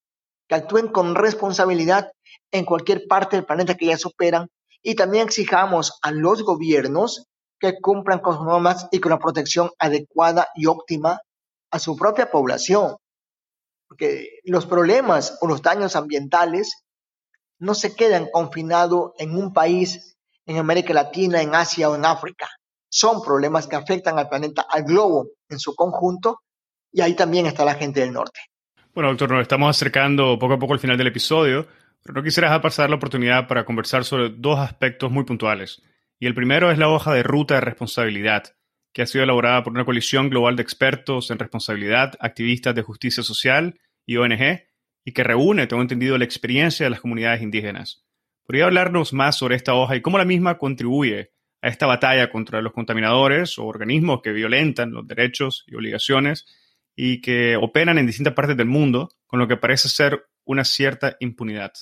que 0.49 0.55
actúen 0.55 0.89
con 0.89 1.15
responsabilidad 1.15 2.11
en 2.55 2.65
cualquier 2.65 3.09
parte 3.09 3.35
del 3.35 3.45
planeta 3.45 3.75
que 3.75 3.87
ellas 3.87 4.07
operan 4.07 4.49
y 4.81 4.95
también 4.95 5.27
exijamos 5.27 5.99
a 6.03 6.13
los 6.13 6.45
gobiernos 6.45 7.27
que 7.59 7.81
cumplan 7.81 8.21
con 8.21 8.37
sus 8.37 8.45
normas 8.45 8.87
y 8.93 9.01
con 9.01 9.11
la 9.11 9.19
protección 9.19 9.71
adecuada 9.79 10.47
y 10.55 10.67
óptima 10.67 11.19
a 11.73 11.79
su 11.81 11.97
propia 11.97 12.31
población. 12.31 12.97
Porque 13.89 14.39
los 14.45 14.67
problemas 14.67 15.37
o 15.41 15.49
los 15.49 15.63
daños 15.63 15.97
ambientales 15.97 16.85
no 17.59 17.75
se 17.75 17.97
quedan 17.97 18.29
confinados 18.31 19.13
en 19.19 19.37
un 19.37 19.53
país 19.53 20.17
en 20.47 20.59
América 20.59 20.95
Latina, 20.95 21.43
en 21.43 21.57
Asia 21.57 21.91
o 21.91 21.97
en 21.97 22.05
África. 22.05 22.49
Son 22.89 23.21
problemas 23.21 23.67
que 23.67 23.75
afectan 23.75 24.17
al 24.19 24.29
planeta, 24.29 24.67
al 24.69 24.85
globo 24.85 25.27
en 25.49 25.59
su 25.59 25.75
conjunto, 25.75 26.43
y 26.93 27.01
ahí 27.01 27.15
también 27.15 27.47
está 27.47 27.65
la 27.65 27.75
gente 27.75 27.99
del 27.99 28.13
norte. 28.13 28.39
Bueno, 28.95 29.09
doctor, 29.09 29.33
nos 29.33 29.43
estamos 29.43 29.77
acercando 29.77 30.39
poco 30.39 30.55
a 30.55 30.59
poco 30.59 30.75
al 30.75 30.79
final 30.79 30.97
del 30.97 31.09
episodio, 31.09 31.67
pero 32.05 32.15
no 32.15 32.23
quisiera 32.23 32.61
pasar 32.61 32.91
la 32.91 32.97
oportunidad 32.97 33.49
para 33.49 33.65
conversar 33.65 34.05
sobre 34.05 34.29
dos 34.29 34.61
aspectos 34.61 35.11
muy 35.11 35.25
puntuales. 35.25 35.83
Y 36.21 36.27
el 36.27 36.35
primero 36.35 36.71
es 36.71 36.79
la 36.79 36.89
hoja 36.89 37.15
de 37.15 37.23
ruta 37.23 37.55
de 37.55 37.63
responsabilidad, 37.63 38.55
que 38.93 39.03
ha 39.03 39.07
sido 39.07 39.25
elaborada 39.25 39.65
por 39.65 39.73
una 39.73 39.87
coalición 39.87 40.29
global 40.29 40.55
de 40.55 40.63
expertos 40.63 41.31
en 41.31 41.39
responsabilidad, 41.39 42.13
activistas 42.21 42.75
de 42.75 42.83
justicia 42.83 43.23
social 43.23 43.81
y 44.07 44.19
ONG, 44.19 44.65
y 45.03 45.13
que 45.13 45.25
reúne, 45.25 45.67
tengo 45.67 45.83
entendido, 45.83 46.19
la 46.19 46.25
experiencia 46.25 46.85
de 46.85 46.91
las 46.91 47.01
comunidades 47.01 47.43
indígenas. 47.43 48.05
¿Podría 48.47 48.67
hablarnos 48.67 49.15
más 49.15 49.37
sobre 49.39 49.57
esta 49.57 49.73
hoja 49.75 49.97
y 49.97 50.03
cómo 50.03 50.19
la 50.19 50.27
misma 50.27 50.59
contribuye 50.59 51.33
a 51.63 51.69
esta 51.69 51.87
batalla 51.87 52.31
contra 52.31 52.61
los 52.61 52.75
contaminadores 52.75 53.59
o 53.59 53.65
organismos 53.65 54.21
que 54.23 54.33
violentan 54.33 54.93
los 54.93 55.07
derechos 55.07 55.65
y 55.67 55.75
obligaciones 55.75 56.47
y 56.95 57.23
que 57.23 57.57
operan 57.57 57.97
en 57.97 58.07
distintas 58.07 58.35
partes 58.35 58.59
del 58.59 58.69
mundo 58.69 59.09
con 59.27 59.41
lo 59.41 59.49
que 59.49 59.57
parece 59.57 59.89
ser 59.89 60.27
una 60.45 60.65
cierta 60.65 61.17
impunidad? 61.21 61.73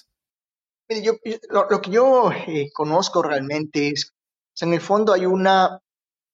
Lo, 0.88 1.80
que 1.80 1.90
yo 1.90 2.30
eh, 2.32 2.70
conozco 2.72 3.22
realmente 3.22 3.88
es, 3.88 4.12
en 4.60 4.74
el 4.74 4.80
fondo 4.80 5.12
hay 5.12 5.26
una 5.26 5.80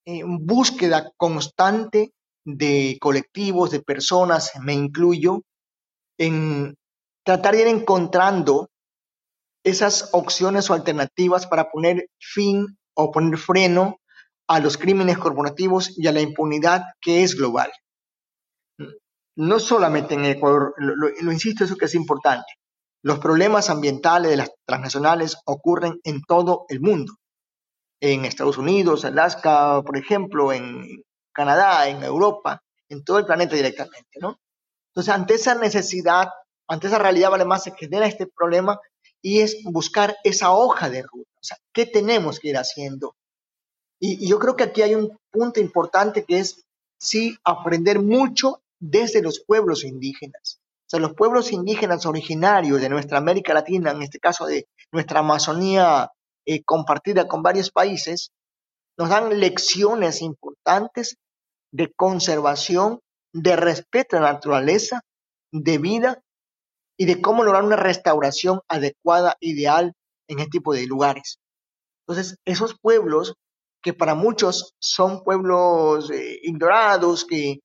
eh, 0.04 0.22
búsqueda 0.24 1.12
constante 1.16 2.12
de 2.44 2.96
colectivos, 3.00 3.70
de 3.70 3.80
personas, 3.80 4.52
me 4.60 4.72
incluyo, 4.72 5.42
en 6.18 6.74
tratar 7.24 7.54
de 7.54 7.62
ir 7.62 7.68
encontrando 7.68 8.70
esas 9.62 10.10
opciones 10.12 10.70
o 10.70 10.74
alternativas 10.74 11.46
para 11.46 11.70
poner 11.70 12.08
fin 12.18 12.78
o 12.94 13.12
poner 13.12 13.38
freno 13.38 14.00
a 14.48 14.60
los 14.60 14.78
crímenes 14.78 15.18
corporativos 15.18 15.96
y 15.96 16.06
a 16.06 16.12
la 16.12 16.22
impunidad 16.22 16.84
que 17.00 17.22
es 17.22 17.36
global. 17.36 17.70
No 19.36 19.60
solamente 19.60 20.14
en 20.14 20.24
Ecuador, 20.24 20.74
lo, 20.78 21.32
insisto, 21.32 21.64
eso 21.64 21.76
que 21.76 21.84
es 21.84 21.94
importante. 21.94 22.50
Los 23.02 23.20
problemas 23.20 23.70
ambientales 23.70 24.30
de 24.30 24.36
las 24.36 24.50
transnacionales 24.64 25.36
ocurren 25.44 26.00
en 26.04 26.22
todo 26.22 26.66
el 26.68 26.80
mundo. 26.80 27.14
En 28.00 28.24
Estados 28.24 28.58
Unidos, 28.58 29.04
Alaska, 29.04 29.82
por 29.82 29.96
ejemplo, 29.96 30.52
en 30.52 31.04
Canadá, 31.32 31.88
en 31.88 32.02
Europa, 32.02 32.62
en 32.88 33.04
todo 33.04 33.18
el 33.18 33.26
planeta 33.26 33.54
directamente, 33.54 34.18
¿no? 34.20 34.38
Entonces, 34.90 35.14
ante 35.14 35.34
esa 35.34 35.54
necesidad, 35.54 36.28
ante 36.66 36.88
esa 36.88 36.98
realidad, 36.98 37.30
vale 37.30 37.44
más 37.44 37.64
se 37.64 37.74
genera 37.76 38.06
este 38.06 38.26
problema 38.26 38.78
y 39.22 39.40
es 39.40 39.62
buscar 39.64 40.16
esa 40.24 40.52
hoja 40.52 40.90
de 40.90 41.02
ruta, 41.02 41.30
o 41.34 41.44
sea, 41.44 41.56
¿qué 41.72 41.86
tenemos 41.86 42.38
que 42.38 42.48
ir 42.48 42.56
haciendo? 42.56 43.16
Y, 44.00 44.28
yo 44.28 44.38
creo 44.38 44.56
que 44.56 44.64
aquí 44.64 44.82
hay 44.82 44.94
un 44.94 45.18
punto 45.30 45.60
importante 45.60 46.24
que 46.24 46.38
es, 46.38 46.64
sí, 46.98 47.36
aprender 47.44 48.00
mucho 48.00 48.62
desde 48.78 49.22
los 49.22 49.40
pueblos 49.40 49.84
indígenas. 49.84 50.57
O 50.88 50.90
sea, 50.90 51.00
los 51.00 51.12
pueblos 51.12 51.52
indígenas 51.52 52.06
originarios 52.06 52.80
de 52.80 52.88
nuestra 52.88 53.18
América 53.18 53.52
Latina, 53.52 53.90
en 53.90 54.00
este 54.00 54.18
caso 54.18 54.46
de 54.46 54.66
nuestra 54.90 55.20
Amazonía 55.20 56.10
eh, 56.46 56.64
compartida 56.64 57.28
con 57.28 57.42
varios 57.42 57.70
países, 57.70 58.30
nos 58.96 59.10
dan 59.10 59.38
lecciones 59.38 60.22
importantes 60.22 61.18
de 61.72 61.92
conservación, 61.94 63.00
de 63.34 63.54
respeto 63.54 64.16
a 64.16 64.20
la 64.20 64.32
naturaleza, 64.32 65.02
de 65.52 65.76
vida 65.76 66.22
y 66.98 67.04
de 67.04 67.20
cómo 67.20 67.44
lograr 67.44 67.64
una 67.64 67.76
restauración 67.76 68.60
adecuada, 68.66 69.36
ideal 69.40 69.92
en 70.26 70.38
este 70.38 70.52
tipo 70.52 70.72
de 70.72 70.86
lugares. 70.86 71.38
Entonces, 72.06 72.38
esos 72.46 72.78
pueblos 72.80 73.34
que 73.82 73.92
para 73.92 74.14
muchos 74.14 74.74
son 74.80 75.22
pueblos 75.22 76.10
eh, 76.10 76.40
ignorados, 76.44 77.26
que, 77.26 77.60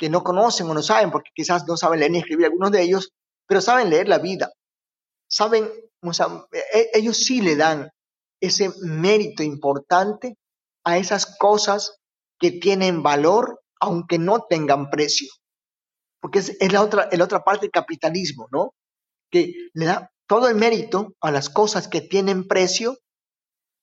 que 0.00 0.08
no 0.08 0.24
conocen 0.24 0.68
o 0.68 0.74
no 0.74 0.82
saben, 0.82 1.12
porque 1.12 1.30
quizás 1.32 1.64
no 1.68 1.76
saben 1.76 2.00
leer 2.00 2.10
ni 2.10 2.18
escribir 2.18 2.46
algunos 2.46 2.72
de 2.72 2.82
ellos, 2.82 3.12
pero 3.46 3.60
saben 3.60 3.90
leer 3.90 4.08
la 4.08 4.18
vida. 4.18 4.50
Saben, 5.28 5.70
sea, 6.12 6.46
e, 6.50 6.90
ellos 6.94 7.18
sí 7.18 7.40
le 7.40 7.54
dan 7.54 7.90
ese 8.40 8.72
mérito 8.80 9.44
importante 9.44 10.36
a 10.84 10.98
esas 10.98 11.36
cosas 11.38 11.98
que 12.40 12.50
tienen 12.50 13.02
valor, 13.02 13.60
aunque 13.78 14.18
no 14.18 14.46
tengan 14.48 14.90
precio 14.90 15.28
porque 16.20 16.40
es, 16.40 16.72
la, 16.72 16.82
otra, 16.82 17.08
la 17.10 17.24
otra 17.24 17.42
parte 17.42 17.62
del 17.62 17.70
capitalismo, 17.70 18.46
¿no? 18.52 18.74
Que 19.30 19.54
le 19.72 19.86
da 19.86 20.10
todo 20.28 20.48
el 20.48 20.54
mérito 20.54 21.14
a 21.20 21.30
las 21.30 21.48
cosas 21.48 21.88
que 21.88 22.02
tienen 22.02 22.46
precio 22.46 22.98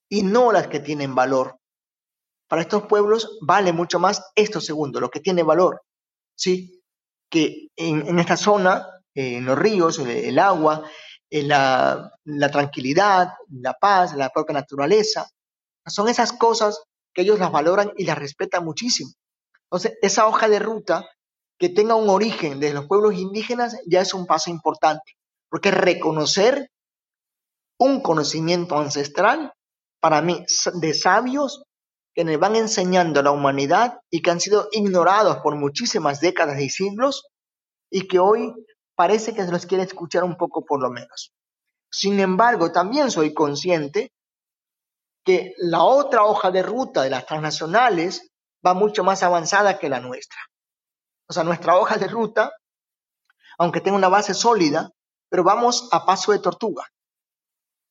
y 0.09 0.23
no 0.23 0.51
las 0.51 0.67
que 0.67 0.79
tienen 0.79 1.15
valor. 1.15 1.57
Para 2.47 2.61
estos 2.61 2.83
pueblos 2.83 3.37
vale 3.41 3.73
mucho 3.73 3.99
más 3.99 4.31
esto 4.35 4.61
segundo, 4.61 5.01
lo 5.01 5.09
que 5.09 5.19
tiene 5.19 5.43
valor, 5.43 5.81
¿sí? 6.37 6.81
Que 7.29 7.67
en, 7.75 8.19
esta 8.19 8.37
zona, 8.37 8.87
en 9.13 9.43
los 9.43 9.57
ríos, 9.57 9.99
el, 9.99 10.39
agua, 10.39 10.89
eh, 11.29 11.43
la, 11.43 12.13
la 12.23 12.51
tranquilidad, 12.51 13.33
la 13.49 13.73
paz, 13.73 14.15
la 14.15 14.29
propia 14.29 14.53
naturaleza. 14.53 15.29
Son 15.85 16.07
esas 16.07 16.31
cosas 16.31 16.81
que 17.13 17.23
ellos 17.23 17.39
las 17.39 17.51
valoran 17.51 17.91
y 17.97 18.05
las 18.05 18.17
respetan 18.17 18.63
muchísimo. 18.63 19.11
Entonces, 19.63 19.97
esa 20.01 20.27
hoja 20.27 20.47
de 20.47 20.59
ruta 20.59 21.09
que 21.59 21.69
tenga 21.69 21.95
un 21.95 22.09
origen 22.09 22.59
de 22.59 22.73
los 22.73 22.85
pueblos 22.85 23.15
indígenas 23.15 23.77
ya 23.85 24.01
es 24.01 24.13
un 24.13 24.25
paso 24.25 24.49
importante, 24.49 25.17
porque 25.49 25.71
reconocer 25.71 26.69
un 27.79 28.01
conocimiento 28.01 28.77
ancestral, 28.77 29.53
para 29.99 30.21
mí, 30.21 30.45
de 30.75 30.93
sabios 30.93 31.63
que 32.17 32.23
nos 32.23 32.39
van 32.39 32.55
enseñando 32.55 33.19
a 33.19 33.23
la 33.23 33.29
humanidad 33.29 33.99
y 34.09 34.23
que 34.23 34.31
han 34.31 34.39
sido 34.39 34.69
ignorados 34.71 35.37
por 35.37 35.55
muchísimas 35.55 36.19
décadas 36.19 36.59
y 36.59 36.67
siglos 36.67 37.27
y 37.91 38.07
que 38.07 38.17
hoy 38.17 38.55
parece 38.95 39.35
que 39.35 39.45
se 39.45 39.51
los 39.51 39.67
quiere 39.67 39.83
escuchar 39.83 40.23
un 40.23 40.35
poco 40.35 40.65
por 40.65 40.81
lo 40.81 40.89
menos. 40.89 41.31
Sin 41.91 42.19
embargo, 42.19 42.71
también 42.71 43.11
soy 43.11 43.35
consciente 43.35 44.13
que 45.23 45.53
la 45.59 45.83
otra 45.83 46.23
hoja 46.23 46.49
de 46.49 46.63
ruta 46.63 47.03
de 47.03 47.11
las 47.11 47.27
transnacionales 47.27 48.31
va 48.65 48.73
mucho 48.73 49.03
más 49.03 49.21
avanzada 49.21 49.77
que 49.77 49.87
la 49.87 49.99
nuestra. 49.99 50.39
O 51.29 51.33
sea, 51.33 51.43
nuestra 51.43 51.77
hoja 51.77 51.97
de 51.97 52.07
ruta, 52.07 52.51
aunque 53.59 53.79
tenga 53.79 53.95
una 53.95 54.09
base 54.09 54.33
sólida, 54.33 54.89
pero 55.29 55.43
vamos 55.43 55.87
a 55.91 56.03
paso 56.03 56.31
de 56.31 56.39
tortuga. 56.39 56.83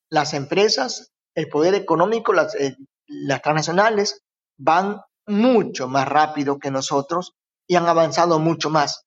Las 0.09 0.33
empresas, 0.33 1.13
el 1.33 1.47
poder 1.47 1.75
económico, 1.75 2.33
las, 2.33 2.55
eh, 2.55 2.75
las 3.07 3.41
transnacionales 3.41 4.21
van 4.57 5.01
mucho 5.25 5.87
más 5.87 6.07
rápido 6.07 6.59
que 6.59 6.71
nosotros 6.71 7.33
y 7.67 7.75
han 7.75 7.87
avanzado 7.87 8.39
mucho 8.39 8.69
más. 8.69 9.05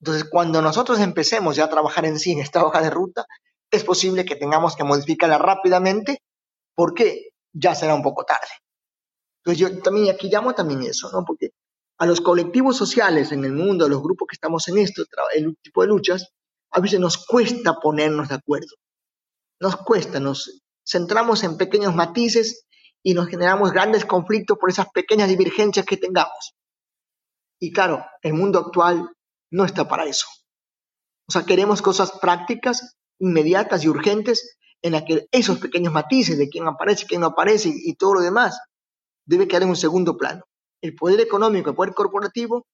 Entonces, 0.00 0.28
cuando 0.30 0.60
nosotros 0.60 1.00
empecemos 1.00 1.56
ya 1.56 1.64
a 1.64 1.70
trabajar 1.70 2.04
en 2.04 2.18
sí 2.18 2.32
en 2.32 2.40
esta 2.40 2.64
hoja 2.64 2.80
de 2.80 2.90
ruta, 2.90 3.26
es 3.70 3.84
posible 3.84 4.24
que 4.24 4.36
tengamos 4.36 4.76
que 4.76 4.84
modificarla 4.84 5.38
rápidamente 5.38 6.22
porque 6.74 7.30
ya 7.52 7.74
será 7.74 7.94
un 7.94 8.02
poco 8.02 8.24
tarde. 8.24 8.48
Entonces, 9.42 9.58
yo 9.58 9.82
también 9.82 10.14
aquí 10.14 10.28
llamo 10.28 10.54
también 10.54 10.82
eso, 10.82 11.10
¿no? 11.12 11.24
Porque 11.24 11.50
a 11.98 12.06
los 12.06 12.20
colectivos 12.20 12.76
sociales 12.76 13.32
en 13.32 13.44
el 13.44 13.52
mundo, 13.52 13.86
a 13.86 13.88
los 13.88 14.02
grupos 14.02 14.28
que 14.28 14.34
estamos 14.34 14.68
en 14.68 14.78
esto, 14.78 15.04
el 15.34 15.56
tipo 15.62 15.82
de 15.82 15.88
luchas, 15.88 16.28
a 16.70 16.80
veces 16.80 17.00
nos 17.00 17.24
cuesta 17.24 17.74
ponernos 17.80 18.28
de 18.28 18.34
acuerdo. 18.34 18.74
Nos 19.60 19.76
cuesta, 19.76 20.20
nos 20.20 20.62
centramos 20.86 21.42
en 21.42 21.56
pequeños 21.56 21.94
matices 21.94 22.65
y 23.06 23.14
nos 23.14 23.28
generamos 23.28 23.70
grandes 23.70 24.04
conflictos 24.04 24.58
por 24.58 24.68
esas 24.68 24.90
pequeñas 24.90 25.28
divergencias 25.28 25.86
que 25.86 25.96
tengamos. 25.96 26.56
Y 27.60 27.72
claro, 27.72 28.04
el 28.20 28.34
mundo 28.34 28.58
actual 28.58 29.08
no 29.52 29.64
está 29.64 29.86
para 29.86 30.06
eso. 30.06 30.26
O 31.28 31.32
sea, 31.32 31.46
queremos 31.46 31.82
cosas 31.82 32.10
prácticas, 32.20 32.96
inmediatas 33.20 33.84
y 33.84 33.88
urgentes 33.88 34.58
en 34.82 34.90
las 34.90 35.04
que 35.04 35.28
esos 35.30 35.60
pequeños 35.60 35.92
matices 35.92 36.36
de 36.36 36.48
quién 36.48 36.66
aparece, 36.66 37.06
quién 37.06 37.20
no 37.20 37.28
aparece 37.28 37.70
y, 37.72 37.94
todo 37.94 38.14
lo 38.14 38.20
demás 38.22 38.58
debe 39.24 39.46
quedar 39.46 39.62
en 39.62 39.68
un 39.68 39.76
segundo 39.76 40.16
plano. 40.16 40.42
El 40.82 40.96
poder 40.96 41.20
económico, 41.20 41.70
el 41.70 41.76
poder 41.76 41.94
corporativo 41.94 42.66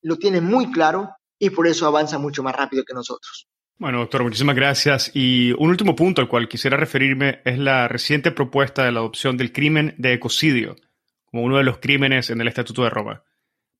lo 0.00 0.16
tiene 0.16 0.40
muy 0.40 0.70
claro 0.70 1.10
y 1.40 1.50
por 1.50 1.66
eso 1.66 1.88
avanza 1.88 2.18
mucho 2.18 2.44
más 2.44 2.54
rápido 2.54 2.84
que 2.84 2.94
nosotros. 2.94 3.48
Bueno, 3.82 3.98
doctor, 3.98 4.22
muchísimas 4.22 4.54
gracias. 4.54 5.10
Y 5.12 5.50
un 5.58 5.68
último 5.68 5.96
punto 5.96 6.22
al 6.22 6.28
cual 6.28 6.46
quisiera 6.46 6.76
referirme 6.76 7.40
es 7.44 7.58
la 7.58 7.88
reciente 7.88 8.30
propuesta 8.30 8.84
de 8.84 8.92
la 8.92 9.00
adopción 9.00 9.36
del 9.36 9.50
crimen 9.50 9.96
de 9.98 10.12
ecocidio 10.12 10.76
como 11.24 11.42
uno 11.42 11.58
de 11.58 11.64
los 11.64 11.78
crímenes 11.78 12.30
en 12.30 12.40
el 12.40 12.46
Estatuto 12.46 12.84
de 12.84 12.90
Roma. 12.90 13.24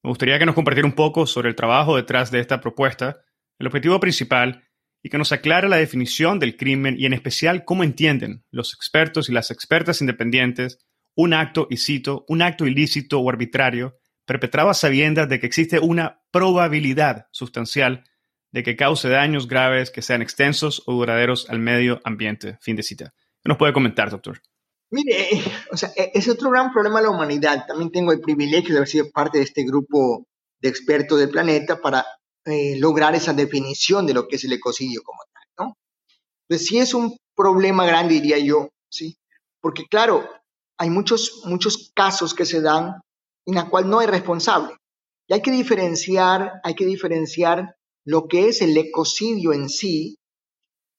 Me 0.02 0.10
gustaría 0.10 0.40
que 0.40 0.44
nos 0.44 0.56
compartiera 0.56 0.88
un 0.88 0.96
poco 0.96 1.24
sobre 1.24 1.50
el 1.50 1.54
trabajo 1.54 1.94
detrás 1.94 2.32
de 2.32 2.40
esta 2.40 2.60
propuesta, 2.60 3.20
el 3.60 3.68
objetivo 3.68 4.00
principal 4.00 4.64
y 5.04 5.08
que 5.08 5.18
nos 5.18 5.30
aclare 5.30 5.68
la 5.68 5.76
definición 5.76 6.40
del 6.40 6.56
crimen 6.56 6.96
y 6.98 7.06
en 7.06 7.12
especial 7.12 7.64
cómo 7.64 7.84
entienden 7.84 8.44
los 8.50 8.74
expertos 8.74 9.28
y 9.28 9.32
las 9.32 9.52
expertas 9.52 10.00
independientes 10.00 10.80
un 11.14 11.32
acto, 11.32 11.68
y 11.70 11.76
cito, 11.76 12.24
un 12.26 12.42
acto 12.42 12.66
ilícito 12.66 13.20
o 13.20 13.30
arbitrario 13.30 14.00
perpetrado 14.26 14.68
a 14.68 14.74
sabiendas 14.74 15.28
de 15.28 15.38
que 15.38 15.46
existe 15.46 15.78
una 15.78 16.24
probabilidad 16.32 17.28
sustancial 17.30 18.02
de 18.52 18.62
que 18.62 18.76
cause 18.76 19.08
daños 19.08 19.48
graves 19.48 19.90
que 19.90 20.02
sean 20.02 20.22
extensos 20.22 20.82
o 20.86 20.92
duraderos 20.92 21.48
al 21.48 21.58
medio 21.58 22.00
ambiente. 22.04 22.58
Fin 22.60 22.76
de 22.76 22.82
cita. 22.82 23.14
¿Qué 23.42 23.48
nos 23.48 23.58
puede 23.58 23.72
comentar, 23.72 24.10
doctor? 24.10 24.40
Mire, 24.90 25.28
o 25.72 25.76
sea, 25.76 25.90
e-, 25.96 26.12
es 26.14 26.28
otro 26.28 26.50
gran 26.50 26.72
problema 26.72 27.00
de 27.00 27.06
la 27.06 27.10
humanidad. 27.10 27.64
También 27.66 27.90
tengo 27.90 28.12
el 28.12 28.20
privilegio 28.20 28.70
de 28.70 28.78
haber 28.78 28.88
sido 28.88 29.10
parte 29.10 29.38
de 29.38 29.44
este 29.44 29.64
grupo 29.64 30.26
de 30.60 30.68
expertos 30.68 31.18
del 31.18 31.30
planeta 31.30 31.80
para 31.80 32.04
eh, 32.44 32.76
lograr 32.78 33.14
esa 33.14 33.32
definición 33.32 34.06
de 34.06 34.14
lo 34.14 34.28
que 34.28 34.36
es 34.36 34.44
el 34.44 34.52
ecocidio 34.52 35.02
como 35.02 35.22
tal, 35.32 35.66
¿no? 35.66 35.76
Entonces, 36.46 36.68
sí 36.68 36.78
es 36.78 36.92
un 36.92 37.16
problema 37.34 37.86
grande, 37.86 38.14
diría 38.14 38.38
yo, 38.38 38.68
¿sí? 38.90 39.16
Porque, 39.60 39.86
claro, 39.86 40.28
hay 40.76 40.90
muchos, 40.90 41.42
muchos 41.46 41.90
casos 41.94 42.34
que 42.34 42.44
se 42.44 42.60
dan 42.60 43.00
en 43.46 43.54
la 43.54 43.68
cual 43.68 43.88
no 43.88 44.00
hay 44.00 44.06
responsable. 44.06 44.74
Y 45.26 45.34
hay 45.34 45.40
que 45.40 45.50
diferenciar, 45.50 46.60
hay 46.62 46.74
que 46.74 46.84
diferenciar 46.84 47.76
lo 48.04 48.26
que 48.28 48.48
es 48.48 48.62
el 48.62 48.76
ecocidio 48.76 49.52
en 49.52 49.68
sí 49.68 50.18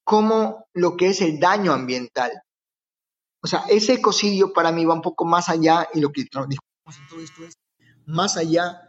como 0.03 0.65
lo 0.73 0.97
que 0.97 1.07
es 1.07 1.21
el 1.21 1.39
daño 1.39 1.71
ambiental. 1.71 2.31
O 3.41 3.47
sea, 3.47 3.63
ese 3.69 3.93
ecocidio 3.93 4.53
para 4.53 4.71
mí 4.71 4.85
va 4.85 4.93
un 4.93 5.01
poco 5.01 5.25
más 5.25 5.49
allá 5.49 5.87
y 5.93 5.99
lo 5.99 6.11
que 6.11 6.21
discutimos 6.21 6.57
en 6.97 7.07
todo 7.09 7.21
esto 7.21 7.45
es 7.45 7.57
más 8.05 8.37
allá 8.37 8.81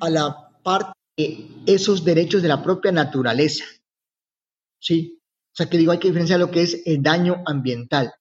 a 0.00 0.10
la 0.10 0.50
parte 0.62 0.92
de 1.16 1.48
esos 1.66 2.04
derechos 2.04 2.42
de 2.42 2.48
la 2.48 2.62
propia 2.62 2.92
naturaleza. 2.92 3.64
¿Sí? 4.78 5.18
O 5.52 5.56
sea, 5.56 5.68
que 5.68 5.78
digo, 5.78 5.92
hay 5.92 5.98
que 5.98 6.08
diferenciar 6.08 6.40
lo 6.40 6.50
que 6.50 6.62
es 6.62 6.82
el 6.86 7.02
daño 7.02 7.42
ambiental. 7.46 8.12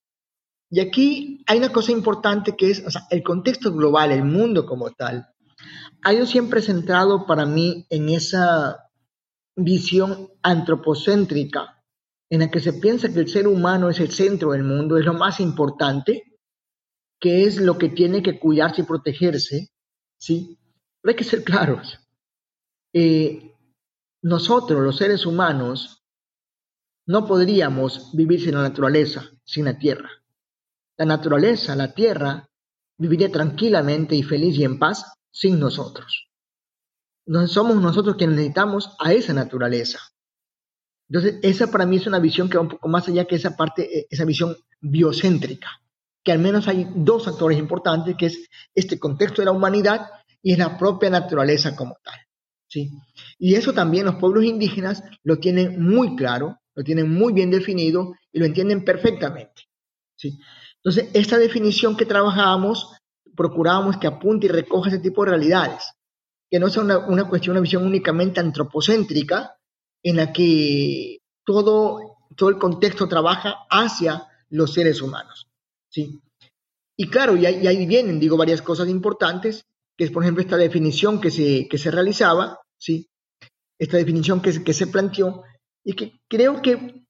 Y 0.70 0.80
aquí 0.82 1.44
hay 1.48 1.58
una 1.58 1.72
cosa 1.72 1.92
importante 1.92 2.56
que 2.56 2.72
es, 2.72 2.84
el 3.10 3.24
contexto 3.24 3.74
global, 3.74 4.12
el 4.12 4.24
mundo 4.24 4.66
como 4.66 4.92
tal, 4.92 5.28
ha 6.04 6.14
ido 6.14 6.26
siempre 6.26 6.62
centrado 6.62 7.26
para 7.26 7.46
mí 7.46 7.86
en 7.90 8.10
esa 8.10 8.89
visión 9.64 10.30
antropocéntrica 10.42 11.84
en 12.30 12.40
la 12.42 12.52
que 12.52 12.60
se 12.60 12.74
piensa 12.74 13.12
que 13.12 13.20
el 13.20 13.28
ser 13.28 13.48
humano 13.48 13.90
es 13.90 14.00
el 14.00 14.12
centro 14.12 14.52
del 14.52 14.64
mundo, 14.64 14.98
es 14.98 15.06
lo 15.06 15.14
más 15.14 15.40
importante, 15.40 16.38
que 17.20 17.44
es 17.44 17.58
lo 17.58 17.78
que 17.78 17.90
tiene 17.90 18.22
que 18.22 18.40
cuidarse 18.40 18.82
y 18.82 18.86
protegerse, 18.86 19.70
¿sí? 20.18 20.60
Pero 21.02 21.12
hay 21.12 21.16
que 21.16 21.24
ser 21.24 21.44
claros. 21.44 22.00
Eh, 22.94 23.56
nosotros, 24.22 24.82
los 24.82 24.98
seres 24.98 25.26
humanos, 25.26 26.04
no 27.08 27.26
podríamos 27.26 28.16
vivir 28.16 28.42
sin 28.42 28.54
la 28.54 28.62
naturaleza, 28.62 29.32
sin 29.44 29.66
la 29.66 29.78
tierra. 29.78 30.10
La 30.98 31.06
naturaleza, 31.06 31.76
la 31.76 31.94
tierra, 31.94 32.48
viviría 32.98 33.32
tranquilamente 33.32 34.16
y 34.16 34.22
feliz 34.22 34.58
y 34.58 34.66
en 34.66 34.78
paz 34.78 35.14
sin 35.32 35.60
nosotros 35.60 36.29
somos 37.48 37.82
nosotros 37.82 38.16
quienes 38.16 38.38
necesitamos 38.38 38.96
a 39.00 39.14
esa 39.14 39.34
naturaleza. 39.34 40.00
Entonces, 41.10 41.40
esa 41.42 41.72
para 41.72 41.86
mí 41.86 41.98
es 41.98 42.08
una 42.08 42.20
visión 42.20 42.50
que 42.50 42.58
va 42.58 42.64
un 42.64 42.70
poco 42.70 42.88
más 42.88 43.08
allá 43.08 43.26
que 43.26 43.36
esa 43.36 43.56
parte, 43.56 44.00
eh, 44.00 44.08
esa 44.10 44.26
visión 44.26 44.56
biocéntrica, 44.80 45.70
que 46.24 46.32
al 46.32 46.40
menos 46.40 46.68
hay 46.68 46.88
dos 46.96 47.28
actores 47.28 47.58
importantes, 47.58 48.16
que 48.18 48.28
es 48.28 48.50
este 48.76 49.00
contexto 49.00 49.42
de 49.42 49.48
la 49.48 49.52
humanidad 49.52 50.08
y 50.42 50.54
es 50.54 50.60
la 50.60 50.78
propia 50.78 51.10
naturaleza 51.10 51.76
como 51.76 51.98
tal. 52.04 52.16
¿sí? 52.68 52.92
Y 53.40 53.56
eso 53.56 53.74
también 53.74 54.06
los 54.06 54.16
pueblos 54.16 54.44
indígenas 54.44 55.04
lo 55.24 55.40
tienen 55.40 55.82
muy 55.82 56.16
claro, 56.16 56.60
lo 56.76 56.84
tienen 56.84 57.12
muy 57.12 57.34
bien 57.34 57.50
definido 57.50 58.14
y 58.32 58.40
lo 58.40 58.46
entienden 58.46 58.86
perfectamente. 58.86 59.64
¿sí? 60.16 60.40
Entonces, 60.76 61.10
esta 61.14 61.38
definición 61.38 61.98
que 61.98 62.06
trabajábamos, 62.06 62.94
procurábamos 63.36 63.98
que 63.98 64.08
apunte 64.08 64.46
y 64.46 64.50
recoja 64.50 64.90
ese 64.90 65.00
tipo 65.00 65.24
de 65.24 65.32
realidades 65.32 65.84
que 66.50 66.60
no 66.60 66.70
sea 66.70 66.84
una, 66.84 67.28
cuestión, 67.30 67.54
una 67.54 67.62
visión 67.62 67.86
únicamente 67.86 68.40
antropocéntrica, 68.40 69.58
en 70.02 70.16
la 70.16 70.34
que 70.34 71.20
todo, 71.46 72.18
todo 72.36 72.50
el 72.50 72.58
contexto 72.58 73.08
trabaja 73.08 73.56
hacia 73.70 74.28
los 74.50 74.74
seres 74.74 75.02
humanos. 75.02 75.48
¿sí? 75.90 76.22
Y 76.98 77.10
claro, 77.10 77.36
y 77.36 77.46
ahí, 77.46 77.86
vienen, 77.86 78.20
digo, 78.20 78.38
varias 78.38 78.62
cosas 78.62 78.90
importantes, 78.90 79.66
que 79.98 80.06
es, 80.06 80.12
por 80.12 80.24
ejemplo, 80.24 80.42
esta 80.42 80.58
definición 80.58 81.22
que 81.22 81.32
se, 81.32 81.68
que 81.70 81.78
se 81.78 81.92
realizaba, 81.92 82.60
¿sí? 82.78 83.10
esta 83.78 83.98
definición 83.98 84.42
que, 84.42 84.64
que 84.64 84.74
se 84.74 84.88
planteó, 84.88 85.44
y 85.84 85.94
que 85.94 86.20
creo 86.28 86.62
que, 86.62 87.06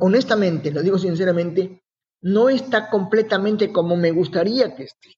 honestamente, 0.00 0.70
lo 0.70 0.82
digo 0.82 0.98
sinceramente, 0.98 1.82
no 2.22 2.48
está 2.48 2.90
completamente 2.90 3.72
como 3.72 3.96
me 3.96 4.10
gustaría 4.10 4.74
que 4.74 4.84
esté. 4.84 5.16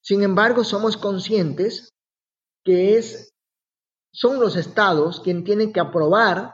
Sin 0.00 0.22
embargo, 0.22 0.64
somos 0.64 0.96
conscientes 0.96 1.94
que 2.68 2.98
es, 2.98 3.34
son 4.12 4.38
los 4.38 4.54
estados 4.54 5.20
quienes 5.20 5.44
tienen 5.44 5.72
que 5.72 5.80
aprobar 5.80 6.52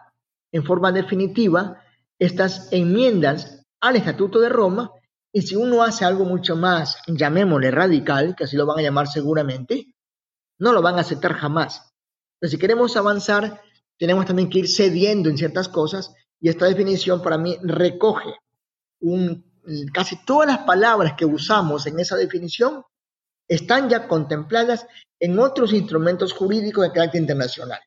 en 0.53 0.63
forma 0.65 0.93
definitiva 0.93 1.83
estas 2.21 2.73
enmiendas 2.73 3.67
al 3.81 3.97
Estatuto 3.97 4.39
de 4.39 4.49
Roma 4.49 4.93
y 5.33 5.43
si 5.43 5.57
uno 5.57 5.83
hace 5.83 6.05
algo 6.05 6.25
mucho 6.25 6.55
más, 6.55 6.99
llamémosle 7.09 7.73
radical, 7.73 8.37
que 8.37 8.45
así 8.45 8.57
lo 8.57 8.65
van 8.65 8.79
a 8.79 8.83
llamar 8.83 9.09
seguramente, 9.09 9.93
no 10.57 10.73
lo 10.73 10.83
van 10.83 10.99
a 10.99 11.01
aceptar 11.01 11.33
jamás. 11.33 11.93
Pero 12.39 12.49
si 12.49 12.59
queremos 12.59 12.97
avanzar, 12.97 13.61
tenemos 13.99 14.25
también 14.25 14.49
que 14.49 14.61
ir 14.61 14.69
cediendo 14.69 15.29
en 15.29 15.37
ciertas 15.37 15.69
cosas 15.69 16.15
Y 16.39 16.49
esta 16.49 16.67
definición 16.67 17.23
para 17.23 17.39
mí 17.39 17.59
recoge 17.61 18.37
casi 19.93 20.25
todas 20.25 20.47
las 20.47 20.59
palabras 20.59 21.15
que 21.15 21.27
usamos 21.27 21.89
en 21.89 21.99
esa 21.99 22.15
definición 22.15 22.85
están 23.49 23.89
ya 23.89 24.09
contempladas 24.09 24.87
en 25.21 25.39
otros 25.39 25.73
instrumentos 25.73 26.33
jurídicos 26.33 26.85
de 26.85 26.93
carácter 26.93 27.21
internacional. 27.21 27.81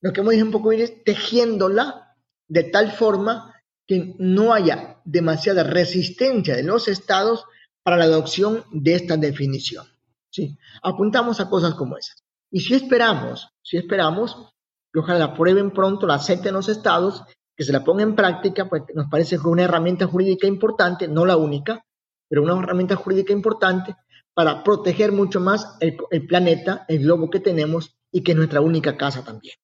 Lo 0.00 0.12
que 0.12 0.20
hemos 0.20 0.32
dicho 0.32 0.44
un 0.44 0.52
poco 0.52 0.72
es 0.72 1.02
tejiéndola 1.04 2.16
de 2.48 2.64
tal 2.64 2.92
forma 2.92 3.54
que 3.86 4.14
no 4.18 4.52
haya 4.52 5.00
demasiada 5.04 5.62
resistencia 5.62 6.56
de 6.56 6.62
los 6.62 6.88
estados 6.88 7.44
para 7.82 7.96
la 7.96 8.04
adopción 8.04 8.64
de 8.70 8.94
esta 8.94 9.16
definición. 9.16 9.86
¿sí? 10.30 10.58
Apuntamos 10.82 11.40
a 11.40 11.48
cosas 11.48 11.74
como 11.74 11.96
esas. 11.96 12.22
Y 12.50 12.60
si 12.60 12.74
esperamos, 12.74 13.48
si 13.62 13.76
esperamos 13.76 14.52
que 14.92 15.00
ojalá 15.00 15.18
la 15.18 15.34
prueben 15.34 15.72
pronto, 15.72 16.06
la 16.06 16.14
acepten 16.14 16.54
los 16.54 16.68
estados, 16.68 17.24
que 17.56 17.64
se 17.64 17.72
la 17.72 17.84
ponga 17.84 18.02
en 18.02 18.14
práctica, 18.14 18.68
pues 18.68 18.82
nos 18.94 19.08
parece 19.10 19.38
que 19.38 19.48
una 19.48 19.64
herramienta 19.64 20.06
jurídica 20.06 20.46
importante, 20.46 21.08
no 21.08 21.24
la 21.26 21.36
única, 21.36 21.84
pero 22.28 22.42
una 22.42 22.58
herramienta 22.62 22.96
jurídica 22.96 23.32
importante 23.32 23.94
para 24.34 24.64
proteger 24.64 25.12
mucho 25.12 25.40
más 25.40 25.76
el, 25.80 25.96
planeta, 26.26 26.84
el 26.88 27.00
globo 27.00 27.30
que 27.30 27.40
tenemos 27.40 27.96
y 28.10 28.22
que 28.22 28.32
es 28.32 28.36
nuestra 28.36 28.60
única 28.60 28.96
casa 28.96 29.24
también. 29.24 29.54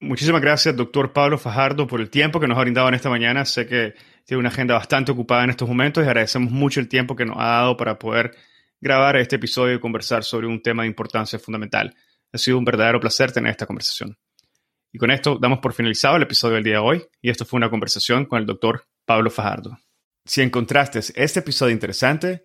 Muchísimas 0.00 0.40
gracias, 0.40 0.76
doctor 0.76 1.12
Pablo 1.12 1.38
Fajardo, 1.38 1.86
por 1.86 2.00
el 2.00 2.10
tiempo 2.10 2.38
que 2.38 2.46
nos 2.46 2.58
ha 2.58 2.62
brindado 2.62 2.88
en 2.88 2.94
esta 2.94 3.10
mañana. 3.10 3.44
Sé 3.44 3.66
que 3.66 3.94
tiene 4.24 4.40
una 4.40 4.50
agenda 4.50 4.74
bastante 4.74 5.12
ocupada 5.12 5.44
en 5.44 5.50
estos 5.50 5.68
momentos 5.68 6.04
y 6.04 6.06
agradecemos 6.06 6.52
mucho 6.52 6.80
el 6.80 6.88
tiempo 6.88 7.16
que 7.16 7.24
nos 7.24 7.36
ha 7.38 7.44
dado 7.44 7.76
para 7.76 7.98
poder 7.98 8.36
grabar 8.80 9.16
este 9.16 9.36
episodio 9.36 9.74
y 9.74 9.80
conversar 9.80 10.24
sobre 10.24 10.46
un 10.46 10.62
tema 10.62 10.82
de 10.82 10.88
importancia 10.88 11.38
fundamental. 11.38 11.94
Ha 12.32 12.38
sido 12.38 12.58
un 12.58 12.64
verdadero 12.64 13.00
placer 13.00 13.32
tener 13.32 13.50
esta 13.50 13.66
conversación. 13.66 14.16
Y 14.92 14.98
con 14.98 15.10
esto 15.10 15.38
damos 15.40 15.58
por 15.58 15.72
finalizado 15.72 16.16
el 16.16 16.22
episodio 16.22 16.54
del 16.54 16.64
día 16.64 16.74
de 16.74 16.78
hoy 16.80 17.06
y 17.20 17.30
esto 17.30 17.44
fue 17.44 17.56
una 17.56 17.70
conversación 17.70 18.26
con 18.26 18.38
el 18.38 18.46
doctor 18.46 18.84
Pablo 19.04 19.30
Fajardo. 19.30 19.78
Si 20.24 20.40
encontraste 20.40 21.00
este 21.16 21.40
episodio 21.40 21.72
interesante, 21.72 22.44